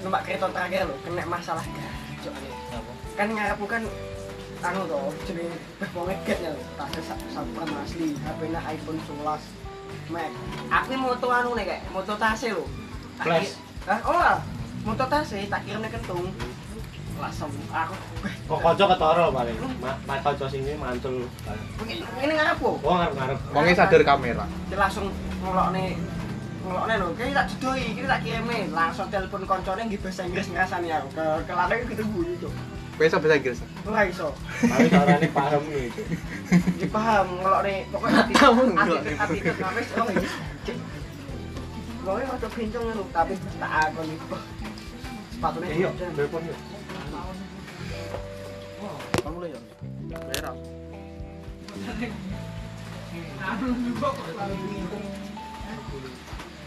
numpak 0.00 0.22
kereta 0.24 0.46
terakhir 0.48 0.88
lho, 0.88 0.94
kena 1.04 1.24
masalah 1.26 1.64
gas. 1.64 1.94
Cok 2.24 2.32
ane. 2.32 2.50
Kan 3.18 3.28
ngarepku 3.34 3.66
kan 3.66 3.82
anu 4.58 4.80
to, 4.90 4.98
jenenge 5.22 5.56
beh 5.78 5.88
wong 5.94 6.06
ngeget 6.10 6.38
ya, 6.42 6.50
tas 6.74 6.90
sampean 7.30 7.70
asli, 7.78 8.18
HP-na 8.18 8.60
iPhone 8.66 8.98
11 9.06 9.38
Max. 10.08 10.30
Aku 10.72 10.92
moto 10.96 11.26
anu 11.28 11.50
nih 11.54 11.64
kayak 11.68 11.82
moto 11.92 12.14
tase 12.16 12.56
lho. 12.56 12.64
Tak 13.20 13.24
Flash. 13.26 13.52
Hah? 13.84 14.00
Oh 14.04 14.16
lah. 14.16 14.38
Moto 14.86 15.04
tase 15.06 15.44
tak 15.46 15.60
kirim 15.64 15.84
nih 15.84 15.90
kentung. 15.92 16.32
Langsung 17.18 17.50
aku 17.66 17.94
Kok 18.46 18.58
kanca 18.62 18.84
ketara 18.94 19.24
paling. 19.34 19.56
Ma- 19.82 19.98
Ma 20.06 20.14
kanca 20.22 20.46
sini 20.46 20.72
mantul. 20.78 21.26
ini 21.84 21.98
ini 22.22 22.32
ngarepku. 22.32 22.78
Oh 22.80 22.94
ngarep-ngarep. 22.94 23.38
Wonge 23.52 23.72
sadar 23.74 24.02
kamera. 24.06 24.46
Dia 24.70 24.78
langsung 24.78 25.10
ngelokne 25.42 25.98
ngelokne 26.68 26.94
lho, 27.00 27.08
kayak 27.16 27.32
tak 27.34 27.46
iki 27.74 28.02
tak 28.04 28.20
langsung 28.70 29.08
telepon 29.08 29.42
koncone 29.48 29.80
nggih 29.88 30.00
bahasa 30.04 30.22
Inggris 30.28 30.46
ngrasani 30.52 30.88
aku. 30.92 31.08
Ke 31.16 31.24
ke 31.48 31.52
lanang 31.56 31.80
gitu 31.88 32.04
bunyi, 32.12 32.34
Cuk. 32.38 32.52
Kowe 32.98 33.04
iso 33.06 33.16
bahasa 33.18 33.36
Inggris? 33.40 33.58
Ora 33.88 34.00
iso. 34.04 34.28
Tapi 34.60 34.86
carane 34.92 35.28
paham 35.32 35.62
nih. 35.72 35.88
itu. 35.88 36.02
dipaham 36.80 37.26
ngelokne 37.40 37.74
Pokoknya 42.08 42.26
waktu 42.32 42.48
bincang 42.56 42.84
lu, 42.96 43.04
tapi 43.12 43.32
tak 43.60 43.72
akon 43.84 44.08
itu 44.08 44.26
sepatunya 45.36 45.68
Iya, 45.76 45.88
hujan. 45.92 46.10
telepon 46.16 46.42
yuk. 46.48 46.58
Kamu 49.20 49.34
mulai 49.36 49.52
ya. 49.52 49.60
Merah. 50.08 50.56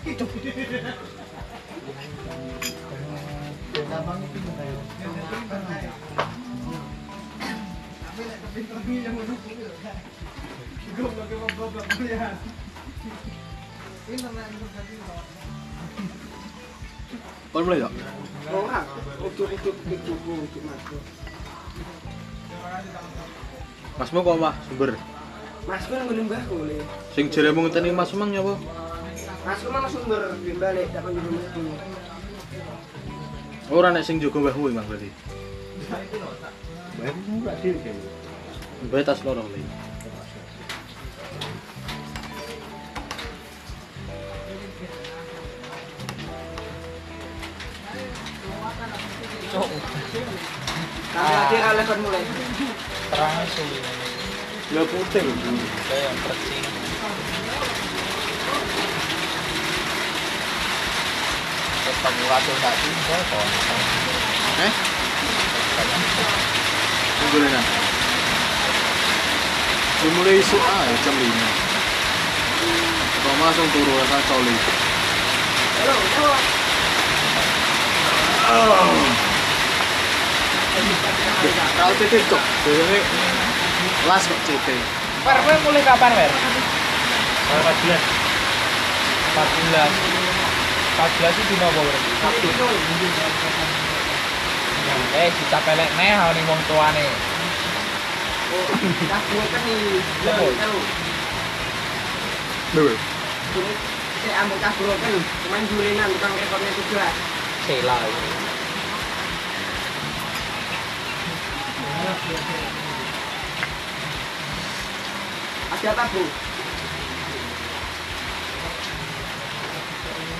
Ya. 0.01 0.17
Masmu 24.01 24.25
kok 24.25 24.37
mah 24.41 24.57
sumber. 24.65 24.97
Masku 25.69 25.93
nang 25.93 26.09
ngene 26.09 26.25
mbahku 26.25 26.65
le. 26.65 26.81
Sing 27.13 27.29
jaremu 27.29 27.69
ngenteni 27.69 27.93
Mas 27.93 28.09
Emang 28.17 28.33
nyapa? 28.33 28.57
Masku 29.41 29.67
mana 29.73 29.89
sumber 29.89 30.37
di 30.45 30.53
balik 30.53 30.93
tak 30.93 31.01
kan 31.01 31.17
dulu 31.17 31.29
masku. 31.33 31.61
Ora 33.73 33.89
nek 33.89 34.05
sing 34.05 34.21
jaga 34.21 34.37
mbahmu 34.37 34.69
Mang 34.69 34.85
berarti. 34.85 35.09
Baik 37.01 37.15
murah 37.25 37.55
dhewe 37.57 37.77
kayaknya. 37.81 38.09
Mbah 38.85 39.01
tas 39.01 39.21
loro 39.25 39.41
lagi 39.45 39.81
oleh 51.71 51.85
kon 51.87 51.99
mulai. 52.03 52.23
terang 53.11 53.35
asu. 53.43 53.65
Lah 54.71 54.85
putih. 54.87 55.25
Saya 55.27 55.99
yang 56.07 56.17
percing. 56.23 56.70
Tinggal 62.01 63.21
kok. 63.29 63.45
Eh? 64.57 64.71
Tunggu 67.21 67.37
lena. 67.45 67.61
Dimulai 70.01 70.41
isu 70.41 70.57
ah 70.57 70.81
jam 71.05 71.13
5. 71.13 71.29
Kok 73.21 73.33
langsung 73.37 73.69
turu 73.69 73.93
rasa 74.01 74.17
coli. 74.25 74.55
Halo, 75.77 75.93
halo. 78.49 78.97
Kalau 81.77 81.93
CT 82.01 82.13
cok, 82.25 82.41
biasanya 82.65 83.01
las 84.09 84.25
kok 84.25 84.41
CT. 84.49 84.67
Wer, 85.21 85.37
kowe 85.45 85.53
mulai 85.69 85.85
kapan? 85.85 86.17
Kalau 86.17 87.61
14 87.61 87.93
14. 89.37 90.20
14 91.01 91.33
itu 91.33 91.41
dino 91.49 91.65
apa, 91.65 91.81
Wer? 91.81 91.97
Eh, 95.17 95.29
kita 95.33 95.57
pelek 95.65 95.89
neh 95.97 96.13
ning 96.13 96.45
wong 96.45 96.61
tuane. 96.69 97.07
Oh, 98.53 98.67
kan 98.69 99.65
saya 104.21 104.35
ambil 104.45 104.57
kabur 104.61 104.93
kan, 105.01 105.13
cuman 105.41 105.61
julinan 105.73 106.05
tukang 106.13 106.37
rekornya 106.37 106.71
juga. 106.77 107.07
Sela. 107.65 107.97
Ada 115.71 115.89
apa 115.97 116.03
bu? 116.13 116.50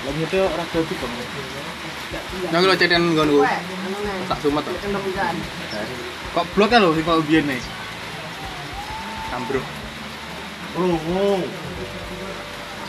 Lagi 0.02 0.22
itu 0.26 0.38
ora 0.42 0.64
dadi 0.66 0.94
kok. 0.98 1.10
Nang 2.50 2.62
lo 2.66 2.74
ceten 2.74 3.14
nggon 3.14 3.28
nih. 3.30 3.46
Tak 4.26 4.38
sumet 4.42 4.66
to. 4.66 4.72
Ikan. 4.74 5.36
Kok 6.34 6.46
blok 6.58 6.68
kan 6.74 6.82
lho 6.82 6.90
sing 6.98 7.06
kok 7.06 7.22
biyen 7.22 7.46
nih. 7.46 7.62
Ambruk. 9.30 9.64
Oh, 10.74 10.98
oh. 11.16 11.40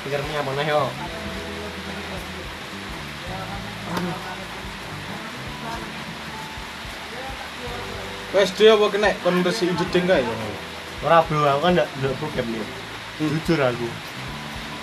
Speakernya 0.02 0.41
apa 0.41 0.52
nih 0.58 0.65
yo? 0.73 0.84
Wes 8.34 8.49
dia 8.58 8.73
apa 8.73 8.86
kena 8.89 9.13
kon 9.21 9.45
resi 9.45 9.69
jeding 9.69 10.10
kae. 10.10 10.26
Ora 11.06 11.21
bro, 11.30 11.45
aku 11.45 11.62
kan 11.62 11.78
ndak 11.78 11.88
ndak 12.02 12.17
bokep 12.17 12.45
nih. 12.49 12.65
Jujur 13.21 13.60
aku. 13.62 13.88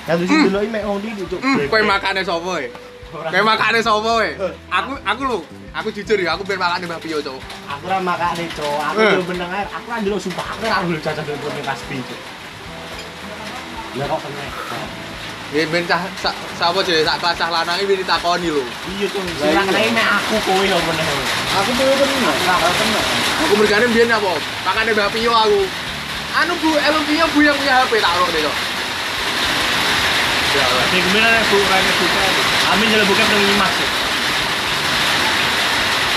Kan 0.09 0.17
di 0.17 0.25
sini 0.25 0.49
dulu 0.49 0.59
mek 0.73 0.83
wong 0.89 0.99
di 1.05 1.11
cuk. 1.29 1.41
Kowe 1.69 1.81
makane 1.85 2.23
sapa 2.25 2.53
e? 2.61 2.69
Kowe 3.13 3.43
makane 3.45 3.79
sapa 3.85 4.13
e? 4.25 4.31
Aku 4.73 4.91
aku 4.97 5.23
lho, 5.29 5.39
aku 5.77 5.89
jujur 5.93 6.17
ya, 6.17 6.33
aku 6.35 6.43
ben 6.49 6.57
makane 6.57 6.89
Mbak 6.89 7.01
Pio, 7.05 7.19
Cuk. 7.21 7.37
Aku 7.69 7.85
ora 7.85 8.01
makane 8.01 8.49
cuk. 8.57 8.79
Aku 8.81 8.99
Eh. 9.01 9.13
yo 9.15 9.23
meneng 9.29 9.51
ae. 9.53 9.65
Aku 9.69 9.87
kan 9.87 10.01
dulu 10.01 10.17
sumpah 10.17 10.47
aku 10.57 10.65
ora 10.65 10.81
dulu 10.89 10.99
cacat 11.05 11.25
ning 11.29 11.67
kasbi 11.67 11.97
cuk. 12.01 12.21
Lah 14.01 14.07
kok 14.09 14.19
kena. 14.25 14.45
Ya 15.51 15.67
ben 15.67 15.83
cah 15.83 16.01
sapa 16.55 16.79
jenenge 16.87 17.03
sak 17.11 17.19
kelas 17.19 17.35
cah 17.35 17.51
lanang 17.51 17.77
iki 17.83 18.01
ditakoni 18.01 18.49
lho. 18.49 18.65
Iya 18.97 19.07
cuk. 19.13 19.21
Sing 19.21 19.53
ora 19.53 19.63
kena 19.69 19.79
mek 19.95 20.07
aku 20.17 20.35
kowe 20.49 20.63
yo 20.65 20.79
meneng. 20.81 21.09
Aku 21.61 21.71
tuh 21.77 21.85
kena. 21.93 22.31
Ora 22.57 22.71
kena. 22.73 23.01
Aku 23.45 23.53
mergane 23.61 23.85
mbiyen 23.93 24.11
apa? 24.11 24.33
Makane 24.65 24.91
Mbak 24.97 25.09
Pio 25.13 25.33
aku. 25.35 25.61
Anu 26.31 26.55
Bu, 26.63 26.71
Elung 26.79 27.05
Pio 27.11 27.27
Bu 27.35 27.43
yang 27.43 27.59
punya 27.59 27.83
HP 27.83 27.99
tak 27.99 28.15
rok 28.15 28.31
deh, 28.31 28.47
Ya. 30.51 30.67
Sing 30.91 30.99
ke 30.99 31.11
mana 31.15 31.29
nek 31.31 31.45
buka 31.47 31.77
nek 31.79 31.95
buka. 31.95 32.23
Amin 32.75 32.87
jalan 32.91 33.07
buka 33.07 33.23
nang 33.23 33.43
Imas. 33.55 33.71
Cuk. 33.79 33.91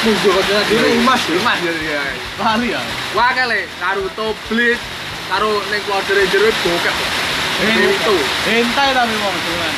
Munggo 0.04 0.30
kok 0.36 0.44
dene 0.50 0.90
Imas, 0.98 1.22
Imas 1.30 1.60
ya 1.62 1.72
ya. 1.72 2.02
Kali 2.42 2.74
ya. 2.74 2.82
Wah 3.14 3.30
kale 3.38 3.70
karo 3.78 4.10
toblit 4.18 4.82
karo 5.30 5.62
ning 5.70 5.82
kloder 5.86 6.18
jero 6.34 6.50
bokep. 6.50 6.96
Itu. 7.62 8.16
Entai 8.50 8.90
tapi 8.98 9.16
mau 9.22 9.30
dolan. 9.30 9.74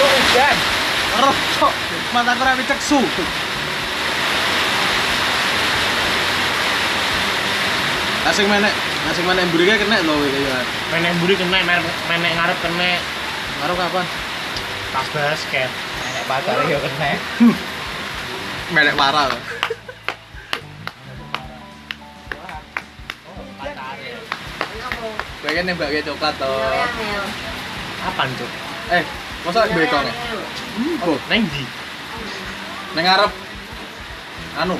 Kok 0.00 0.08
hujan? 0.08 0.56
Roh, 1.16 1.36
cok. 1.60 1.74
Mataku 2.16 2.40
ora 2.40 2.52
ceksu. 2.64 3.00
Asing 8.26 8.50
menek, 8.50 8.74
asing 9.10 9.24
menek 9.26 9.44
mburike 9.50 9.74
kena 9.80 9.96
lho 10.02 10.14
iki 10.26 10.40
ya. 10.46 10.58
Menek 10.92 11.12
mburi 11.18 11.34
kena, 11.38 11.58
menek 11.62 11.94
menek 12.10 12.32
ngarep 12.36 12.58
kena. 12.64 12.90
Karo 13.62 13.74
kapan? 13.78 14.06
Tas 14.92 15.08
basket. 15.14 15.70
Nek 16.14 16.24
pacar 16.30 16.58
yo 16.66 16.78
kena. 16.82 17.10
Menek 18.74 18.94
parah 18.98 19.26
lho. 19.30 19.38
Kowe 25.42 25.50
kan 25.54 25.64
nembake 25.66 26.00
coklat 26.02 26.34
to. 26.40 26.50
Angel. 26.50 27.24
Apaan 28.06 28.30
cuk? 28.38 28.50
Eh, 28.90 29.02
masa 29.46 29.66
bekong? 29.70 30.08
Oh, 31.06 31.18
Neng 31.30 31.42
di. 31.50 31.64
nang 32.96 33.04
ngarep 33.04 33.32
anu. 34.56 34.76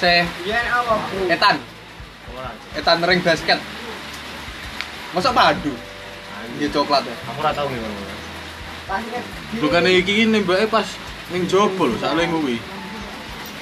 Se 0.00 0.24
apa 0.24 0.94
bu? 1.12 1.28
etan, 1.28 1.56
Ora. 2.38 2.50
etan 2.78 3.02
ring 3.02 3.18
basket. 3.18 3.58
Masa 5.10 5.34
padu? 5.34 5.74
Iki 6.58 6.70
coklat 6.70 7.02
ya. 7.02 7.14
Aku 7.34 7.38
ora 7.42 7.50
tau 7.50 7.66
ngene. 7.66 7.88
Bukan 9.58 9.84
iki 9.90 10.30
nembake 10.30 10.70
pas 10.70 10.86
ning 11.34 11.50
jopo 11.50 11.90
lho, 11.90 11.98
sakle 11.98 12.30
kuwi. 12.30 12.56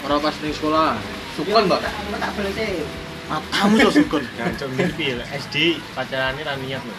Ora 0.04 0.20
pas 0.20 0.36
ning 0.44 0.52
sekolah. 0.52 1.00
Sukon, 1.36 1.68
Mbak. 1.68 1.80
Tak 1.84 2.32
sih. 2.52 2.84
Matamu 3.28 3.74
to 3.80 3.90
sukon. 3.92 4.24
Jancuk 4.38 4.68
mimpi. 4.76 5.16
SD 5.32 5.80
pacarane 5.96 6.40
ra 6.44 6.54
niat 6.60 6.84
lho. 6.84 6.94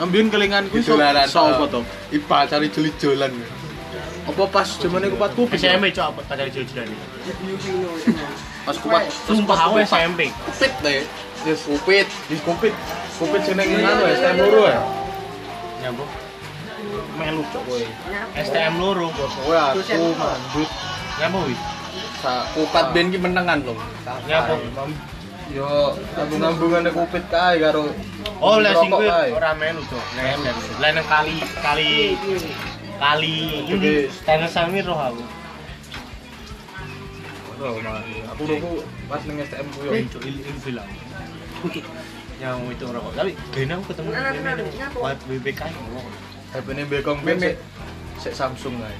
Ambien 0.00 0.30
kelingan 0.30 0.70
kuwi 0.70 0.80
so 0.86 0.96
Dolanan, 0.96 1.28
sapa 1.28 1.66
toh. 1.68 1.82
to? 1.84 2.14
Ipa 2.14 2.48
cari 2.48 2.70
jeli-jolan. 2.70 3.32
Apa 4.22 4.42
pas 4.48 4.68
zamane 4.78 5.10
kupat 5.10 5.34
kupit? 5.34 5.58
SMP 5.58 5.90
cok 5.90 6.06
apa 6.14 6.20
pacare 6.30 6.48
Pas 8.62 8.76
kupat 8.78 9.02
Sumpah 9.26 9.58
aku 9.66 9.82
SMP. 9.82 10.30
kupit 10.30 10.72
deh. 10.80 11.02
Ya 11.42 11.54
kupit, 11.58 12.06
di 12.30 12.36
kupit. 12.46 12.74
Kupit 13.18 13.40
jeneng 13.42 13.66
anu 13.82 14.02
STM 14.06 14.36
loro 14.38 14.62
ya. 14.70 14.80
Nyambung. 15.82 16.10
Melu 17.18 17.42
cok 17.50 17.62
kowe. 17.66 17.82
STM 18.38 18.74
loro. 18.78 19.06
Kowe 19.10 19.56
aku 19.58 19.82
mandut 20.14 20.70
Nyambung 21.18 21.44
wi. 21.50 21.56
sa 22.22 22.46
kupat 22.54 22.94
ben 22.94 23.10
ki 23.10 23.18
menengan 23.18 23.66
lho. 23.66 23.74
Nyambung. 24.30 24.62
Yo 25.52 25.92
sambung-sambungane 26.16 26.88
kupit 26.94 27.24
kae 27.28 27.60
karo 27.60 27.90
Oh, 28.42 28.58
lah 28.62 28.72
sing 28.78 28.88
kuwi 28.90 29.10
ora 29.34 29.52
melu 29.58 29.82
cok. 29.82 30.04
Nang 30.78 31.06
kali 31.10 31.36
kali 31.58 31.90
kali 33.02 33.34
ini 33.66 34.06
tenis 34.22 34.54
sami 34.54 34.78
roh 34.86 34.94
aku. 34.94 35.41
Oh, 37.62 37.78
mari. 37.78 38.26
Aku 38.34 38.42
dulu 38.42 38.82
pas 39.06 39.22
ning 39.22 39.38
STM 39.38 39.66
ku 39.70 39.86
yo. 39.86 39.94
Cok 39.94 40.22
il 40.26 40.36
il 40.42 40.58
bilang. 40.66 40.90
Yang 42.42 42.58
itu 42.74 42.84
rokok. 42.90 43.12
Tapi 43.14 43.32
gene 43.54 43.72
aku 43.78 43.84
ketemu 43.94 44.08
Nah, 44.10 44.34
nah, 44.34 44.52
nah, 44.58 44.88
buat 44.98 45.18
BBK 45.30 45.62
ngomong. 45.70 46.06
HP-ne 46.50 46.82
bekong 46.90 47.22
sik 47.22 47.54
sik 48.18 48.34
Samsung 48.34 48.82
kae. 48.82 48.98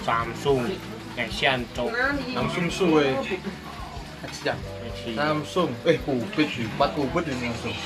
Samsung, 0.00 0.64
Asian 1.20 1.60
cok. 1.76 1.92
Samsung 2.32 2.66
suwe. 2.72 3.12
Aja. 4.24 4.56
Action. 4.56 5.12
Samsung. 5.12 5.70
Eh, 5.84 6.00
kupit 6.00 6.48
sih. 6.48 6.64
Empat 6.64 6.96
kupit 6.96 7.28
ini 7.28 7.52
Samsung. 7.52 7.76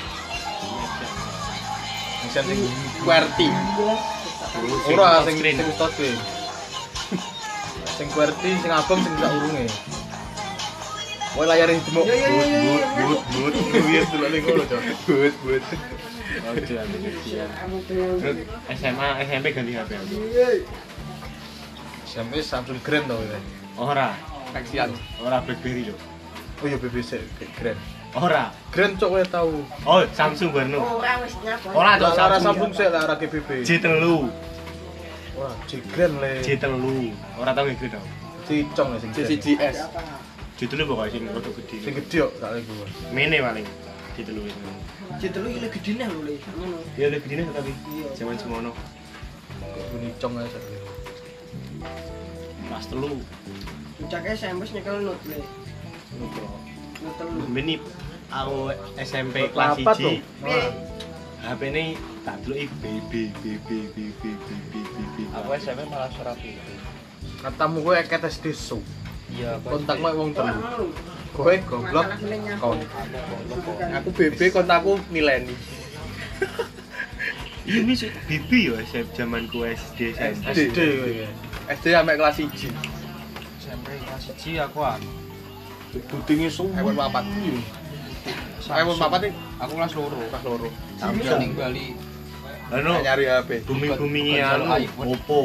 Yang 2.39 2.45
sing 2.47 2.61
QWERTY. 3.03 3.49
Ora 4.95 5.27
sing 5.27 5.37
sing. 5.43 6.38
Sing 7.99 8.07
QWERTY 8.15 8.63
sing 8.63 8.71
abang 8.71 9.03
sing 9.03 9.11
sak 9.19 9.27
urunge. 9.35 9.67
Kowe 11.35 11.43
layar 11.51 11.67
yo, 11.67 11.83
yo, 11.83 12.03
yo, 12.07 12.15
yo. 12.15 12.71
But, 12.71 12.87
but, 12.95 13.21
but. 13.27 13.55
Kuwi 13.75 13.99
delok 14.07 14.29
ning 14.31 14.43
ngono, 14.47 14.65
Cok. 14.71 14.81
But, 15.11 15.35
but. 15.43 15.65
SMA, 18.79 19.07
SMP 19.27 19.47
ganti 19.51 19.75
HP 19.75 19.91
aku. 19.99 20.17
Sampai 22.07 22.39
Samsung 22.39 22.79
Grand 22.87 23.11
to 23.11 23.19
ya. 23.19 23.39
Ora, 23.75 24.15
Aksian. 24.55 24.95
ora 25.19 25.43
BlackBerry 25.43 25.91
lho. 25.91 25.95
Oh 26.63 26.67
iya 26.71 26.79
BBC 26.79 27.19
Grand. 27.59 27.79
Ora. 28.15 28.55
Grand 28.71 28.95
cok 28.95 29.11
kowe 29.11 29.23
tau. 29.27 29.51
Oh, 29.83 30.07
Samsung 30.15 30.55
Barno. 30.55 31.03
Orang 31.03 31.27
wis 31.27 31.35
nyapa. 31.43 31.67
Ora 31.75 31.99
cok. 31.99 32.15
Samsung 32.47 32.71
sik 32.79 32.89
lah 32.95 33.11
ora 33.11 33.15
GBB. 33.19 33.67
J3. 33.67 33.87
Wah, 35.39 35.55
J 35.71 35.79
Grand 35.95 36.15
le. 36.19 36.43
J3. 36.43 36.67
Ora 37.39 37.51
tau 37.55 37.65
ngerti 37.71 37.87
tau. 37.95 38.03
Cicong 38.51 38.99
sing. 38.99 39.11
CCGS. 39.15 39.87
J3 40.59 40.75
pokoknya 40.83 41.11
sing 41.15 41.23
rada 41.31 41.51
gede. 41.55 41.77
Sing 41.79 41.95
gede 41.95 42.17
kok 42.27 42.33
tak 42.43 42.51
lagi 42.59 42.67
gua. 42.67 42.87
Mene 43.15 43.39
paling. 43.39 43.67
J3 44.19 44.31
itu. 44.35 44.71
Jadi 45.19 45.37
lu 45.41 45.49
ini 45.51 45.69
gede 45.71 45.91
nih 45.95 46.07
lu 46.11 46.21
le. 46.27 46.35
Ngono. 46.59 46.79
Ya 46.99 47.07
lebih 47.09 47.31
gede 47.31 47.43
tapi 47.55 47.71
zaman 48.19 48.35
semono. 48.35 48.71
Kok 49.63 49.85
bunyi 49.95 50.11
cong 50.19 50.43
aja 50.43 50.51
sak. 50.51 50.63
Pas 52.69 52.85
telu. 52.91 53.23
Puncaknya 54.03 54.35
SMP 54.35 54.63
nyekel 54.75 54.97
nut 55.07 55.21
le. 55.31 55.39
Nut 56.19 57.15
telu. 57.15 57.41
Beni 57.47 57.79
aku 58.29 58.75
SMP 58.99 59.55
kelas 59.55 59.79
Apa 59.87 59.93
tuh? 59.95 60.19
1. 60.19 61.18
HP 61.39 61.61
ini 61.71 61.95
tak 62.27 62.43
dulu 62.43 62.59
BB 62.83 63.13
BB 63.39 63.69
BB 63.95 64.25
BB 64.43 64.73
BB. 64.75 65.17
Aku 65.39 65.49
SMP 65.55 65.87
malah 65.87 66.11
suara 66.11 66.35
pipi. 66.35 66.75
Katamu 67.39 67.87
gue 67.87 68.03
ketes 68.11 68.43
desu. 68.43 68.83
Iya, 69.31 69.63
Kontak 69.63 70.03
gue 70.03 70.13
wong 70.19 70.35
telu. 70.35 70.91
Kowe 71.37 71.55
goblok 71.63 72.09
kon. 72.59 72.79
Aku 74.03 74.09
BB 74.11 74.51
kontakku 74.51 74.99
mileni. 75.15 75.55
Iya 77.69 77.85
wis 77.85 78.09
BB 78.27 78.51
ya 78.73 78.81
SMP 78.89 79.13
zamanku 79.13 79.63
SD 79.63 80.17
SMP. 80.17 80.73
SD. 80.73 80.79
SD 81.69 81.85
sampai 81.93 82.17
kelas 82.17 82.41
1. 82.41 82.49
SMP 83.61 83.87
kelas 84.03 84.25
1 84.33 84.67
aku 84.67 84.79
ah. 84.83 84.99
Budinge 86.09 86.49
semua. 86.49 86.81
iPhone 86.81 87.78
4. 88.61 88.81
iPhone 88.83 88.99
4 88.99 89.23
iki 89.25 89.31
Aku 89.59 89.73
kelas 89.75 89.93
loro. 89.95 90.19
kelas 90.19 90.43
loro. 90.45 90.69
Samsung 90.99 91.39
ning 91.39 91.53
Bali. 91.55 91.87
Anu 92.69 93.01
nyari 93.01 93.25
HP. 93.27 93.51
Konsol 93.65 93.97
anu. 94.37 94.65
Oppo. 95.09 95.39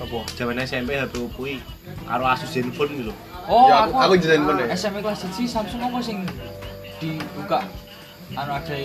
Apa? 0.00 0.18
Zaman 0.36 0.56
SMP 0.60 0.90
HP 0.94 1.14
Oppo 1.18 1.42
iki 1.44 1.60
karo 2.04 2.24
Asus 2.26 2.50
Zenfone 2.50 2.92
gitu. 3.00 3.12
Oh, 3.50 3.66
Ya, 3.66 3.88
aku- 3.88 3.98
aku 3.98 4.14
jajan 4.20 4.44
pun 4.46 4.54
ya. 4.60 4.66
SMP 4.72 5.00
kelas 5.00 5.24
1 5.24 5.48
Samsung 5.48 5.80
apa 5.80 5.98
sing 6.00 6.22
dibuka 7.00 7.64
anu 8.36 8.52
ada 8.52 8.76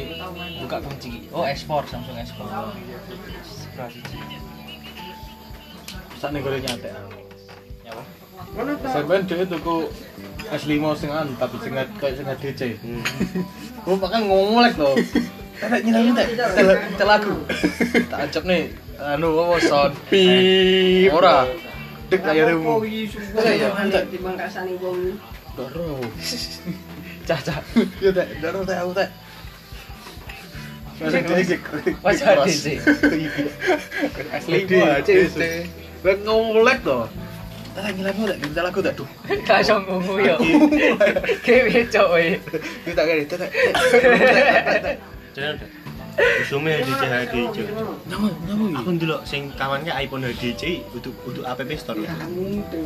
buka 0.63 0.78
kunci. 0.82 1.28
Oh, 1.30 1.43
S4 1.45 1.84
Samsung 1.86 2.15
S4. 2.17 2.39
Kelas 3.75 3.93
1. 3.93 4.39
Sak. 6.17 6.32
Ya 7.86 7.91
apa? 7.93 8.04
Ngono 8.56 8.71
ta. 8.80 8.88
Sampeyan 8.89 9.23
dhewe 9.28 9.45
tuku 9.45 9.78
S5 10.54 10.74
sing 10.96 11.10
anu 11.10 11.34
tapi 11.38 11.56
sing 11.62 11.74
kayak 11.74 12.14
sing 12.18 12.26
DC. 12.38 12.62
Oh, 13.86 13.98
makan 14.02 14.30
ngomolek 14.30 14.74
to. 14.78 14.92
Ada 15.58 15.78
nyilang 15.82 16.14
teh. 16.14 16.28
Tel 16.96 17.08
lagu. 17.08 17.34
Tak 18.12 18.20
ajak 18.30 18.44
nih. 18.46 18.64
Anu 18.96 19.30
apa 19.42 19.56
sound 19.62 19.96
pip. 20.08 21.10
Ora. 21.12 21.50
Dek 22.06 22.22
layar 22.22 22.54
Apa 22.54 22.62
mu. 22.62 22.86
iki 22.86 23.10
sumpah 23.10 23.42
Iya, 23.42 23.52
iya. 23.58 23.70
aneh 23.74 24.04
di 24.14 24.18
mangkasane 24.22 24.78
wong. 24.78 25.18
Doro. 25.58 25.98
Caca. 27.26 27.56
Ya 27.98 28.10
teh, 28.14 28.28
doro 28.38 28.62
teh 28.62 28.78
aku 28.78 28.92
teh. 28.94 29.10
Wajah 30.96 32.46
DC. 32.46 32.66
S5 34.32 34.72
DC. 35.04 35.38
Lek 36.06 36.18
ngomolek 36.24 36.80
to. 36.86 37.10
Tak 37.76 37.92
nyilang 37.92 38.16
lek 38.24 38.40
kita 38.40 38.62
lagu 38.64 38.80
tak 38.80 38.96
duh. 38.96 39.10
Langsung 39.28 39.84
ngomong 39.84 40.24
ya. 40.24 40.36
Kayak 41.44 41.92
cok 41.92 42.08
we. 42.16 42.40
Kita 42.88 43.02
kene 43.04 43.24
teh. 43.28 43.50
Jangan. 45.36 45.60
Usume 46.16 46.80
HD 46.80 47.04
HD. 47.04 47.36
Nyamu, 48.08 48.32
nyamu. 48.48 48.66
Aku 48.80 48.90
ndelok 48.96 49.28
sing 49.28 49.52
kawannya 49.60 49.92
iPhone 50.00 50.24
HDC 50.24 50.88
untuk 50.96 51.12
untuk 51.28 51.44
App 51.44 51.60
Store. 51.76 52.00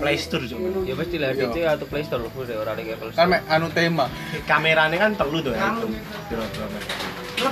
Play 0.02 0.18
Store 0.18 0.42
Cuk. 0.50 0.58
Ya 0.90 0.98
pasti 0.98 1.22
lah 1.22 1.38
DC 1.38 1.58
atau 1.62 1.86
Play 1.86 2.02
Store 2.02 2.26
lu 2.26 2.34
ora 2.34 2.74
ada 2.74 2.82
Apple 2.82 3.14
Kan 3.14 3.30
Store. 3.30 3.46
anu 3.46 3.70
tema. 3.70 4.10
Kamerane 4.50 4.98
kan 4.98 5.14
telu 5.14 5.46
tuh 5.46 5.54
ya. 5.54 5.78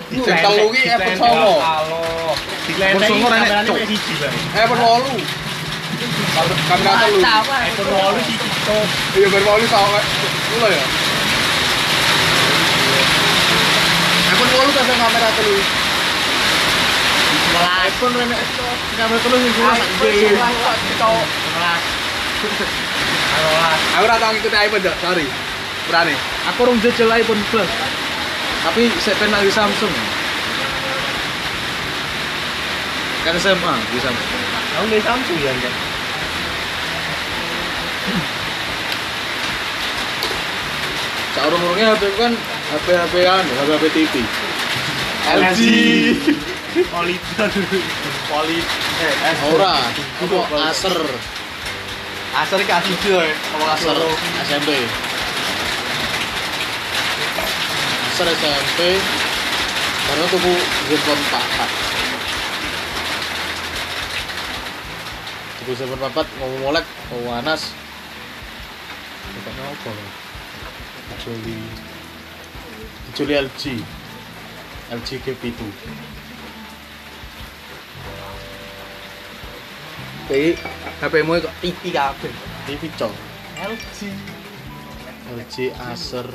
Sing 0.09 0.37
telu 0.41 0.73
ki 0.73 0.81
iPhone 0.89 1.21
9. 1.21 1.61
Halo. 1.61 2.01
Enek, 2.81 3.09
kamerane 3.13 3.77
iPhone 4.57 4.81
8. 5.05 5.45
Kamera 6.67 6.93
telu. 7.01 7.17
iPhone 7.17 7.89
8 8.19 8.27
siji 8.27 8.47
Cuk. 8.67 8.85
Iya 9.17 9.27
baru 9.31 9.65
sama 9.71 9.99
Lula 10.53 10.67
ya. 10.69 10.85
Mau 14.37 14.69
kasih 14.73 14.95
kamera 14.99 15.29
telu. 15.37 15.55
iPhone 17.87 18.15
enak 18.21 18.41
kamera 18.99 19.19
telu 19.23 19.37
gede. 19.41 19.61
Aku 22.37 24.05
ora 24.05 24.15
tau 24.21 24.29
ngikuti 24.29 24.57
iPhone 24.57 24.83
dak, 24.85 24.95
sorry. 25.01 25.25
Berani. 25.89 26.13
Aku 26.53 26.59
urung 26.67 26.77
jajal 26.83 27.09
iPhone 27.17 27.41
Plus. 27.49 27.71
Tapi 28.61 28.91
saya 29.01 29.15
pengen 29.17 29.39
lagi 29.39 29.49
Samsung. 29.49 29.93
Kan 33.25 33.35
SMA 33.41 33.73
di 33.89 33.99
Samsung. 34.03 34.46
Aku 34.77 34.85
nggak 34.93 35.01
Samsung 35.01 35.39
ya 35.41 35.51
enggak. 35.57 35.73
Saurung-urungnya 41.33 41.97
HP 41.97 42.03
ku 42.13 42.17
kan 42.21 42.33
HP 42.77 42.87
HP 42.93 43.13
an, 43.25 43.45
HP 43.45 43.69
HP 43.73 43.85
TV. 43.89 44.13
LG. 45.33 45.61
Politon. 46.93 47.51
Poli 48.29 48.61
eh 49.01 49.35
ora, 49.49 49.81
apa 49.81 50.57
Acer. 50.69 50.97
Iki 52.37 52.69
asli 52.69 52.93
yo. 53.09 53.17
Apa 53.57 53.65
Acer 53.73 53.97
SMP. 54.45 54.69
Acer 58.13 58.27
SMP. 58.29 58.79
Baru 60.05 60.23
tuku 60.29 60.53
handphone 60.85 61.23
papat. 61.33 61.86
Tuku 65.67 65.83
handphone 65.83 65.99
papat 65.99 66.27
ngomong 66.39 66.61
molek, 66.63 66.87
mau 67.11 67.27
panas. 67.27 67.75
Bukannya 69.35 69.63
apa? 69.67 69.91
Kecuali 71.11 71.59
kecuali 73.11 73.33
LG. 73.35 73.63
LG 74.95 75.09
G7. 75.27 75.59
Iki 80.31 80.55
HP-mu 81.03 81.35
kok 81.43 81.55
TV 81.59 81.91
kabeh. 81.91 82.33
TV 82.63 82.81
cok. 82.95 83.11
LG. 83.67 83.97
LG 85.35 85.55
Acer 85.83 86.27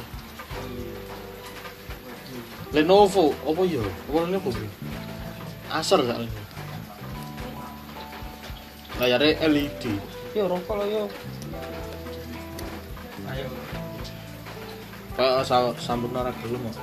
Lenovo 2.77 3.33
apa 3.49 3.63
ya 3.65 3.81
apa 3.81 4.19
Lenovo 4.29 4.53
Acer 5.73 6.05
gak 6.05 6.21
Lenovo 6.21 6.42
layarnya 9.01 9.41
LED 9.49 9.83
Yo 10.33 10.49
rokok 10.49 10.81
lo 10.81 10.85
yo. 10.89 11.05
Ayo. 13.29 13.47
kayak 15.13 15.45
sa 15.45 15.69
sambung 15.77 16.13
nara 16.17 16.33
gelem 16.41 16.61
kok 16.73 16.77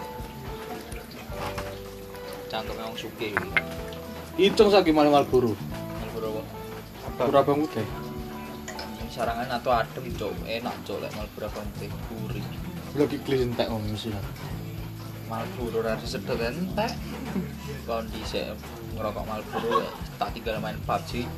Cangkem 2.49 2.77
wong 2.77 2.97
sugih. 2.97 3.33
hitung 4.37 4.69
lagi 4.69 4.93
maling 4.93 5.13
Marlboro 5.13 5.53
Malboro 6.01 6.41
pura 7.17 7.41
bang 7.41 7.61
Ini 7.65 9.09
sarangan 9.11 9.49
atau 9.59 9.73
adem 9.73 10.05
cok, 10.13 10.33
enak 10.45 10.75
cok 10.85 10.97
lek 11.01 11.11
Malboro 11.17 11.45
abang 11.49 11.67
teh 11.81 11.89
gurih. 11.89 12.45
lagi 12.97 13.17
klis 13.25 13.41
entek 13.45 13.69
om 13.69 13.81
mesti 13.81 14.13
lah 14.13 14.25
Malboro 15.29 15.85
ora 15.85 15.93
disedot 16.01 16.41
entek. 16.41 16.89
Kondisi 17.85 18.41
ngerokok 18.97 19.25
Malboro 19.29 19.85
tak 20.17 20.33
tinggal 20.33 20.57
main 20.57 20.77
PUBG. 20.89 21.29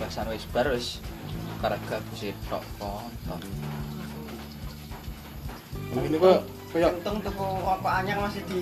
Bahasan 0.00 0.32
wis 0.32 0.48
bar 0.48 0.66
wis 0.72 0.98
karaga 1.60 2.00
bisa 2.08 2.32
tok 2.48 2.64
kontok. 2.80 3.40
ini 6.00 6.16
pak 6.16 6.40
kayak 6.72 6.90
Untung 6.96 7.18
tuku 7.20 7.44
rokok 7.66 7.92
anyar 7.92 8.16
masih 8.24 8.42
di 8.48 8.60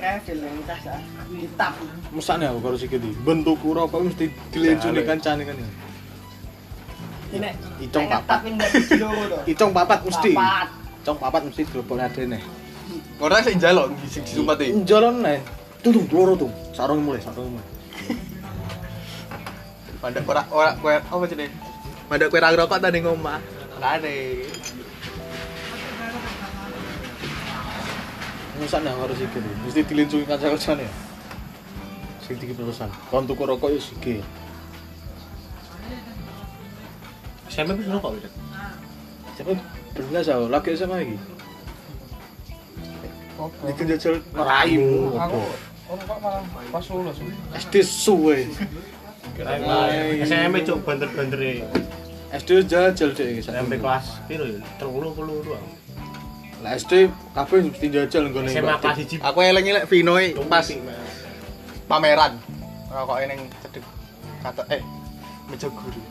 refill 0.00 0.38
yang 0.40 0.62
tas 0.64 0.86
ah. 0.88 1.02
Di 1.28 1.46
tap. 1.58 1.74
mesaknya 2.14 2.48
aku 2.54 2.62
harus 2.72 2.82
ikut 2.86 3.02
bentuk 3.26 3.60
rokok 3.60 4.00
mesti 4.06 4.30
dilencuni 4.54 5.02
kancane 5.04 5.42
kan 5.44 5.56
ya 5.58 5.68
Ini 7.30 7.50
Icong 7.86 8.06
papat. 8.10 8.40
Icong 9.46 9.70
papat 9.70 9.98
mesti 10.02 10.30
Papat. 10.34 10.66
Icong 11.04 11.18
papat 11.20 11.40
mesti 11.46 11.62
dilebokne 11.68 12.02
adene 12.08 12.38
Ora 13.20 13.38
sing 13.44 13.60
njaluk 13.60 13.92
sing 14.08 14.22
disumpati. 14.24 14.72
jalan 14.88 15.20
nih 15.20 15.38
tuh 15.84 15.92
tuh 15.92 16.04
loro 16.10 16.34
tuh 16.34 16.50
sarung 16.72 17.04
mulai 17.04 17.20
sarung 17.20 17.52
mulai 17.52 17.66
Mandak 20.00 20.24
ora 20.24 20.42
ora 20.48 20.70
kowe 20.80 20.92
apa 20.96 21.24
jenenge? 21.28 21.52
Mandak 22.08 22.28
kowe 22.32 22.40
ra 22.40 22.48
ngerokok 22.52 22.80
ta 22.80 22.88
ning 22.88 23.04
omah. 23.04 23.40
Lane. 23.80 24.44
Musan 28.60 28.84
yang 28.84 29.00
harus 29.00 29.16
ikut 29.16 29.40
mesti 29.64 29.80
dilencuni 29.88 30.28
kancane 30.28 30.52
kancane 30.52 30.84
ya 30.84 30.92
sing 32.30 32.38
tinggi 32.38 32.54
perusahaan 32.54 32.92
kon 33.10 33.26
tuku 33.26 33.42
rokok 33.42 33.74
ya 33.74 33.80
sige 33.82 34.22
SMP 37.50 37.74
wis 37.82 37.90
rokok 37.90 38.14
gitu. 38.22 38.30
Siapa 39.34 39.52
belas 39.98 40.30
aku 40.30 40.46
lagi 40.46 40.78
sama 40.78 41.02
lagi. 41.02 41.18
Iki 43.74 43.82
jajal 43.90 44.14
raimu 44.36 45.18
Aku 45.18 45.40
orang 45.90 46.06
kok 46.06 46.18
malah 46.22 46.42
pas 46.70 46.84
lulus. 46.86 47.18
SD 47.58 47.74
suwe. 47.82 48.46
SMP 50.24 50.54
cuk 50.66 50.78
banter-bantere. 50.84 51.64
SD 52.30 52.70
jajal 52.70 53.10
deh. 53.10 53.42
SMP 53.42 53.80
kelas 53.82 54.22
piro 54.30 54.46
ya? 54.46 54.60
30 54.78 55.16
puluh 55.16 55.42
dua. 55.42 55.58
Lah 56.62 56.76
SD 56.78 57.08
kabeh 57.34 57.58
mesti 57.66 57.86
jajal 57.90 58.30
nggone. 58.30 58.52
SMA 58.52 58.76
kelas 58.78 58.96
1 59.18 59.18
Aku 59.24 59.38
eling-eling 59.42 59.84
Vino 59.88 60.14
pas 60.46 60.66
pameran. 61.90 62.38
Rokoknya 62.90 63.34
ning 63.34 63.40
cedek 63.64 63.82
kata 64.44 64.62
eh 64.70 64.82
meja 65.50 65.66
guru. 65.66 66.02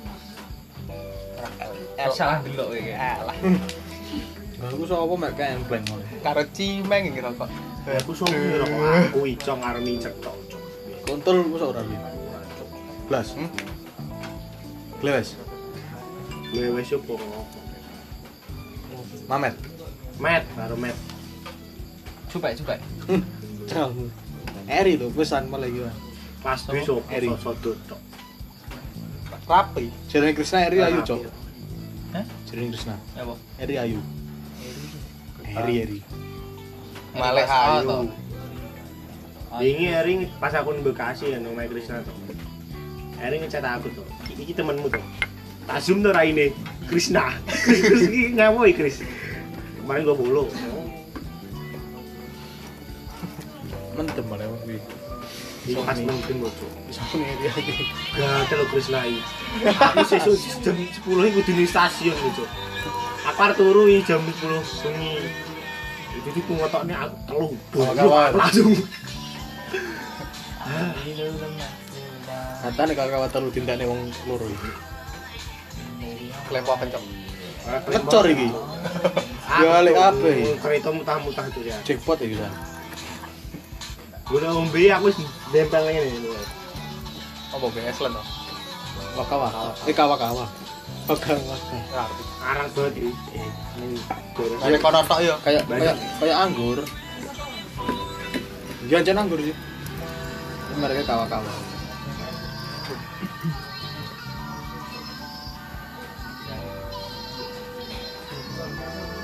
El 1.96 2.12
Salah 2.12 2.44
delok 2.44 2.76
iki. 2.76 2.92
Alah, 2.96 3.36
Aku 4.60 4.84
sapa 4.84 5.16
kempleng 5.40 5.84
ngono. 5.88 6.04
karo 6.20 6.44
cimeng 6.52 7.16
iki 7.16 7.24
rokok. 7.24 7.48
Aku 7.88 8.12
sok 8.12 8.28
rokok 8.36 8.80
aku 9.08 9.20
ijo 9.24 9.54
ngarep 9.56 9.88
cetok. 10.04 10.36
Kontol 11.08 11.48
masa 11.48 11.66
ora. 11.72 11.82
Blas. 13.10 13.34
Hmm? 13.34 13.50
Glewes. 15.02 15.34
Gue 16.54 16.70
wis 16.78 16.94
yo 16.94 17.02
po. 17.02 17.18
Mamet. 19.26 19.58
Met, 20.22 20.46
karo 20.54 20.78
met. 20.78 20.94
Supek. 22.30 22.62
Jam. 23.66 24.14
Eri 24.70 24.94
lho 25.02 25.10
pesan 25.10 25.50
malah 25.50 25.66
iki. 25.66 25.82
Pas 26.46 26.62
besok 26.70 27.02
Eri. 27.10 27.30
sodot 27.42 27.78
tok. 27.90 28.02
Rapi. 29.50 29.90
Jenenge 30.06 30.38
Krisna 30.38 30.70
Eri 30.70 30.78
Ayu, 30.86 31.02
Cok. 31.02 31.26
Hah? 32.14 32.26
Jenenge 32.46 32.78
Krisna. 32.78 32.96
Apa? 33.18 33.34
Eri 33.58 33.76
Ayu. 33.82 34.00
Eri 35.42 35.74
Eri. 35.82 36.00
Ah, 37.18 37.82
ayu. 37.82 38.14
Ini 39.58 39.86
Eri 39.90 40.14
pas 40.38 40.54
aku 40.54 40.78
di 40.78 40.86
Bekasi 40.86 41.34
ya 41.34 41.42
nang 41.42 41.58
Mai 41.58 41.66
Krisna 41.66 42.06
tuh. 42.06 42.14
Eri 43.20 43.36
ngecat 43.44 43.64
aku 43.68 43.88
tuh. 43.92 44.06
Iki 44.32 44.56
temenmu 44.56 44.88
tuh. 44.88 45.04
Tak 45.68 45.84
zoom 45.84 46.00
tuh 46.02 46.16
raine 46.16 46.56
Krisna. 46.88 47.36
Kris 47.46 47.80
Kris 47.84 48.04
iki 48.08 48.34
ngawoy 48.34 48.72
Kris. 48.72 49.04
Kemarin 49.84 50.08
gua 50.08 50.16
follow. 50.16 50.48
Mentem 54.00 54.24
malah 54.32 54.48
kuwi. 54.64 54.80
Iki 55.68 55.84
pas. 55.84 56.00
Bisa 56.88 57.04
Eri 57.20 57.46
Ayu. 57.52 57.86
Gatel 58.16 58.56
lo 58.56 58.66
Krisna 58.72 59.04
iki. 59.04 59.22
Aku 59.68 60.04
sesuk 60.08 60.40
jam 60.64 60.76
10 60.80 61.04
iki 61.04 61.36
kudu 61.44 61.52
di 61.54 61.66
stasiun 61.68 62.16
gitu. 62.16 62.48
Aku 63.28 63.40
arep 63.44 63.60
turu 63.60 63.84
jam 64.08 64.24
10 64.24 64.64
bengi. 64.88 65.28
Jadi 66.20 66.40
ku 66.48 66.52
ngotokne 66.56 66.96
aku 66.96 67.16
telu. 67.28 67.48
Kawan-kawan. 72.60 72.76
Langsung. 72.76 72.76
Katane 72.76 72.92
kawan-kawan 72.96 73.30
telu 73.32 73.50
tindakne 73.52 73.86
wong 73.88 74.02
loro 74.28 74.46
iki. 74.48 74.72
Kelempo 76.50 76.74
kencok. 76.76 77.04
Kecor 77.88 78.26
iki. 78.28 78.48
Balik 79.50 79.96
apa 79.96 80.28
iki? 80.28 80.44
Kereta 80.60 80.90
mutah-mutah 80.92 81.46
itu 81.48 81.60
ya. 81.68 81.78
Jackpot 81.88 82.20
iki 82.20 82.36
kan. 82.36 82.52
Gue 84.30 84.38
udah 84.38 84.52
ngombe 84.54 84.82
aku 84.94 85.10
wis 85.10 85.18
nempel 85.50 85.84
ngene. 85.90 86.32
Apa 87.50 87.66
BS 87.66 87.98
lan 88.06 88.14
to? 88.14 88.24
Wakawa. 89.18 89.74
Eh 89.90 89.96
kawa-kawa. 89.96 90.46
Wakawa. 91.10 91.56
Arang 92.46 92.70
banget 92.76 92.94
iki. 93.02 93.12
Gorengan. 94.38 94.70
Nek 94.70 94.82
kono 94.84 95.00
tok 95.08 95.20
yo. 95.26 95.36
Kayak 95.42 95.66
Banyak. 95.66 95.96
kayak 95.98 95.98
kayak 96.22 96.38
anggur. 96.38 96.78
Dia 98.86 99.02
aja 99.02 99.12
anggur 99.18 99.40
sih. 99.42 99.56
Mereka 100.78 101.04
kawa-kawa. 101.10 101.69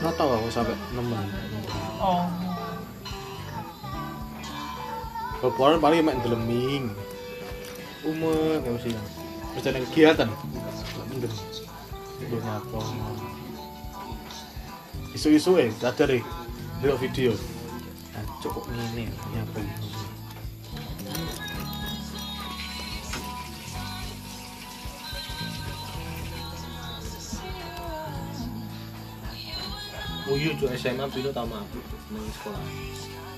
Nggak 0.02 0.14
tahu 0.20 0.30
aku 0.36 0.48
sampai 0.52 0.76
nemen. 0.92 1.26
Oh. 2.02 2.28
Bapak 5.46 5.78
paling 5.78 6.02
main 6.02 6.20
deleming. 6.26 6.90
Umur 8.06 8.62
kayak 8.66 8.82
sih. 8.82 8.94
Terus 9.56 9.66
ada 9.72 9.80
kegiatan. 9.90 10.30
Belum 12.26 12.44
apa. 12.48 12.80
Isu-isu 15.16 15.56
eh, 15.62 15.72
sadar 15.80 16.12
eh. 16.12 16.24
Lihat 16.84 17.00
video. 17.00 17.32
Nah, 18.12 18.24
cukup 18.44 18.68
ini, 18.72 19.08
nyapa 19.32 19.58
ini. 19.64 19.85
Uyu 30.26 30.58
cuk 30.58 30.74
SMA 30.74 31.06
pino 31.14 31.30
ta 31.30 31.46
mabuk 31.46 31.86
nang 32.10 32.26
sekolah. 32.34 32.62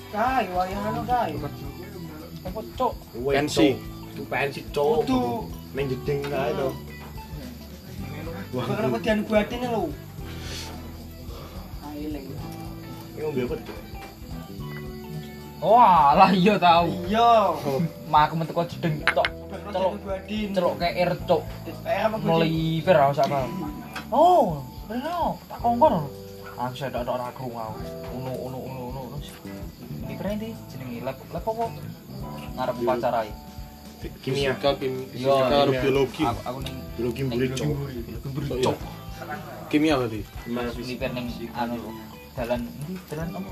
Kai, 0.07 0.47
wayang 0.55 1.03
kai. 1.03 1.31
Apa 2.47 2.59
cok? 2.79 2.93
Pensi. 3.27 3.75
Cuk 4.15 4.25
pensi 4.31 4.63
cuk. 4.71 5.03
Kudu. 5.03 5.51
Ning 5.75 5.91
jeding 5.91 6.23
kae 6.31 6.51
to. 6.55 6.69
Wah, 8.55 8.63
Bakal 8.63 8.87
kedian 8.95 9.19
buatin 9.27 9.59
lho. 9.67 9.91
Ailing. 11.91 12.25
ini 12.31 13.19
ngombe 13.19 13.41
apa? 13.43 13.55
Wah, 15.57 16.15
lah 16.15 16.31
iya 16.31 16.55
tau. 16.55 16.87
Iya. 17.03 17.31
Mak 18.07 18.21
aku 18.31 18.33
metu 18.39 18.51
kok 18.55 18.71
jedeng 18.71 19.03
tok. 19.11 19.27
Celok. 19.75 19.93
Celok 20.55 20.73
kayak 20.79 20.95
air 20.95 21.11
cok. 21.27 21.43
Eh 21.83 21.99
apa 21.99 22.15
gue? 22.15 22.27
Meliver 22.31 22.97
sak 23.11 23.27
paham. 23.27 23.51
Oh, 24.07 24.63
bener 24.87 25.35
tak 25.51 25.59
kongkon. 25.59 26.07
Aku 26.57 26.73
saya 26.73 26.89
ragu 27.05 27.45
mau. 27.53 27.69
Uno 28.17 28.33
uno 28.33 28.57
uno 28.57 28.79
uno 28.89 28.99
uno. 29.13 29.17
Ini 30.09 30.13
berarti 30.17 30.49
jenenge 30.73 31.05
lab 31.05 31.17
lab 31.29 31.45
apa? 31.45 31.65
Ngarep 32.57 32.75
upacara 32.81 33.19
iki. 33.29 33.35
Kimia. 34.25 34.57
Fisika, 34.57 34.73
biologi. 35.69 36.25
Aku 36.25 36.59
ning 36.65 36.75
Biologi 36.97 37.21
mburi. 37.29 37.45
Biologi 37.53 38.53
Iya. 38.57 38.65
cok. 38.65 38.77
Kimia 39.69 39.93
berarti. 40.01 40.19
Gimana 40.49 40.69
Ini 40.73 40.93
per 40.97 41.09
ning 41.13 41.27
anu 41.53 41.75
lho. 41.77 41.91
Dalan 42.33 42.61
ini 42.65 42.93
dalan 43.05 43.27
apa? 43.37 43.51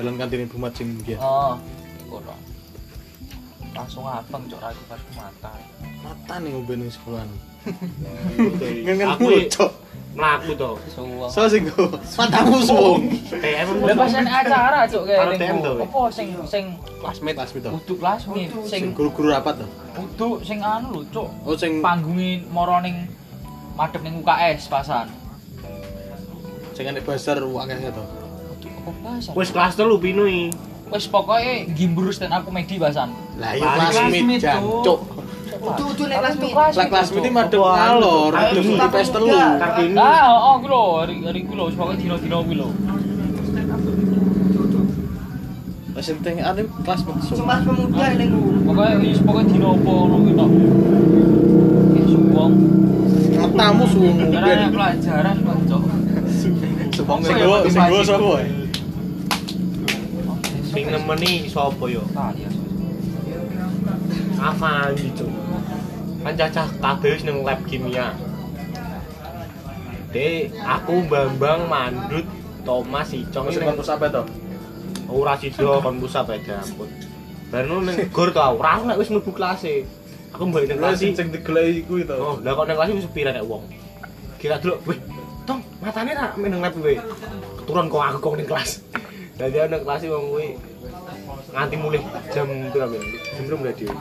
Dalam 0.00 0.12
kantin 0.16 0.40
Ibu 0.48 0.56
Macing 0.56 0.88
dia. 1.04 1.20
Oh, 1.20 1.60
iku. 2.08 2.24
Langsung 3.76 4.08
abang 4.08 4.48
cok 4.48 4.60
ragu 4.64 4.82
pas 4.88 5.02
mata. 5.12 5.52
Mata 6.00 6.34
nih 6.40 6.56
ning 6.56 6.88
sekolahan. 6.88 7.28
Aku 9.12 9.28
Ngene 9.28 9.44
cok. 9.52 9.85
Mlaku 10.16 10.52
to. 10.56 10.70
So 11.28 11.44
sing 11.46 11.68
go. 11.68 11.92
Matamu 12.16 12.58
suwung. 12.64 13.12
Eh, 13.36 13.60
emang 13.60 13.84
Lah 13.84 13.94
pas 13.94 14.12
ana 14.16 14.32
acara 14.40 14.80
cok 14.88 15.02
kayak 15.04 15.20
Anu 15.20 15.32
TM 15.36 15.56
to, 15.60 15.72
apa 15.84 16.00
sing 16.08 16.28
sing 16.48 16.64
Classmate, 16.96 17.36
classmate 17.36 17.64
to. 17.68 17.70
kudu 17.76 17.94
klasmit 18.00 18.48
sing 18.64 18.82
Guru-guru 18.96 19.28
rapat 19.30 19.60
to. 19.60 19.66
kudu 19.92 20.28
sing 20.42 20.64
anu 20.64 20.96
lho 20.96 21.00
cok. 21.12 21.28
Oh 21.44 21.54
sing 21.54 21.84
Panggungi 21.84 22.48
moro 22.48 22.80
ning 22.80 23.04
madhep 23.76 24.00
ning 24.00 24.24
UKS 24.24 24.72
pasan. 24.72 25.06
sing 26.72 26.84
nek 26.88 27.04
basar 27.04 27.36
akeh 27.38 27.92
to. 27.92 28.04
Apa 28.86 28.90
pasan? 29.04 29.32
Wes 29.36 29.52
kelas 29.52 29.76
telu 29.76 30.00
pino 30.00 30.24
iki. 30.24 30.48
Wis 30.86 31.04
pokoke 31.04 31.66
gimbrus 31.74 32.16
dan 32.16 32.32
aku 32.32 32.48
medi 32.48 32.80
pasan. 32.80 33.12
Lah 33.36 33.52
iya 33.52 33.68
Balik 33.68 33.92
classmate 33.92 34.48
Udu 35.66 35.84
udu 35.90 36.04
nek 36.06 36.18
Cuk. 37.28 37.34
madhep 37.34 37.60
Apa, 37.60 37.74
ngalor, 37.74 38.30
Ayo, 38.30 38.38
madhep 38.38 38.62
kita 38.62 38.86
di 38.86 38.94
pes 38.94 39.08
telu. 39.10 39.26
pemuda. 39.26 39.48
Kartini. 39.58 39.96
Ah, 39.98 40.26
oh 40.30 40.54
ku 40.62 40.66
lho, 40.70 40.82
hari 41.00 41.14
lho, 41.56 41.64
pokoke 41.74 41.96
lho. 42.54 42.68
Wis 45.96 46.08
penting 46.12 46.36
ane 46.40 46.60
pemuda 47.64 48.84
wis 49.00 49.18
pokoke 49.24 49.42
dino 49.48 49.68
apa 49.74 49.90
ngono. 49.90 50.46
Matamu 53.36 53.84
suwung 53.88 54.16
Karena 54.28 54.48
ngombe. 54.48 54.72
pelajaran 54.72 55.36
kok, 55.40 55.56
Cok. 55.66 55.82
Suwung 56.92 57.20
sing 57.24 57.36
go 57.40 57.56
sing 57.66 57.84
go 57.88 58.00
sapa? 58.04 58.32
Sing 60.68 60.84
nemeni 60.92 61.32
sapa 61.48 61.84
yo? 61.88 62.02
Nah, 62.12 62.30
iya. 62.36 62.48
Apa 64.36 64.92
gitu? 64.94 65.24
Kan 66.26 66.34
cacah 66.34 66.66
kabeh 66.82 67.22
ning 67.22 67.46
lab 67.46 67.62
kimia. 67.70 68.10
De, 70.10 70.50
aku 70.58 71.06
Bambang 71.06 71.70
Mandut 71.70 72.26
Thomas 72.66 73.14
Icong 73.14 73.46
ning 73.46 73.62
kampus 73.62 73.94
apa 73.94 74.10
to? 74.10 74.26
ora 75.06 75.38
sida 75.38 75.78
kon 75.78 76.02
pusat 76.02 76.26
ae 76.34 76.42
dapur. 76.42 76.90
Barno 77.54 77.78
ning 77.78 78.10
gor 78.10 78.34
to 78.34 78.42
ora 78.42 78.74
aku 78.74 78.90
nek 78.90 78.98
wis 78.98 79.10
mlebu 79.14 79.30
kelas 79.30 79.62
e. 79.70 79.86
Aku 80.34 80.50
ning 80.50 80.66
Lah 80.82 80.98
kelas 80.98 80.98
sing 80.98 81.30
digelai 81.30 81.86
kuwi 81.86 82.02
to. 82.02 82.18
Oh, 82.18 82.42
lah 82.42 82.58
kok 82.58 82.66
ning 82.66 82.74
kelas 82.74 82.90
wis 82.90 83.06
sepi 83.06 83.22
nek 83.22 83.46
wong. 83.46 83.62
Kira 84.42 84.58
dulu, 84.58 84.82
weh, 84.82 84.98
tong 85.46 85.62
matane 85.78 86.10
ra 86.10 86.34
meneng 86.34 86.58
lab 86.58 86.74
kowe. 86.74 86.94
Keturun 87.62 87.86
kok 87.86 88.02
aku 88.02 88.18
kok 88.18 88.34
ning 88.34 88.48
kelas. 88.50 88.70
Dadi 89.38 89.56
ana 89.62 89.78
kelas 89.78 90.02
wong 90.10 90.24
kuwi 90.34 90.48
nganti 91.54 91.76
mulih 91.78 92.02
jam 92.34 92.50
pira 92.74 92.90
ben? 92.90 93.02
Jam 93.30 93.42
pira 93.46 93.56
mulai 93.62 93.78
dhewe? 93.78 93.94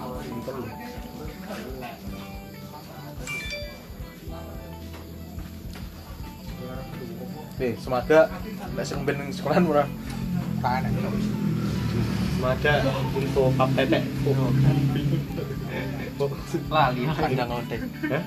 Eh, 7.55 7.73
semada 7.79 8.27
nek 8.75 8.83
sing 8.83 8.99
ben 9.07 9.31
ora. 9.71 9.87
Panen. 10.59 10.91
Semada 12.35 12.73
info 13.15 13.43
pap 13.55 13.69
tetek. 13.79 14.03
Lali 16.67 17.01
ya. 17.07 17.11
Kandang 17.15 17.49
lonte. 17.55 17.77
Hah? 18.11 18.23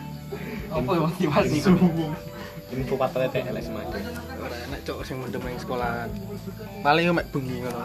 Apa 0.69 0.91
yang 0.97 1.05
motivasi? 1.13 1.57
Info 2.73 2.95
pap 2.97 3.13
tetek 3.13 3.53
elek 3.53 3.63
semada. 3.69 4.01
Ora 4.41 4.57
enak 4.65 4.81
cok 4.89 4.99
sing 5.05 5.21
mendem 5.21 5.45
ning 5.45 5.61
sekolahan. 5.61 6.09
Paling 6.81 7.05
yo 7.05 7.13
mek 7.13 7.29
bengi 7.29 7.61
ngono. 7.61 7.85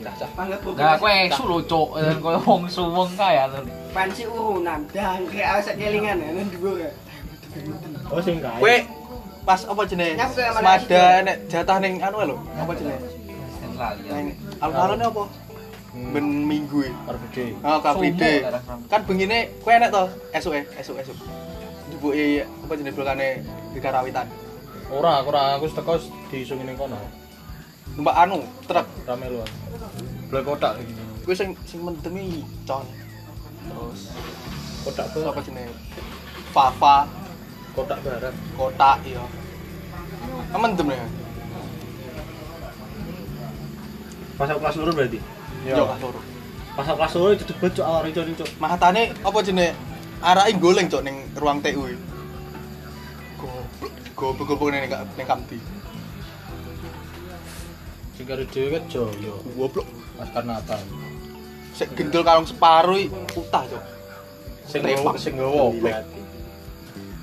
cah-cah. 0.00 0.30
Nah, 0.76 0.96
kowe 0.96 1.12
esu 1.12 1.42
lho, 1.44 1.58
Cuk. 1.68 1.88
Dan 2.00 2.18
kowe 2.24 2.36
wong 2.40 2.62
suweng 2.64 3.12
kae 3.16 3.36
ya. 3.36 3.44
Pensi 3.92 4.24
urunan, 4.24 4.80
dangke 4.88 5.40
aset 5.44 5.76
kelingan 5.76 6.24
ya, 6.24 6.28
nang 6.32 6.48
dhuwur 6.48 6.80
ya. 6.80 6.90
Oh 8.08 8.20
sing 8.24 8.40
kae. 8.40 8.60
Kowe 8.60 8.74
pas 9.44 9.60
apa 9.64 9.82
jenenge? 9.88 10.14
Sama 10.20 10.60
Semada 10.60 11.02
enek 11.24 11.36
jatah 11.48 11.76
ning 11.80 11.94
anu 12.00 12.16
lho. 12.24 12.36
Apa 12.58 12.72
jenenge? 12.76 13.08
Sen 13.58 13.70
lali 13.76 14.02
ya. 14.06 14.12
Ning 14.16 14.26
alun-alun 14.60 15.00
apa? 15.00 15.22
Ben 16.14 16.26
minggu 16.46 16.86
e. 16.86 16.90
Arbide. 17.08 17.44
Oh, 17.66 17.78
Kram. 17.82 17.98
Kan 18.86 19.00
bengine 19.08 19.50
kowe 19.64 19.72
enek 19.74 19.90
to 19.90 20.02
esuke, 20.36 20.60
esuk 20.78 20.96
esuk. 21.02 21.16
Dibuki 21.90 22.44
apa 22.44 22.72
jenenge 22.78 22.96
blokane 22.96 23.28
di 23.74 23.78
karawitan. 23.82 24.26
Ora, 24.90 25.22
ora 25.22 25.54
aku 25.54 25.70
wis 25.70 25.74
teko 25.74 25.98
diisungi 26.30 26.66
ning 26.66 26.74
kono. 26.74 26.98
Numpak 27.94 28.16
anu, 28.26 28.42
truk. 28.66 28.86
Rame 29.06 29.26
lu. 29.30 29.42
Blek 30.30 30.42
kotak 30.46 30.78
iki. 30.82 30.94
Kuwi 31.26 31.34
sing 31.34 31.50
sing 31.66 31.82
mendemi 31.82 32.46
con. 32.66 32.86
Terus 33.70 34.10
Kotak 34.80 35.12
tuh 35.12 35.28
apa 35.28 35.44
jenenge? 35.44 35.76
Papa, 36.56 37.04
kotak 37.74 37.98
barat. 38.02 38.34
kotak 38.58 38.98
iya. 39.06 39.22
Mendem 40.54 40.92
ya. 40.92 41.06
Pas 44.40 44.48
aku 44.48 44.60
kelas 44.64 44.76
loro 44.80 44.92
berarti. 44.96 45.20
Yo 45.68 45.84
kan 45.84 45.98
loro. 46.00 46.20
Pas 46.74 46.86
aku 46.88 46.96
kelas 46.96 47.14
loro 47.16 47.30
itu 47.36 47.44
debet 47.44 47.70
cok 47.76 47.86
awal 47.86 48.04
itu 48.08 48.20
cok. 48.40 48.50
Mahatane 48.56 49.02
apa 49.20 49.38
jenenge? 49.44 49.76
Arake 50.20 50.52
goleng 50.60 50.86
cok 50.88 51.02
ning 51.04 51.16
ruang 51.36 51.60
TU. 51.64 51.82
e. 51.88 51.96
Goblok, 53.40 53.92
goblok-goblok 54.16 54.70
ning 54.72 54.82
ning 54.88 55.26
kamti. 55.28 55.58
Sing 58.16 58.24
karo 58.28 58.44
dhewe 58.48 58.68
kan 58.76 58.82
Joyo. 58.88 59.34
Goblok. 59.56 59.88
Mas 60.20 60.28
Karnatan. 60.36 60.84
Sik 61.72 61.96
gendul 61.96 62.20
karung 62.20 62.44
separuh 62.44 63.08
utah 63.32 63.64
cok. 63.64 63.84
Sing 64.68 64.80
sing 65.16 65.34
gowo. 65.40 65.72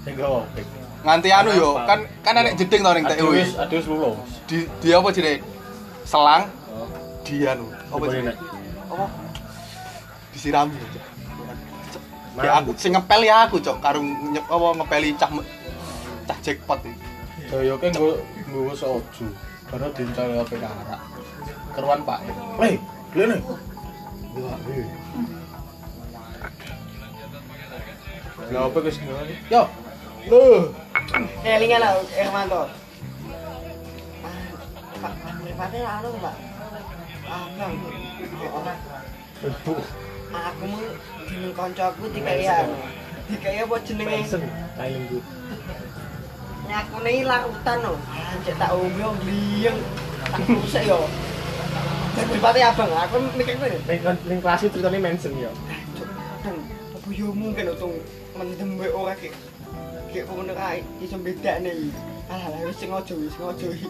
Sing. 0.07 0.67
Nganti 1.03 1.29
anu 1.31 1.51
yo, 1.53 1.69
kan 1.87 1.99
kan 2.25 2.33
enek 2.35 2.57
jeding 2.59 2.81
to 2.83 2.91
ning 2.91 3.05
TU. 3.05 3.27
Adius, 3.31 3.51
adius 3.59 3.85
lulus. 3.87 4.17
Di 4.47 4.57
di 4.81 4.89
apa 4.91 5.07
jenenge? 5.13 5.43
Selang 6.07 6.47
Oh. 6.71 6.87
di 7.23 7.43
anu. 7.47 7.67
Apa 7.91 8.05
jenenge? 8.11 8.33
Apa? 8.91 9.05
Mana? 12.37 12.45
Ya 12.45 12.61
aku 12.61 12.69
sing 12.77 12.93
ngepel 12.93 13.25
ya 13.25 13.49
aku 13.49 13.57
cok 13.57 13.81
karung 13.81 14.13
nyep 14.29 14.45
apa 14.45 14.67
ngepeli 14.77 15.09
cah 15.17 15.29
cah 16.29 16.37
jackpot 16.45 16.77
iki. 16.85 16.93
Joyo 17.49 17.73
kan 17.81 17.89
nggo 17.97 18.21
nggo 18.53 18.73
soju. 18.77 19.25
Karena 19.67 19.87
dincari 19.97 20.37
opek 20.37 20.61
arak. 20.61 21.01
Keruan 21.73 22.05
Pak. 22.05 22.19
Hei, 22.61 22.77
lene. 23.17 23.41
Wah, 24.37 24.57
hei. 24.69 24.85
Lah 28.53 28.69
wis 28.69 28.97
ngene. 29.01 29.33
Yo. 29.49 29.65
Loh. 30.25 30.73
Kelingan 31.45 31.79
lah, 31.79 32.01
Hermanto. 32.17 32.61
Pak, 34.97 35.13
Pak, 35.55 35.69
anu 35.77 36.09
Pak. 36.17 36.35
Oh, 37.27 37.45
ora. 38.57 38.73
Aku 40.27 40.63
mau 40.67 40.81
jeneng 41.29 41.53
kancaku 41.53 42.03
dikai 42.11 42.49
anu. 42.49 42.73
Dikai 43.29 43.61
apa 43.61 43.75
jenenge? 43.85 44.41
Thailand 44.75 45.05
gue. 45.11 45.21
Nyakune 46.67 47.11
ilang 47.23 47.45
utan 47.47 47.77
no. 47.79 47.93
Anjir 48.11 48.55
tak 48.59 48.73
omyo 48.75 49.15
gliyeng. 49.23 49.77
Tak 50.27 50.43
rusak 50.49 50.83
yo. 50.83 51.07
Berpati 52.17 52.59
abang, 52.65 52.89
aku 52.91 53.21
mikir 53.37 53.55
ngene. 53.61 53.77
Ning 54.25 54.39
kelas 54.41 54.65
itu 54.65 54.81
ceritanya 54.81 54.99
Manson 54.99 55.37
ya. 55.37 55.51
Cuk, 55.95 56.09
yo 57.13 57.29
mungkin 57.31 57.71
untung 57.71 57.93
mendem 58.35 58.75
wae 58.81 58.89
ora 58.91 59.13
ki. 59.15 59.29
Gek 60.13 60.25
ngono 60.31 60.53
kae 60.55 60.79
iso 61.03 61.17
bedakne 61.19 61.71
iki. 61.71 61.91
Alah 62.31 62.63
wis 62.65 62.77
sing 62.79 62.89
aja 62.91 63.13
wis 63.15 63.35
aja 63.37 63.67
iki. 63.71 63.89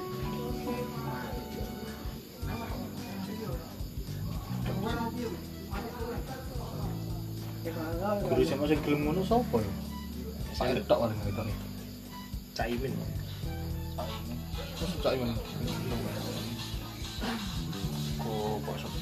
Guru 8.27 8.43
sing 8.43 8.57
mesti 8.57 8.75
gelem 8.81 8.99
ngono 9.05 9.21
sapa 9.27 9.57
ya? 9.61 9.71
Sang 10.57 10.73
detok 10.73 10.97
paling 11.05 11.19
ngitu. 11.21 11.43
Kok 18.17 18.65
kok 18.65 18.75
Caimin. 18.77 18.93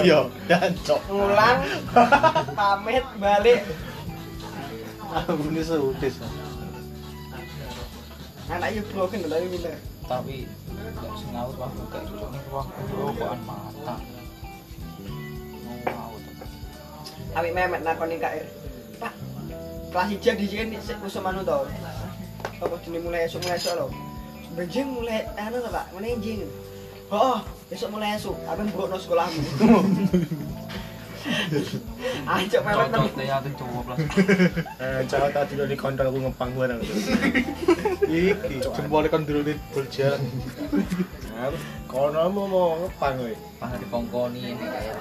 Iya, 0.00 0.24
dan 0.48 0.72
cok. 0.84 1.00
Ulang, 1.12 1.58
pamit, 2.56 3.04
balik. 3.20 3.60
Aku 5.10 5.42
ini 5.50 5.62
seudes. 5.66 6.22
anak 8.50 8.74
yo 8.74 8.82
broken 8.94 9.26
lho 9.26 9.46
minta. 9.50 9.74
Tapi 10.06 10.46
nggak 10.70 11.14
sengaut 11.18 11.54
waktu 11.54 11.82
kayak 11.90 12.04
gitu. 12.06 12.26
Ini 12.30 12.50
waktu 12.50 12.80
rokokan 12.94 13.40
mata. 13.46 13.94
Mau 15.86 16.14
tuh. 16.18 16.34
Awik 17.38 17.52
memet 17.54 17.82
nakoni 17.86 18.18
KR. 18.18 18.46
Pak, 18.98 19.14
kelas 19.94 20.08
hijau 20.14 20.34
di 20.34 20.46
sini 20.50 20.76
sik 20.82 20.98
kusum 20.98 21.26
anu 21.26 21.46
to. 21.46 21.58
Apa 22.58 22.74
jenenge 22.82 23.06
mulai 23.06 23.26
esuk 23.26 23.42
mulai 23.46 23.58
esuk 23.58 23.74
lho. 23.78 23.86
Benjing 24.58 24.88
mulai 24.94 25.26
anu 25.38 25.58
lho 25.62 25.70
Pak, 25.70 25.86
mulai 25.94 26.18
jing. 26.18 26.46
Oh, 27.10 27.42
besok 27.66 27.90
mulai 27.98 28.14
esuk, 28.14 28.38
abang 28.46 28.70
brokno 28.70 28.94
sekolahmu. 28.94 29.42
Anjir 32.24 32.60
memet 32.64 32.88
nang 32.88 33.04
Cocok 33.04 33.24
ya 33.24 33.36
tuh 33.44 33.52
coba 33.60 33.78
plus. 33.92 33.98
Eh, 34.80 35.00
cowok 35.04 35.30
tadi 35.30 35.52
udah 35.58 35.68
dikontrol 35.68 36.08
aku 36.08 36.18
ngepang 36.24 36.50
barang. 36.56 36.80
Iki 38.10 38.56
jempol 38.64 39.04
kan 39.06 39.22
dulu 39.28 39.40
di 39.44 39.54
berjalan. 39.70 40.20
Nah, 41.36 41.52
kono 41.84 42.22
mau 42.32 42.46
mau 42.46 42.68
ngepang 42.80 43.14
weh. 43.20 43.36
Pas 43.60 43.72
dikongkoni 43.76 44.40
ini 44.56 44.64
kayak. 44.64 44.96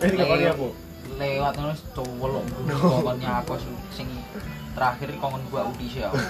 Eh, 0.00 0.06
ini 0.08 0.16
kapan 0.20 0.38
ya, 0.44 0.52
Bu? 0.52 0.68
Lewat 1.16 1.52
terus 1.56 1.80
coba 1.92 2.24
lo 2.28 2.40
kongkonnya 2.68 3.30
aku 3.40 3.56
sing- 3.92 4.24
terakhir 4.72 5.08
kongkon 5.16 5.42
gua 5.48 5.60
audisi 5.68 6.00
ya. 6.00 6.10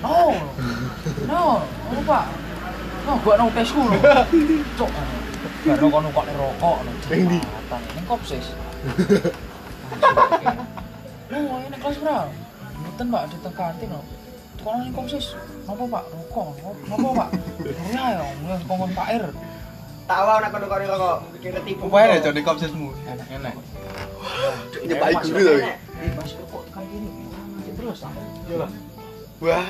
No, 0.00 0.34
no, 1.28 1.42
no 1.62 1.98
pak, 2.02 2.24
no 3.06 3.12
gua 3.22 3.34
no 3.38 3.46
tesku 3.54 3.78
lo, 3.86 3.94
cok, 4.74 4.90
baru 5.60 5.86
kono 5.92 6.08
kok 6.08 6.24
rokok 6.24 6.76
lo, 6.88 6.92
Yang 7.12 7.22
di? 7.28 7.38
ini 7.40 8.02
kopsis. 8.08 8.46
Oh, 11.30 11.58
ini 11.62 11.76
kelas 11.78 11.96
berapa? 12.00 12.32
Mboten 12.80 13.06
pak, 13.12 13.22
di 13.28 13.36
tengah 13.44 13.54
kantin 13.54 13.88
lo. 13.92 14.00
Kono 14.64 14.80
ini 14.80 14.92
kopsis, 14.96 15.36
apa 15.68 15.82
pak? 15.84 16.04
Rokok, 16.08 16.46
apa 16.88 17.08
pak? 17.12 17.28
Ya 17.92 18.04
ya, 18.16 18.24
mulai 18.40 18.60
kongkon 18.64 18.90
Pak 18.96 19.08
Ir. 19.14 19.24
tak 20.10 20.26
wae 20.26 20.42
nak 20.42 20.50
kono-kono 20.50 20.84
rokok, 20.90 21.16
bikin 21.38 21.50
ketipu. 21.60 21.82
Upaya 21.86 22.04
nek 22.10 22.20
jane 22.24 22.40
kopsesmu. 22.42 22.88
Enak-enak. 23.06 23.54
Nyepai 24.88 25.14
guru 25.22 25.38
to. 25.38 25.54
rokok 26.40 26.62
tekan 26.66 26.84
gini, 26.88 27.10
terus. 27.76 28.00
Iyalah. 28.48 28.70
Wah. 29.40 29.68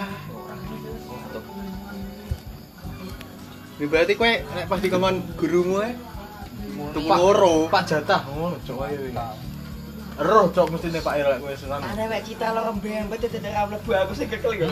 Ini 3.80 3.88
berarti 3.88 4.12
kowe 4.12 4.28
nek 4.28 4.68
pas 4.68 4.76
dikongkon 4.76 5.40
gurumu 5.40 5.80
e 5.80 5.96
tuku 6.92 7.08
Pak. 7.08 7.16
loro. 7.16 7.64
Pak 7.72 7.88
jatah 7.88 8.28
ngono 8.28 8.60
cok 8.60 8.76
ayo 8.84 9.08
iki. 9.08 9.16
Roh 10.20 10.52
cok 10.52 10.66
mesti 10.76 10.92
nek 10.92 11.00
Pak 11.00 11.14
Ira 11.16 11.40
kowe 11.40 11.54
sunan. 11.56 11.80
Ada 11.80 12.04
mek 12.12 12.20
cita 12.28 12.52
lo 12.52 12.60
kembang, 12.68 13.08
betul 13.08 13.32
tidak 13.32 13.56
ra 13.56 13.64
mlebu 13.64 13.90
aku 13.96 14.12
sing 14.12 14.28
kekel 14.28 14.52
yo. 14.52 14.68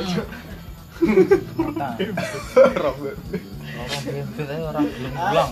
Mata. 1.57 1.97
Roh. 2.77 2.95
Orang 3.79 4.03
aja 4.13 4.55
orang 4.61 4.85
belum. 4.93 5.51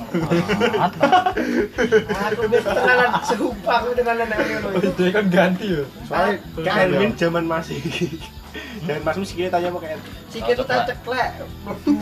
Aku 2.12 3.20
serupa 3.24 3.72
aku 3.80 3.88
ngono. 3.96 4.78
Dia 5.00 5.09
kan 5.16 5.24
ganti 5.32 5.80
ya. 5.80 5.84
Soalnya 6.04 6.84
Erwin 6.92 7.16
zaman 7.16 7.48
masih. 7.48 7.80
Dan 8.86 9.00
Mas 9.02 9.16
Mus 9.18 9.32
kira 9.32 9.48
tanya 9.50 9.68
mau 9.72 9.80
kayak 9.82 9.98
Sikit 10.30 10.62
tak 10.68 10.90
ceklek. 10.92 11.30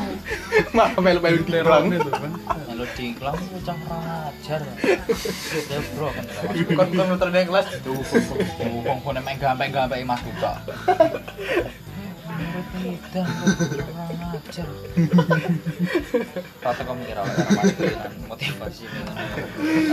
Mah 0.76 0.90
melu-melu 0.98 1.42
itu 1.46 2.10
kan. 2.10 2.32
Kalau 2.44 2.86
di 2.98 3.04
itu 3.14 3.58
cang 3.62 3.80
rajar. 3.86 4.60
Ya 5.70 5.78
bro 5.94 6.08
kan. 6.10 6.24
Kon 6.74 6.88
kon 6.92 7.06
muter 7.14 7.28
ning 7.30 7.46
kelas 7.46 7.66
Tuh, 7.84 7.98
kongkon 8.82 9.18
emang 9.18 9.36
gampang-gampang 9.38 10.02
mas 10.02 10.20
buka. 10.22 10.52
Kurang 13.14 14.18
ajar. 14.34 14.68
Rata 16.58 16.82
kamu 16.82 17.02
kira 17.06 17.22
karena 17.22 17.50
masukin 17.54 18.12
motivasi 18.26 18.84
kan. 18.90 19.06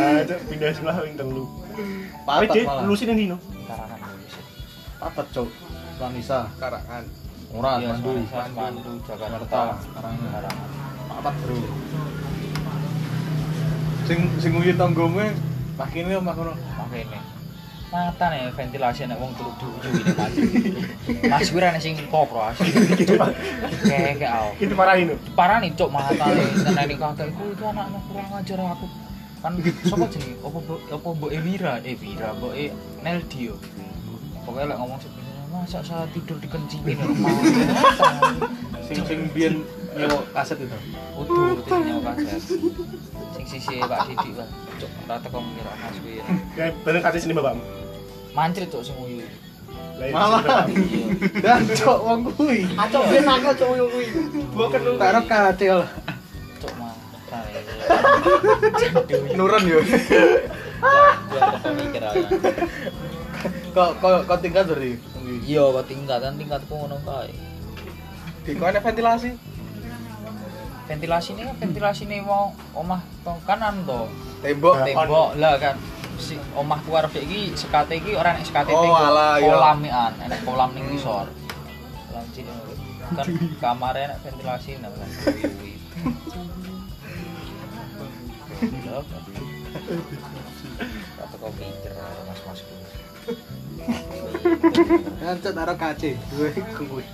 Ah, 0.01 0.19
Cuk, 0.25 0.39
pindah 0.49 0.69
sebelah 0.73 0.97
wing 1.05 1.15
telu. 1.15 1.45
Tapi 2.25 2.45
Papat 2.49 2.65
malah. 2.65 2.83
lusin 2.89 3.11
yang 3.13 3.19
dino. 3.19 3.37
Papat, 4.97 5.25
Cok. 5.33 5.49
Lanisa. 6.01 6.39
Karangan. 6.57 7.03
Murah, 7.51 7.75
Iya, 7.77 7.93
Mandu. 7.93 8.09
Mandu, 8.15 8.57
Mandu, 8.57 8.91
Jakarta, 9.03 9.35
Jakarta, 9.37 9.61
Karangan. 9.91 10.29
Karangan. 10.31 10.67
Papat, 11.11 11.33
Bro. 11.37 11.55
Sing 14.03 14.19
sing 14.37 14.51
nguyu 14.51 14.73
tanggomu 14.73 15.23
makine 15.75 16.15
omah 16.15 16.33
kono. 16.33 16.53
Makanya 16.75 17.21
mata 17.91 18.31
nih 18.31 18.47
ventilasi 18.49 19.03
nek 19.03 19.19
wong 19.19 19.35
turu 19.35 19.51
duju 19.59 19.83
ini 19.91 20.15
mas 20.15 20.31
mas 21.27 21.43
gue 21.45 21.59
rene 21.59 21.75
sing 21.75 21.99
kopro 22.07 22.39
asli 22.39 22.71
kayak 23.83 24.15
kayak 24.15 24.31
au 24.31 24.47
Itu 24.55 24.71
parahin 24.71 25.11
tuh. 25.11 25.19
parah 25.35 25.59
nih 25.59 25.75
cok 25.75 25.91
mata 25.91 26.23
nih 26.31 26.47
karena 26.63 26.81
ini 26.81 26.95
kakekku 26.95 27.51
itu 27.51 27.63
anaknya 27.67 27.99
kurang 28.07 28.31
ajar 28.31 28.59
aku 28.63 28.87
kan 29.43 29.51
siapa 29.59 30.05
jenenge 30.07 30.39
apa 30.39 30.59
Bu- 30.63 30.83
apa 30.87 31.07
bu 31.11 31.27
Evira 31.29 31.73
eh 31.83 31.91
Vira 31.93 32.31
bu 32.31 32.55
e 32.55 32.71
Neldio 33.03 33.59
pokoknya 34.41 34.71
lek 34.71 34.77
ngomong 34.79 34.95
sebenarnya 34.97 35.20
masa 35.51 35.83
saya 35.83 36.07
tidur 36.09 36.37
di 36.37 36.47
kencingin 36.47 36.95
rumah 36.97 37.35
Sing 38.81 39.03
sing 39.03 39.19
biyen 39.29 39.61
nyewa 39.91 40.23
kaset 40.31 40.55
itu. 40.57 40.77
utuh 41.13 41.55
utuh 41.57 41.79
nyawa 41.79 42.15
kaset 42.15 42.39
sing 43.31 43.45
sisi 43.45 43.75
Pak 43.79 44.07
Sidik 44.07 44.31
Pak 44.33 44.47
cok 44.77 44.91
rata 45.05 45.27
kau 45.27 45.39
mengira 45.39 45.71
mas 45.77 45.97
gue 45.97 46.23
Kayak 46.53 46.73
bener 46.81 47.01
kasih 47.01 47.19
sini 47.21 47.33
bapakmu. 47.33 47.63
mancrit 48.31 48.67
cok 48.67 48.81
sing 48.81 48.95
uyu 48.97 49.19
Lah, 49.91 50.03
itu 50.03 50.15
Malah. 50.15 50.39
bapakmu. 50.41 50.83
Dan 51.37 51.61
cok 51.69 51.99
wong 52.01 52.19
kuwi. 52.33 52.59
Acok 52.73 53.03
ben 53.05 53.21
nakal 53.21 53.53
cowok 53.53 53.75
yang 53.75 53.87
kuwi. 53.87 54.05
Bukan 54.51 54.79
lu. 54.81 54.91
Tak 54.97 55.07
ero 55.09 55.21
kacil. 55.23 55.77
cok 56.57 56.73
nih 56.73 56.95
Nurun 59.37 59.63
yo. 59.63 59.79
Kok. 63.71 63.91
Kok 63.97 64.17
kok 64.25 64.39
tingkat 64.41 64.65
dari 64.65 64.97
Iya, 65.39 65.63
kok 65.71 65.87
tingkatan 65.87 66.35
tingkatku 66.35 66.73
ngono 66.75 66.99
kae. 67.07 67.31
Di 68.43 68.51
kono 68.59 68.69
ada 68.73 68.83
ventilasi. 68.83 69.31
Ventilasi 70.91 71.29
ini 71.37 71.41
kan 71.47 71.55
ventilasi 71.55 72.03
ini 72.03 72.19
mau 72.19 72.51
omah 72.75 72.99
tong 73.23 73.39
kanan 73.47 73.87
to. 73.87 74.11
Tembok. 74.43 74.75
Tembok 74.83 75.29
lah 75.39 75.55
kan. 75.55 75.79
Si 76.19 76.35
omahku 76.53 76.91
arep 76.93 77.15
iki 77.17 77.55
sekate 77.55 77.97
iki 77.97 78.13
ora 78.13 78.35
nek 78.35 78.45
sekate 78.45 78.75
Oh, 78.75 78.85
iya. 78.85 79.41
Kolamian, 79.41 80.13
enek 80.21 80.43
kolam 80.43 80.75
ning 80.75 80.91
ngisor. 80.91 81.31
Cilik 82.35 82.51
ngono. 82.51 82.69
kan 83.11 83.27
kamarnya 83.59 84.15
enek 84.15 84.19
ventilasi 84.23 84.79
nah 84.79 84.91
kan. 84.91 85.09
Ngancet 94.61 95.57
ero 95.57 95.75
kace. 95.75 96.11
Gue 96.37 96.49
kuwi. 96.77 97.05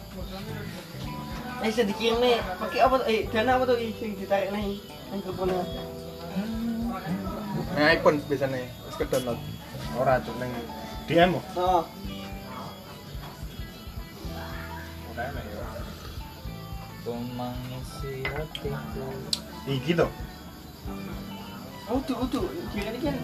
Eh 1.63 1.71
sedikit 1.73 2.21
nih, 2.21 2.37
pakai 2.59 2.79
apa 2.85 2.95
tuh? 3.01 3.07
Eh, 3.09 3.25
dana 3.33 3.57
apa 3.57 3.63
tuh 3.65 3.77
sing 3.97 4.13
ditarik 4.19 4.53
nih? 4.53 4.77
Yang 5.09 5.21
kepala. 5.31 5.63
Nah, 7.77 7.93
iPhone 7.93 8.17
biasanya 8.29 8.61
wis 8.85 8.95
ke-download. 8.99 9.39
Ora 9.97 10.21
cuk 10.21 10.35
ning 10.37 10.51
DM. 11.09 11.33
Oh, 11.57 11.87
ya. 15.17 15.31
Kau 17.01 17.15
mengisi 17.15 18.27
hatiku. 18.27 19.07
Iki 19.63 19.91
to. 19.95 20.07
utuh 21.87 22.17
utuh. 22.19 22.43
Kira 22.75 22.91
ini 22.91 22.99
kan 22.99 23.15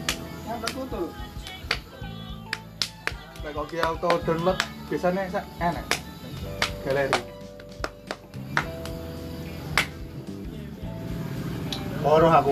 apa 0.47 0.67
tuh? 0.71 1.11
Nek 3.44 3.52
kok 3.52 3.68
ki 3.68 3.78
auto 3.84 4.10
download 4.24 4.56
biasanya 4.88 5.28
sak 5.28 5.44
enak. 5.60 5.86
Galeri. 6.88 7.20
Oh, 12.08 12.20
roh 12.24 12.32
aku. 12.32 12.52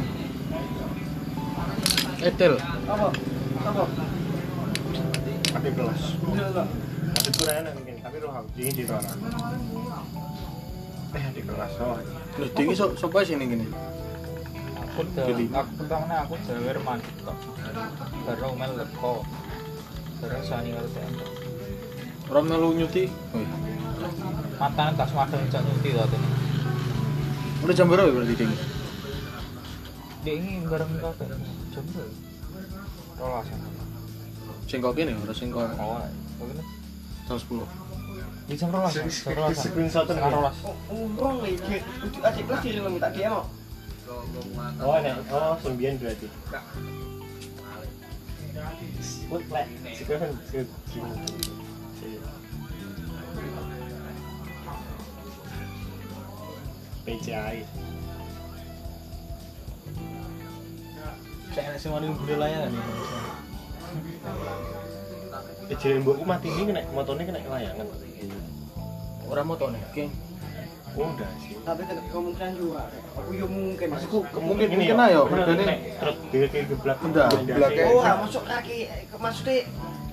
Etel. 2.19 2.59
Apa? 2.91 3.07
Apa? 3.63 3.83
Tapi 5.55 5.69
kelas. 5.71 6.01
Lah. 6.51 6.67
Tapi 7.15 7.29
kurang 7.39 7.55
enak 7.63 7.73
mungkin. 7.79 7.95
Tapi 8.03 8.15
roh 8.19 8.31
aku. 8.35 8.47
Dingin 8.59 8.73
di 8.75 8.83
orang. 8.91 9.19
Eh, 11.15 11.23
di 11.31 11.41
kelas. 11.43 11.71
Oh. 11.79 11.95
Lho 12.35 12.45
dingi 12.51 12.75
so 12.75 12.91
sapa 12.99 13.23
sing 13.23 13.39
ning 13.39 13.55
kene? 13.55 13.67
aku 14.91 15.07
aku 15.55 15.71
pertama 15.79 16.15
aku 16.27 16.35
jawer 16.43 16.77
kok 16.83 17.37
baru 18.27 18.49
mel 18.59 18.71
leko 18.75 19.23
sani 20.41 20.69
Ora 22.31 22.39
melu 22.39 22.71
nyuti. 22.73 23.11
Wih. 23.35 23.47
matanya 24.55 24.93
tas 24.93 25.11
madang 25.11 25.41
cak 25.49 25.61
nyuti 25.61 25.89
tuh 25.91 26.05
ini 26.05 26.29
Udah 27.61 27.73
jam 27.73 27.89
berapa 27.89 28.09
berarti 28.09 28.35
ding? 28.37 28.51
dia 30.21 30.37
ini 30.37 30.61
bareng 30.69 31.01
kakek 31.01 31.33
jam 31.73 31.83
berapa 31.89 32.13
rolas 33.17 33.47
ya 33.49 33.57
Sing 34.69 34.79
kok 34.79 34.93
kene 34.93 35.17
ora 35.17 35.33
sing 35.33 35.49
kok 35.49 35.65
oh 35.81 35.97
jam 37.25 37.37
10. 37.37 37.65
di 38.45 38.55
jam 38.55 38.69
rolas 38.69 38.93
ya 38.93 39.01
jam 39.01 39.33
rolas 39.33 39.57
ya. 39.57 39.61
Screenshot 39.65 40.05
setengah 40.05 40.29
rolas 40.29 40.55
Oh, 40.61 41.31
nih. 41.41 41.57
Adik 42.21 42.43
kelas 42.45 42.61
diri 42.61 42.79
lo 42.79 42.89
minta 42.89 43.09
dia 43.09 43.29
mau. 43.31 43.45
Oh, 44.83 44.93
enak. 44.93 45.23
Oh, 45.31 45.55
sembilan 45.57 45.95
berarti. 45.97 46.27
Put 49.31 49.47
lek. 49.47 49.67
Sekarang 49.95 50.35
sih. 50.51 50.67
PCI. 57.07 57.63
Kayak 61.51 61.67
enak 61.71 61.79
sing 61.79 61.91
wani 61.95 62.11
budhe 62.11 62.35
layangan. 62.35 62.75
Kejadian 65.71 66.03
mbokku 66.03 66.23
mati 66.27 66.51
ini 66.51 66.67
kena 66.67 66.83
motornya 66.91 67.23
kena 67.23 67.39
layangan. 67.47 67.87
Ora 69.31 69.47
moto 69.47 69.71
nih. 69.71 69.79
Oke. 69.95 70.03
Oh, 70.11 70.30
udah 70.97 71.31
sih. 71.43 71.55
Tapi 71.61 71.81
tetap 71.87 72.05
kemungkinan 72.11 72.53
juga. 72.57 72.83
Aku 73.17 73.29
yo 73.31 73.47
mungkin. 73.47 73.87
Maksudku 73.91 74.19
Mungkin 74.39 74.67
mungkin 74.71 74.91
ini 74.91 75.03
ayo 75.11 75.21
ya. 75.27 75.67
Terus 75.99 76.17
dia 76.31 76.45
kayak 76.49 76.65
geblak. 76.71 76.97
Enggak, 77.01 77.27
geblaknya. 77.47 77.83
Oh, 77.91 78.03
masuk 78.03 78.43
kaki. 78.47 78.79
Maksudnya 79.15 79.57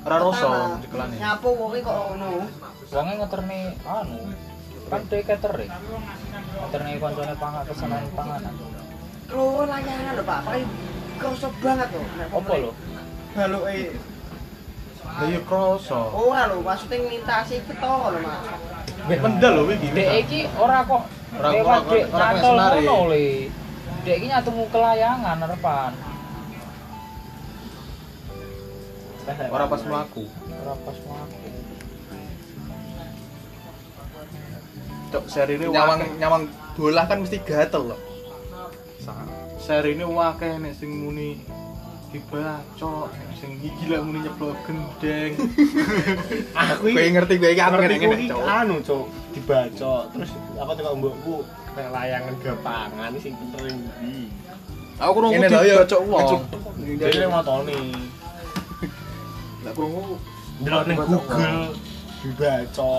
ora 0.06 0.16
pertama, 0.24 0.78
cekelane. 0.80 1.14
Nyapu 1.18 1.48
wonge 1.58 1.78
kok 1.82 1.94
ngono. 1.94 2.30
wongnya 2.88 3.20
ngeterni 3.20 3.60
anu 3.84 4.32
kan 4.88 5.00
dia 5.12 5.20
catering 5.20 5.72
ngeterni 6.56 6.92
koncone 6.96 7.34
pangan 7.36 7.62
pesanan 7.68 8.04
panganan 8.16 8.54
Keluar 9.28 9.68
layangan 9.68 10.16
lho, 10.16 10.24
Pak. 10.24 10.40
Paling 10.40 10.64
kerasa 11.20 11.52
banget 11.60 11.88
apa 12.32 12.52
lo 12.64 12.72
Halo 13.36 13.60
eh. 13.68 13.92
Lah 15.04 15.28
yo 15.28 15.40
kroso. 15.44 16.00
Ora 16.16 16.48
lho, 16.48 16.64
maksudnya 16.64 16.96
ngelintasi 16.96 17.60
ketara 17.68 18.16
lho, 18.16 18.24
Mas. 18.24 18.40
Mendal 19.08 19.52
lho 19.56 19.62
iki. 19.72 19.88
Dek 19.90 20.08
iki 20.22 20.40
ora 20.60 20.84
kok 20.84 21.02
Ora 21.38 21.48
lewat 21.52 21.80
kok- 21.84 22.08
nyantol 22.12 22.56
ngono 22.56 22.96
le. 23.08 23.24
Dek 24.04 24.14
iki 24.20 24.26
nyatemu 24.28 24.62
kelayangan 24.68 25.38
depan. 25.48 25.92
Ora 29.48 29.64
pas 29.64 29.82
mlaku. 29.82 30.24
Ora 30.60 30.74
pas 30.84 30.96
mlaku. 30.98 31.38
Cok 35.08 35.24
seri 35.24 35.56
ini 35.56 35.72
Nyawang 35.72 36.00
wakeh. 36.00 36.10
nyawang 36.20 36.42
bola 36.76 37.02
kan 37.08 37.18
mesti 37.24 37.40
gatel 37.40 37.96
loh. 37.96 38.00
Seri 39.58 39.96
ini 39.96 40.04
wakeh 40.04 40.60
nek 40.60 40.76
sing 40.76 40.92
muni 40.92 41.40
dibacok, 42.08 43.08
sing 43.36 43.60
iki 43.60 43.84
lek 43.84 44.00
muni 44.00 44.24
nyeblok 44.24 44.56
gendeng. 44.64 45.32
Aku 46.64 46.88
Gue 46.88 47.04
ngerti 47.12 47.34
gue 47.36 47.50
iki 47.52 47.60
apa 47.60 47.76
ngerti 47.76 47.96
ngene 48.00 48.16
cowok. 48.32 48.48
anu 48.48 48.74
cok 48.80 49.04
dibaca 49.36 49.92
terus 50.08 50.30
apa 50.56 50.70
tuh 50.72 50.96
mbokku 50.96 51.34
nek 51.76 51.88
layangan 51.92 52.34
gapangan 52.40 53.12
sing 53.20 53.36
pinter 53.36 53.60
ndi 53.68 54.32
Aku 54.98 55.16
lho, 55.20 55.28
yo. 55.30 55.46
dibacok 55.46 56.02
wong. 56.08 56.40
jadi 56.96 57.16
nek 57.22 57.30
motone 57.30 57.76
Lah 59.62 59.72
krungu 59.76 60.16
ndelok 60.58 60.82
ning 60.88 60.96
Dibaca 60.98 61.12
Google 61.12 61.60
dibaca 62.18 62.92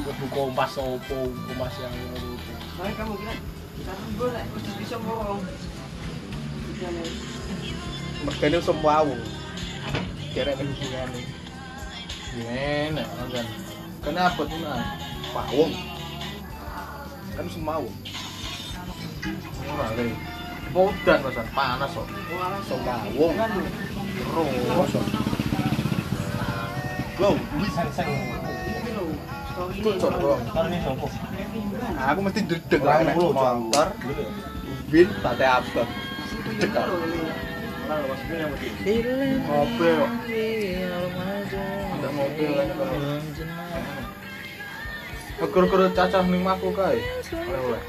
Lebu 0.00 0.24
kompas 0.32 0.72
opo 0.80 1.18
kompas 1.28 1.74
yang 1.76 1.92
ngono 1.92 2.38
kamu 2.96 3.12
kira 3.20 3.34
nek 4.32 4.46
udah 4.48 4.74
bisa 4.80 4.96
ngomong. 4.96 5.40
Mergane 8.24 8.58
semua 8.60 8.92
awu. 9.02 9.16
Kira 10.30 10.52
ning 10.54 10.68
hubungane. 10.76 11.20
Gimana 12.30 13.02
kan? 13.32 13.46
Kenapa 14.00 14.40
tuh 14.46 14.58
nah? 14.62 14.96
Pawung. 15.30 15.72
kan 17.40 17.46
semau 17.46 17.86
ora 19.64 19.86
le 19.96 20.12
Podan 20.70 21.18
masan 21.26 21.48
panas 21.50 21.90
kok. 21.90 22.06
Songkawong. 22.70 23.34
Terus. 24.14 24.92
Wow, 27.18 27.34
Cocok 29.60 30.14
doang. 30.22 30.40
aku 31.98 32.20
mesti 32.22 32.40
dedek 32.46 32.80
lah 32.86 33.02
nek 33.02 33.18
motor. 33.18 33.88
Win 34.94 35.08
tate 35.20 35.46
apa? 37.90 38.14
Dedek 38.30 38.46
aku. 38.46 38.56
Mobil 39.50 39.94
kok. 39.98 40.10
Ndak 41.98 42.12
mobil 42.14 42.50
kan 42.54 42.68
kalau. 42.78 42.96
Kekur-kekur 45.40 45.88
cacah 45.96 46.22
ning 46.28 46.44
aku 46.44 46.68
kae. 46.76 47.00
Oleh-oleh. 47.32 47.82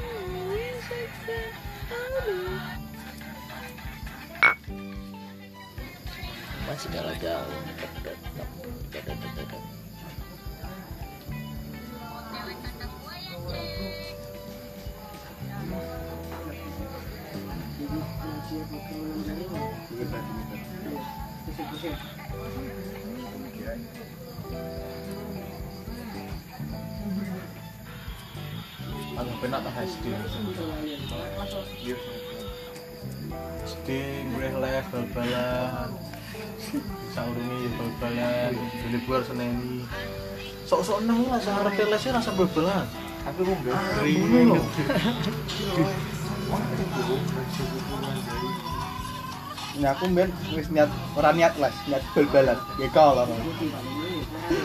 Masih 6.66 6.88
kalah 6.88 7.16
jauh. 7.20 7.52
Aku 18.52 18.60
penak 29.40 29.64
tak 29.64 29.72
SD. 29.88 30.04
SD 33.64 33.88
gue 34.28 34.48
les 34.60 34.84
bal-balan. 34.92 35.88
Saurungi 37.16 37.72
bal-balan, 37.80 38.52
beli 38.52 38.98
buar 39.08 39.24
seneni. 39.24 39.88
Sok-sok 40.68 41.08
nang 41.08 41.24
lah 41.24 41.40
sang 41.40 41.56
arep 41.64 41.88
lesnya 41.88 42.20
rasa 42.20 42.36
bal-balan. 42.36 42.84
Tapi 43.24 43.40
kering 43.48 44.52
lho. 44.52 44.60
Nah, 49.72 49.96
aku 49.96 50.04
ben 50.12 50.28
wis 50.52 50.68
niat 50.68 50.92
ora 51.16 51.32
niat 51.32 51.56
les, 51.56 51.72
niat 51.88 52.04
bal-balan. 52.12 52.58
Ya 52.76 52.88
kalau 52.92 53.24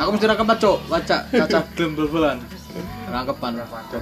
Aku 0.03 0.09
mesti 0.11 0.27
rangkepan 0.27 0.57
cok, 0.59 0.77
baca 0.91 1.17
cacah 1.31 1.63
gelem 1.79 1.91
bal-balan. 1.95 2.37
Rangkepan. 3.07 3.51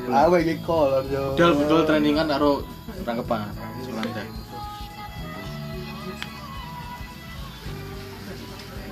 Awe 0.10 0.38
iki 0.42 0.56
kolor 0.66 1.06
yo. 1.14 1.38
Dal 1.38 1.54
betul 1.54 1.86
trainingan 1.86 2.26
karo 2.26 2.66
rangkepan. 3.06 3.54
Sulandai. 3.86 4.28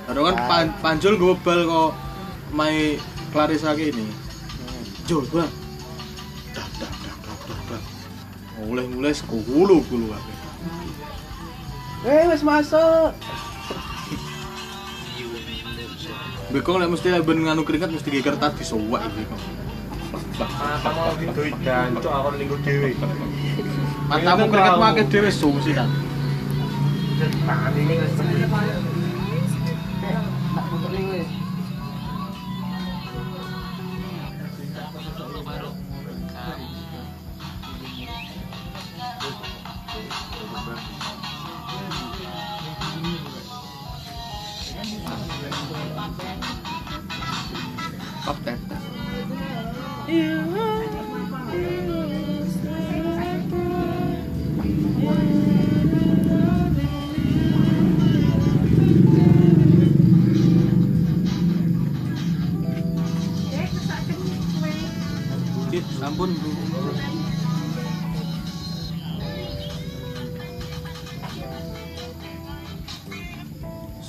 Karo 0.04 0.20
kan 0.30 0.36
pan, 0.46 0.66
panjul 0.78 1.18
gue 1.18 1.34
bal 1.42 1.60
kok 1.66 1.90
mai 2.54 3.00
Clarissa 3.34 3.74
ini. 3.74 4.06
Jol, 5.10 5.26
bang. 5.34 5.63
Mulai-mulai 8.64 9.12
sekulu 9.12 9.84
kulu 9.84 10.06
aku. 10.10 10.32
Eh, 12.04 12.24
wis 12.28 12.42
masuk. 12.44 13.12
Bekong 16.52 16.78
lek 16.78 16.90
mesti 16.92 17.08
ben 17.24 17.38
nganu 17.44 17.66
keringat 17.66 17.90
mesti 17.90 18.08
ge 18.14 18.22
kertas 18.22 18.54
disowak 18.54 19.02
iki 19.10 19.26
kok. 19.26 19.40
Matamu 20.38 21.18
gitu 21.18 21.40
dan 21.66 21.98
cok 21.98 22.12
aku 22.14 22.28
lingkup 22.38 22.60
dhewe. 22.62 22.94
Matamu 24.06 24.46
keringat 24.48 24.76
make 24.78 25.02
dhewe 25.10 25.30
sungsi 25.34 25.72
kan. 25.74 25.88
Tangan 27.44 27.72
ini 27.74 27.94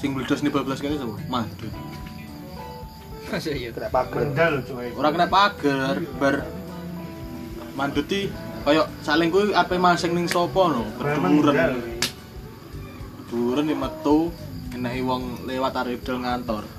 Sing 0.05 0.13
nih 0.13 0.53
bablas 0.53 0.77
kene 0.85 1.01
sapa? 1.01 1.17
Madu. 1.25 1.65
Masih 3.25 3.57
iya. 3.57 3.69
Kena 3.73 3.89
pager. 3.89 4.21
mendal. 4.21 4.53
Ora 4.93 5.09
kena 5.09 5.25
pagar, 5.25 5.97
bar 6.21 6.35
manduti 7.73 8.29
kaya 8.61 8.85
saling 9.01 9.33
kuwi 9.33 9.49
ape 9.57 9.81
masing 9.81 10.13
ning 10.13 10.29
sapa 10.29 10.61
no, 10.69 10.85
keduren. 11.01 11.81
Keduren 13.25 13.65
nih 13.65 13.77
metu 13.81 14.29
wong 14.77 15.49
lewat 15.49 15.73
arep 15.73 16.05
dol 16.05 16.21
ngantor. 16.21 16.69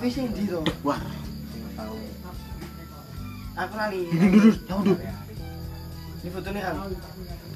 Ndi 0.00 0.44
to? 0.48 0.64
Wah, 0.80 0.96
Aku 3.60 3.74
lali. 3.76 4.08
Ini 6.24 6.28
fotonya 6.32 6.60
kan. 6.64 6.76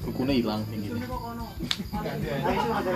Kukune 0.03 0.33
ilang 0.35 0.67
ning 0.67 0.83
ngene. 0.83 0.99
Ayo 0.99 2.57
sih 2.59 2.71
ada. 2.75 2.91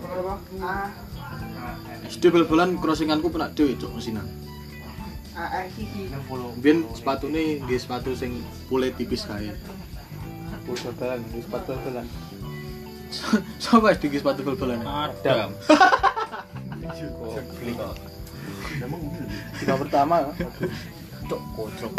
Apa? 0.00 0.34
Ah, 0.60 0.88
SD 2.08 2.32
bal-balan 2.32 2.80
crossinganku 2.80 3.28
penak 3.32 3.52
dhewe 3.56 3.76
cuk 3.76 3.92
mesinan. 3.96 4.28
Biyen 6.60 6.84
sepatune 6.92 7.64
nggih 7.64 7.80
sepatu 7.80 8.12
sing 8.12 8.44
pule 8.68 8.92
tipis 8.92 9.24
kae. 9.24 9.52
Bal-balan, 10.68 11.20
wis 11.32 11.46
bal-balan. 11.48 12.06
Sapa 13.58 13.96
SD 13.96 14.20
sepatu 14.20 14.44
bal-balan? 14.44 14.84
Ada. 15.08 15.48
Dina 19.60 19.74
pertama. 19.76 20.16
Cok 21.30 21.42
kocok. 21.54 21.92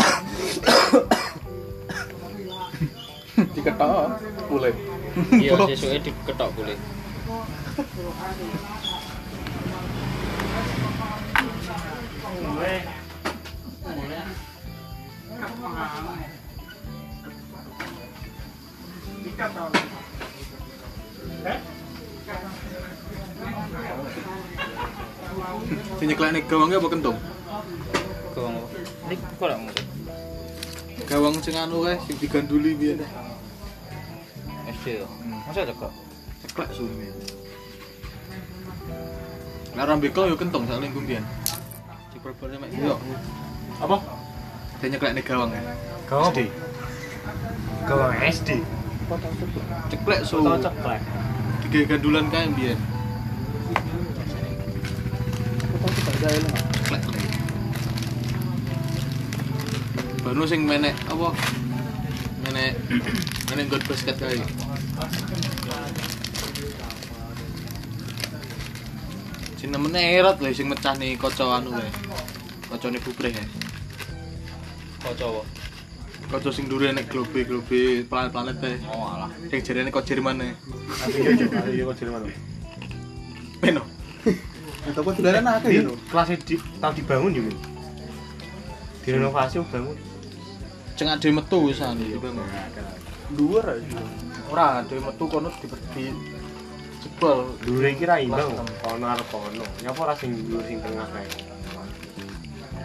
diketok 3.55 4.11
boleh. 4.51 4.75
Iya, 5.39 5.55
sesuke 5.71 5.97
diketok 6.03 6.51
kulit. 6.51 6.79
Sing 25.95 26.07
nyeklekne 26.11 26.43
gawangnya 26.51 26.84
apa 26.84 26.88
kentung? 26.91 27.15
Gawang. 28.36 28.80
Ini 29.12 29.20
kok 29.20 29.43
ora 29.43 29.59
mungkin. 29.59 29.84
Gawang 31.03 31.36
sing 31.43 31.59
anu 31.59 31.84
kae 31.84 31.99
sing 32.07 32.16
diganduli 32.16 32.72
biyen. 32.80 33.03
SD 34.80 35.03
yo. 35.03 35.07
Masa 35.43 35.68
ada 35.68 35.76
kok? 35.76 35.91
Ceklek 36.47 36.72
suwe. 36.72 37.12
Lah 39.76 39.84
rambekol 39.84 40.32
yo 40.32 40.39
kentung 40.39 40.64
sak 40.64 40.80
lingkung 40.80 41.03
biyen. 41.03 41.28
Ciprobane 42.16 42.55
mek 42.55 42.72
yo. 42.72 42.95
Apa? 43.84 43.99
Dia 44.80 44.95
nyeklekne 44.95 45.20
gawang 45.28 45.51
ya. 45.51 45.62
Gawang 46.07 46.32
SD. 46.32 46.39
Gawang 47.84 48.16
SD. 48.16 48.49
Ceklek. 49.91 50.20
Foto 50.24 50.55
ceklek. 50.55 51.01
Tiga 51.68 51.80
gandulan 51.84 52.32
kae 52.32 52.47
biyen. 52.55 52.80
Ceklek 55.99 56.47
le. 56.47 56.70
Baru 60.32 60.47
sing 60.47 60.63
menek 60.63 60.95
apa? 61.11 61.36
Menek 62.47 62.79
menek 63.51 63.67
god 63.67 63.84
basket 63.84 64.15
kae. 64.15 64.39
Sing 69.59 69.75
nemene 69.75 69.99
erat 69.99 70.39
lho 70.39 70.55
sing 70.55 70.71
mecah 70.71 70.95
nih 70.95 71.19
kaca 71.19 71.59
anu 71.59 71.75
kae. 71.75 71.91
Kocone 72.71 73.03
bubreh 73.03 73.36
ya. 73.36 73.43
Kok 75.03 75.19
cowok? 75.19 75.45
Koco 76.32 76.47
sing 76.55 76.71
dure 76.71 76.95
nek 76.95 77.11
globe-globe 77.11 78.07
planet-planet 78.07 78.55
teh. 78.63 78.79
Oh 78.88 79.11
alah. 79.11 79.27
Sing 79.51 79.59
jarene 79.59 79.91
kok 79.91 80.07
Jerman 80.07 80.47
e. 80.47 80.55
Nanti 80.55 81.27
yo 81.27 81.32
cok, 81.36 81.49
nanti 81.59 81.75
yo 81.75 81.84
kok 81.91 81.97
Jerman. 81.99 82.32
Peno. 83.59 83.84
Itu 84.88 84.99
kok 85.03 85.11
dolaran 85.19 85.59
akeh 85.59 85.69
Di 85.75 85.84
yo. 85.84 85.99
kelasnya 86.07 86.39
di 86.39 86.55
tau 86.79 86.95
dibangun 86.95 87.36
yo. 87.36 87.43
Min. 87.51 87.57
Direnovasi 89.03 89.59
bangun. 89.67 89.99
Ceng 91.02 91.10
ade 91.10 91.34
metu 91.34 91.66
wisan 91.66 91.97
iki 91.97 92.14
bangun. 92.22 92.45
Dhuwur 93.34 93.66
aja. 93.66 94.02
Ora 94.54 94.86
ade 94.86 95.02
metu 95.02 95.26
kono 95.26 95.49
di 95.49 95.66
di 95.97 96.14
jebol. 97.02 97.58
Dure 97.66 97.89
iki 97.89 98.06
ra 98.06 98.22
imbang 98.22 98.54
kono 98.86 99.06
arep 99.10 99.26
kono. 99.34 99.66
Nyapa 99.82 99.97
ora 99.97 100.14
sing 100.14 100.38
dhuwur 100.45 100.62
sing 100.62 100.78
tengah 100.78 101.10
kae. 101.10 101.26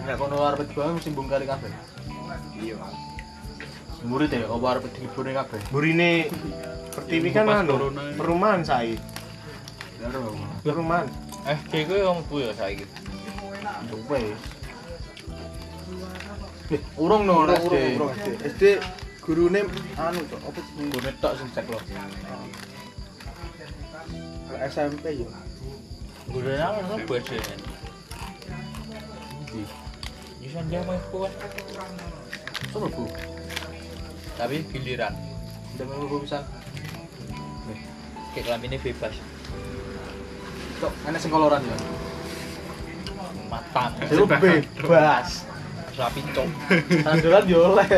Nek 0.08 0.16
kono 0.16 0.48
arep 0.48 0.64
dibangun 0.64 0.96
mesti 0.96 1.12
bongkar 1.12 1.44
kabeh. 1.44 1.68
Iya. 2.56 2.80
Murid 4.08 4.32
ya, 4.32 4.48
apa 4.48 4.64
arep 4.64 4.88
dilibune 4.96 5.30
kabeh. 5.36 5.60
Burine 5.68 6.12
Pertiwi 6.96 7.28
kan 7.36 7.44
anu, 7.52 7.92
perumahan 8.16 8.64
saya. 8.64 8.96
Ya 10.00 10.08
ora. 10.08 10.56
Perumahan. 10.64 11.04
Eh, 11.52 11.58
kayak 11.68 11.84
gue 11.92 12.00
yang 12.00 12.24
bu 12.32 12.40
ya 12.40 12.56
saiki. 12.56 12.88
Wes. 14.08 14.55
Urung 16.98 17.22
no 17.30 17.46
Urung, 17.46 17.54
SD. 17.54 17.66
urung, 17.70 17.94
urung 17.94 18.10
SD. 18.10 18.28
SD 18.42 18.62
gurune 19.22 19.60
anu 19.98 20.20
cok, 20.26 20.40
apa 20.50 20.58
jenenge? 20.66 20.90
Gune 20.94 21.10
tok 21.22 21.32
sing 21.38 21.48
cek 21.54 21.66
lo. 21.70 21.78
Kalau 24.46 24.58
SMP 24.66 25.04
yo. 25.14 25.26
Nang 26.30 26.74
nang 26.90 27.00
buat 27.06 27.22
sih. 27.26 27.38
Yusan 30.42 30.64
dia 30.66 30.82
mau 30.82 30.98
kuat. 31.14 31.30
Sopo 32.74 32.86
Bu? 32.90 33.04
Tapi 34.34 34.62
giliran. 34.74 35.14
Udah 35.78 35.86
mau 35.86 36.06
Bu 36.10 36.18
bisa. 36.22 36.42
Kayak 38.34 38.42
kelaminnya 38.46 38.78
bebas. 38.82 39.14
Cok, 40.82 40.92
enek 41.06 41.18
sing 41.22 41.30
koloran 41.30 41.62
ya. 41.62 41.76
Matang. 43.50 43.94
Bebas. 44.02 45.46
Rapi 45.96 46.20
cok. 46.36 46.48
Sandolan 47.08 47.44
yo 47.48 47.72
oleh. 47.72 47.88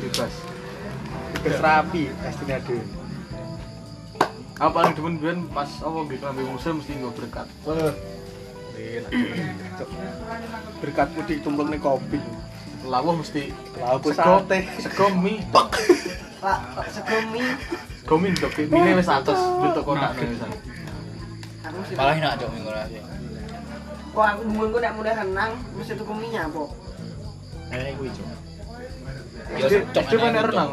Bebas. 0.00 0.32
Bebas 1.44 1.58
rapi, 1.60 2.02
SD 2.08 2.48
ade. 2.48 2.78
Apa 4.56 4.72
paling 4.72 4.96
demen 4.96 5.14
ben 5.20 5.38
pas 5.52 5.68
apa 5.84 5.98
nggih 6.08 6.16
klambi 6.16 6.42
musim 6.48 6.80
mesti 6.80 6.96
nggo 6.96 7.12
berkat. 7.12 7.44
Enak. 7.68 9.12
Cok. 9.76 9.88
Berkatmu 10.80 11.20
ditumpuk 11.28 11.68
ning 11.68 11.80
kopi. 11.80 12.18
Lawuh 12.88 13.20
mesti 13.20 13.52
Lapo 13.76 14.08
sego 14.16 14.40
sate. 14.40 14.58
sego 14.80 15.12
mie. 15.12 15.44
Pak, 15.52 15.76
segomi. 16.88 17.44
Sego 18.00 18.14
mie 18.16 18.32
cok, 18.32 18.52
mie 18.72 18.96
wis 18.96 19.10
atus 19.12 19.40
bentuk 19.60 19.84
kotak 19.84 20.16
mesti 20.16 21.96
Malah 21.98 22.14
enak 22.16 22.32
cok 22.40 22.48
minggu. 22.48 22.70
Kok 24.16 24.24
aku 24.24 24.48
mung 24.48 24.72
nek 24.72 24.96
mulai 24.96 25.12
renang 25.12 25.52
mesti 25.76 25.92
tuku 25.92 26.08
minyak, 26.16 26.48
Po. 26.48 26.72
Kuwi 27.68 28.08
cok. 28.08 28.28
Ya, 29.60 29.66
SD 29.68 30.12
kan 30.16 30.32
itu. 30.32 30.48
renang. 30.48 30.70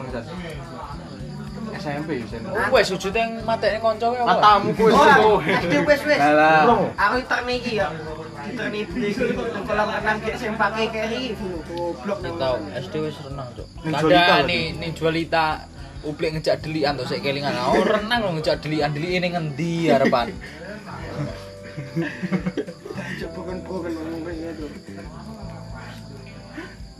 SMP 1.74 2.24
wisan. 2.24 2.48
Oh, 2.48 2.72
wes 2.72 2.88
sujud 2.88 3.12
yang 3.12 3.44
matanya 3.44 3.84
konco 3.84 4.16
ya. 4.16 4.24
Matamu 4.24 4.72
kuwi 4.72 4.96
Oh, 4.96 5.44
SD 5.44 5.74
wis 5.84 6.02
wis. 6.08 6.22
Alah. 6.24 6.88
Aku 6.96 7.20
terni 7.28 7.60
iki 7.60 7.84
ya. 7.84 7.92
Terni 8.56 8.88
iki 8.88 9.28
nang 9.36 9.64
kolam 9.68 9.92
renang 9.92 10.18
gek 10.24 10.40
sing 10.40 10.56
pake 10.56 10.88
keri 10.96 11.36
goblok. 11.36 12.24
Tahu 12.24 12.56
SD 12.80 12.96
wis 13.04 13.20
renang. 13.28 13.52
Ning 13.84 13.94
Jualita 14.00 14.24
Ada 14.24 14.48
nih 14.48 14.64
nih 14.80 14.90
jualita 14.96 15.46
uplik 16.08 16.40
ngejak 16.40 16.64
delian 16.64 16.96
tuh 16.96 17.12
saya 17.12 17.20
kelingan. 17.20 17.52
Oh 17.60 17.84
renang 17.84 18.24
lo 18.24 18.32
ngejak 18.40 18.64
delian 18.64 18.96
deli 18.96 19.20
ini 19.20 19.28
ngendi 19.36 19.92
harapan. 19.92 20.32
bukan 23.74 23.92
bukan 23.98 24.06
ngomong 24.14 24.36
gitu. 24.38 24.66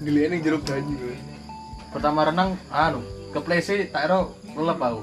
Gilian 0.04 0.30
ning 0.34 0.42
jero 0.42 0.58
banyu. 0.66 0.98
Pertama 1.94 2.26
renang 2.26 2.58
anu, 2.74 3.06
keplese 3.30 3.94
tak 3.94 4.10
ero 4.10 4.34
lelep 4.58 4.82
aku. 4.82 5.02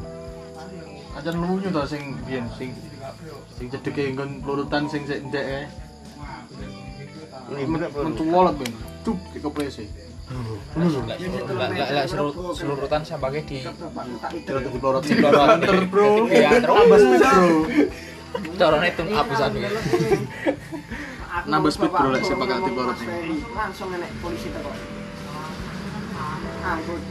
Aja 1.14 1.30
lunyu 1.30 1.70
to 1.70 1.82
sing 1.86 2.18
biyen 2.26 2.46
sing 2.58 2.74
sing 3.54 3.66
cedeke 3.70 4.10
nggon 4.14 4.42
pelurutan 4.42 4.90
sing 4.90 5.06
sik 5.06 5.22
ndek 5.30 5.46
e. 5.46 5.60
Mentu 7.94 8.24
wolot 8.26 8.58
ben. 8.58 8.72
Cup 9.06 9.54
di. 9.54 9.86
Lah 10.78 11.90
lah 11.90 12.04
seluruh 12.06 12.54
selurutan 12.54 13.02
pakai 13.18 13.42
di 13.42 13.66
di 13.66 14.78
pelorot 14.78 15.02
Di 15.02 15.18
pelorot. 15.18 15.58
Bro. 15.90 16.30
Iya, 16.30 16.62
terus. 16.62 17.02
Bro. 17.18 17.50
corone 18.58 18.90
tune 18.94 19.14
up 19.14 19.26
iki. 21.30 21.48
Nambah 21.50 21.70
speed, 21.70 21.90
bro, 21.94 22.08
lek 22.10 22.22
sepak 22.26 22.48
ini. 22.50 23.38
Langsung 23.54 23.88
nenek 23.94 24.10
polisi 24.18 24.48
teko. 24.50 24.72
Angkut. 26.60 27.02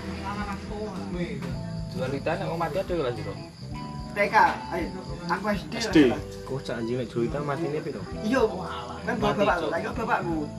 Jualita 1.90 2.32
nek 2.38 2.48
mau 2.52 2.60
mati 2.60 2.78
ada 2.80 2.94
itu. 3.12 3.34
TK, 4.10 4.36
ayo. 4.74 4.88
Aku 5.30 5.46
SD. 5.54 5.74
SD. 5.80 5.98
Kocak 6.46 6.76
anjing 6.82 6.98
nek 6.98 7.08
cerita 7.14 7.38
matine 7.46 7.80
piro? 7.82 8.02
Iya, 8.26 8.44
kan 9.06 9.16
bapak 9.22 9.70
bapakku. 9.94 10.50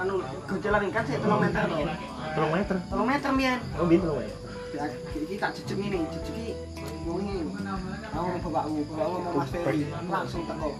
Anu, 0.00 0.14
gojelan 0.48 0.88
kan 0.88 1.04
saya 1.04 1.18
3 1.20 1.42
meter 1.44 1.62
loh. 1.68 1.78
3 1.84 2.56
meter. 2.56 2.76
3 2.88 3.04
meter 3.04 3.30
mian. 3.36 3.58
Oh, 3.76 3.84
bin 3.84 4.00
3 4.00 4.16
meter. 4.16 4.36
Ya, 4.70 4.86
iki 5.18 5.34
tak 5.36 5.50
jejeg 5.58 5.78
ini, 5.82 5.98
jejeg 6.08 6.36
iki. 6.38 6.54
Wongi. 7.08 7.36
Aku 8.12 8.26
sama 8.26 8.38
bapakku, 8.44 8.78
bapakku 8.92 9.16
sama 9.24 9.30
Mas 9.40 9.50
Ferry 9.52 9.82
langsung 10.08 10.42
teko. 10.44 10.70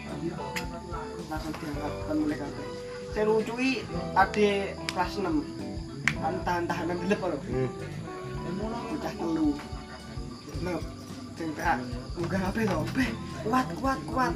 Langsung 1.31 1.53
diangkat 1.57 1.93
kan 2.05 2.16
mulai 2.21 2.37
kabeh. 2.37 2.66
Saya 3.11 3.25
lucui 3.27 3.71
ade 4.14 4.49
kelas 4.93 5.12
6. 5.18 6.21
Kan 6.21 6.35
tahan-tahanan 6.45 6.97
gelap 7.07 7.21
loh. 7.25 7.41
Hmm. 7.49 7.71
Bocah 8.61 9.12
telu. 9.16 9.49
Lep. 10.61 10.83
Munggah 12.21 12.41
HP 12.53 12.57
to. 12.68 12.79
Beh, 12.93 13.11
kuat 13.49 13.66
kuat 13.81 14.01
kuat. 14.05 14.35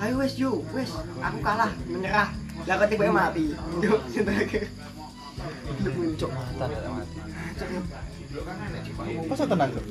Ayo 0.00 0.14
wes 0.18 0.34
yo, 0.40 0.64
wes. 0.72 0.88
Aku 1.20 1.38
kalah, 1.44 1.70
menyerah. 1.84 2.32
Lah 2.64 2.74
kok 2.80 2.88
tiba 2.88 3.12
mati. 3.12 3.52
Yo, 3.84 4.00
sinten 4.08 4.32
lagi. 4.32 4.64
Gelap 5.76 5.94
muncul. 5.98 6.30
Mati. 6.56 7.16
Masa 9.28 9.44
tenang 9.44 9.70
kok? 9.76 9.84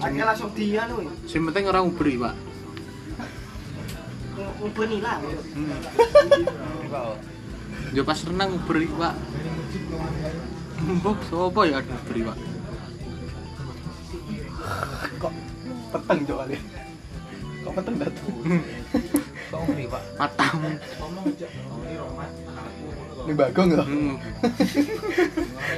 Akhirnya 0.00 0.24
langsung 0.28 0.50
dia 0.52 0.84
anu. 0.84 1.08
Sing 1.24 1.40
penting 1.48 1.64
orang 1.68 1.88
ubri, 1.88 2.20
Pak. 2.20 2.34
Ubeni 4.60 4.98
lah. 5.00 5.18
Ya 7.94 8.02
pas 8.02 8.18
renang 8.26 8.58
ubri, 8.58 8.90
Pak. 8.90 9.14
Mbok 10.82 11.18
sapa 11.30 11.60
ya 11.64 11.78
ada 11.78 11.94
ubri, 11.94 12.26
Pak? 12.26 12.38
Kok 15.22 15.32
peteng 15.94 16.20
cok 16.26 16.38
kali. 16.42 16.56
Kok 17.64 17.72
peteng 17.78 17.96
datu? 18.02 18.26
Kok 19.54 19.60
ngeri, 19.70 19.84
Pak? 19.86 20.02
Matamu. 20.18 20.70
Ini 23.24 23.32
bagong 23.32 23.68
ya? 23.72 23.84
Hmm. 23.86 24.14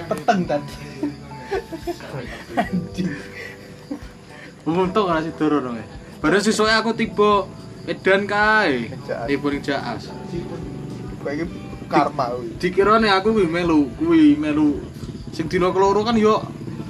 Peteng 0.09 0.41
tadi. 0.49 0.75
Untung 4.67 5.07
ora 5.07 5.23
sido 5.23 5.47
dong. 5.47 5.79
Baru 6.19 6.39
sesuai 6.43 6.75
aku 6.83 6.91
tiba 6.99 7.47
Medan 7.87 8.27
kae. 8.27 8.91
Jaas. 9.07 9.31
Tiba 9.31 9.47
ning 9.55 9.63
Jaas. 9.63 10.11
Iki 11.23 11.45
karma 11.87 12.35
kuwi. 12.35 12.59
Dikirane 12.59 13.07
aku 13.15 13.31
kuwi 13.31 13.47
melu, 13.47 13.87
kuwi 13.95 14.35
melu. 14.35 14.83
Sing 15.31 15.47
dina 15.47 15.71
keloro 15.71 16.03
kan 16.03 16.19
yo 16.19 16.43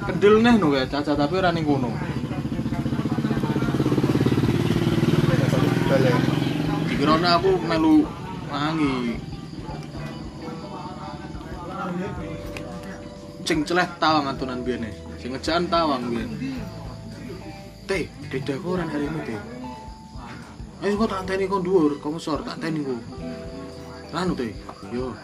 kendel 0.09 0.41
neh 0.41 0.57
no 0.57 0.73
kae 0.73 0.89
caca 0.89 1.13
tapi 1.13 1.37
ora 1.37 1.53
ning 1.53 1.69
kono. 1.69 1.93
Dikirane 6.89 7.29
aku 7.29 7.61
melu 7.61 8.09
wangi. 8.49 9.21
Sing 13.47 13.63
celeh 13.63 13.87
tawang 14.03 14.27
atunan 14.27 14.67
biyen 14.67 14.91
Sing 15.23 15.31
ngejaan 15.31 15.71
tawang 15.71 16.11
biyen. 16.11 16.31
Teh, 17.87 18.11
dedaku 18.27 18.75
ora 18.75 18.83
hari 18.83 19.07
ini, 19.07 19.21
Teh. 19.23 19.41
Ayo 20.83 20.99
kok 20.99 21.09
tak 21.09 21.23
anteni 21.25 21.47
kok 21.47 21.63
dhuwur, 21.63 21.93
kok 22.03 22.11
ngesor 22.11 22.43
tak 22.43 22.59
anteni 22.59 22.83
kok. 22.83 23.01
Anu 24.11 24.35
teh, 24.35 24.51
yo. 24.91 25.15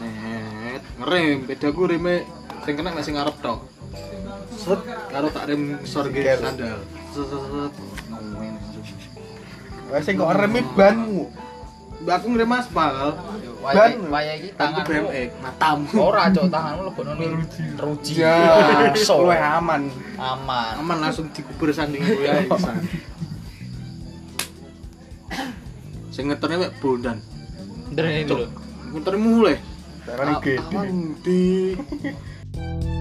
Set, 0.00 0.82
ngerem, 1.04 1.44
bedaku 1.44 1.80
reme 1.84 2.24
sing 2.64 2.74
kena 2.80 2.96
nek 2.96 3.04
sing 3.04 3.20
ngarep 3.20 3.36
tok. 3.44 3.68
Set, 4.56 4.80
karo 5.12 5.28
tak 5.28 5.52
rem 5.52 5.76
ngesor 5.84 6.08
ge 6.08 6.40
sandal. 6.40 6.80
Set. 7.12 7.74
Wes 9.92 10.02
sing 10.08 10.16
kok 10.16 10.32
remi 10.32 10.64
banmu. 10.72 11.28
Mbak 12.00 12.14
aku 12.16 12.26
ngerem 12.32 12.56
aspal. 12.56 13.20
Ban. 13.60 13.92
waya 14.08 14.32
iki 14.34 14.48
Tangan 14.54 14.82
tanganmu 14.82 15.08
BMX 15.10 15.30
matamu. 15.38 15.84
ora 16.00 16.22
cok 16.28 16.46
tanganmu 16.48 16.82
lebokno 16.88 17.12
ning 17.14 17.32
ruji 17.76 18.12
Ya, 18.16 18.36
aman. 19.60 19.82
aman 20.16 20.72
Aman 20.80 20.96
langsung 20.98 21.28
dikubur 21.30 21.68
sanding 21.70 22.00
gue 22.00 22.24
ya. 22.24 22.40
bisa. 22.48 22.72
Sing 26.10 26.26
ngetone 26.26 26.54
mek 26.58 26.72
bondan. 26.80 27.20
Ndrene 27.90 28.24
dulu 28.24 28.46
Ngetone 28.90 29.16
mulai. 29.18 29.56
Tangan 30.02 30.40
gede. 30.40 30.54
Aman 30.66 30.88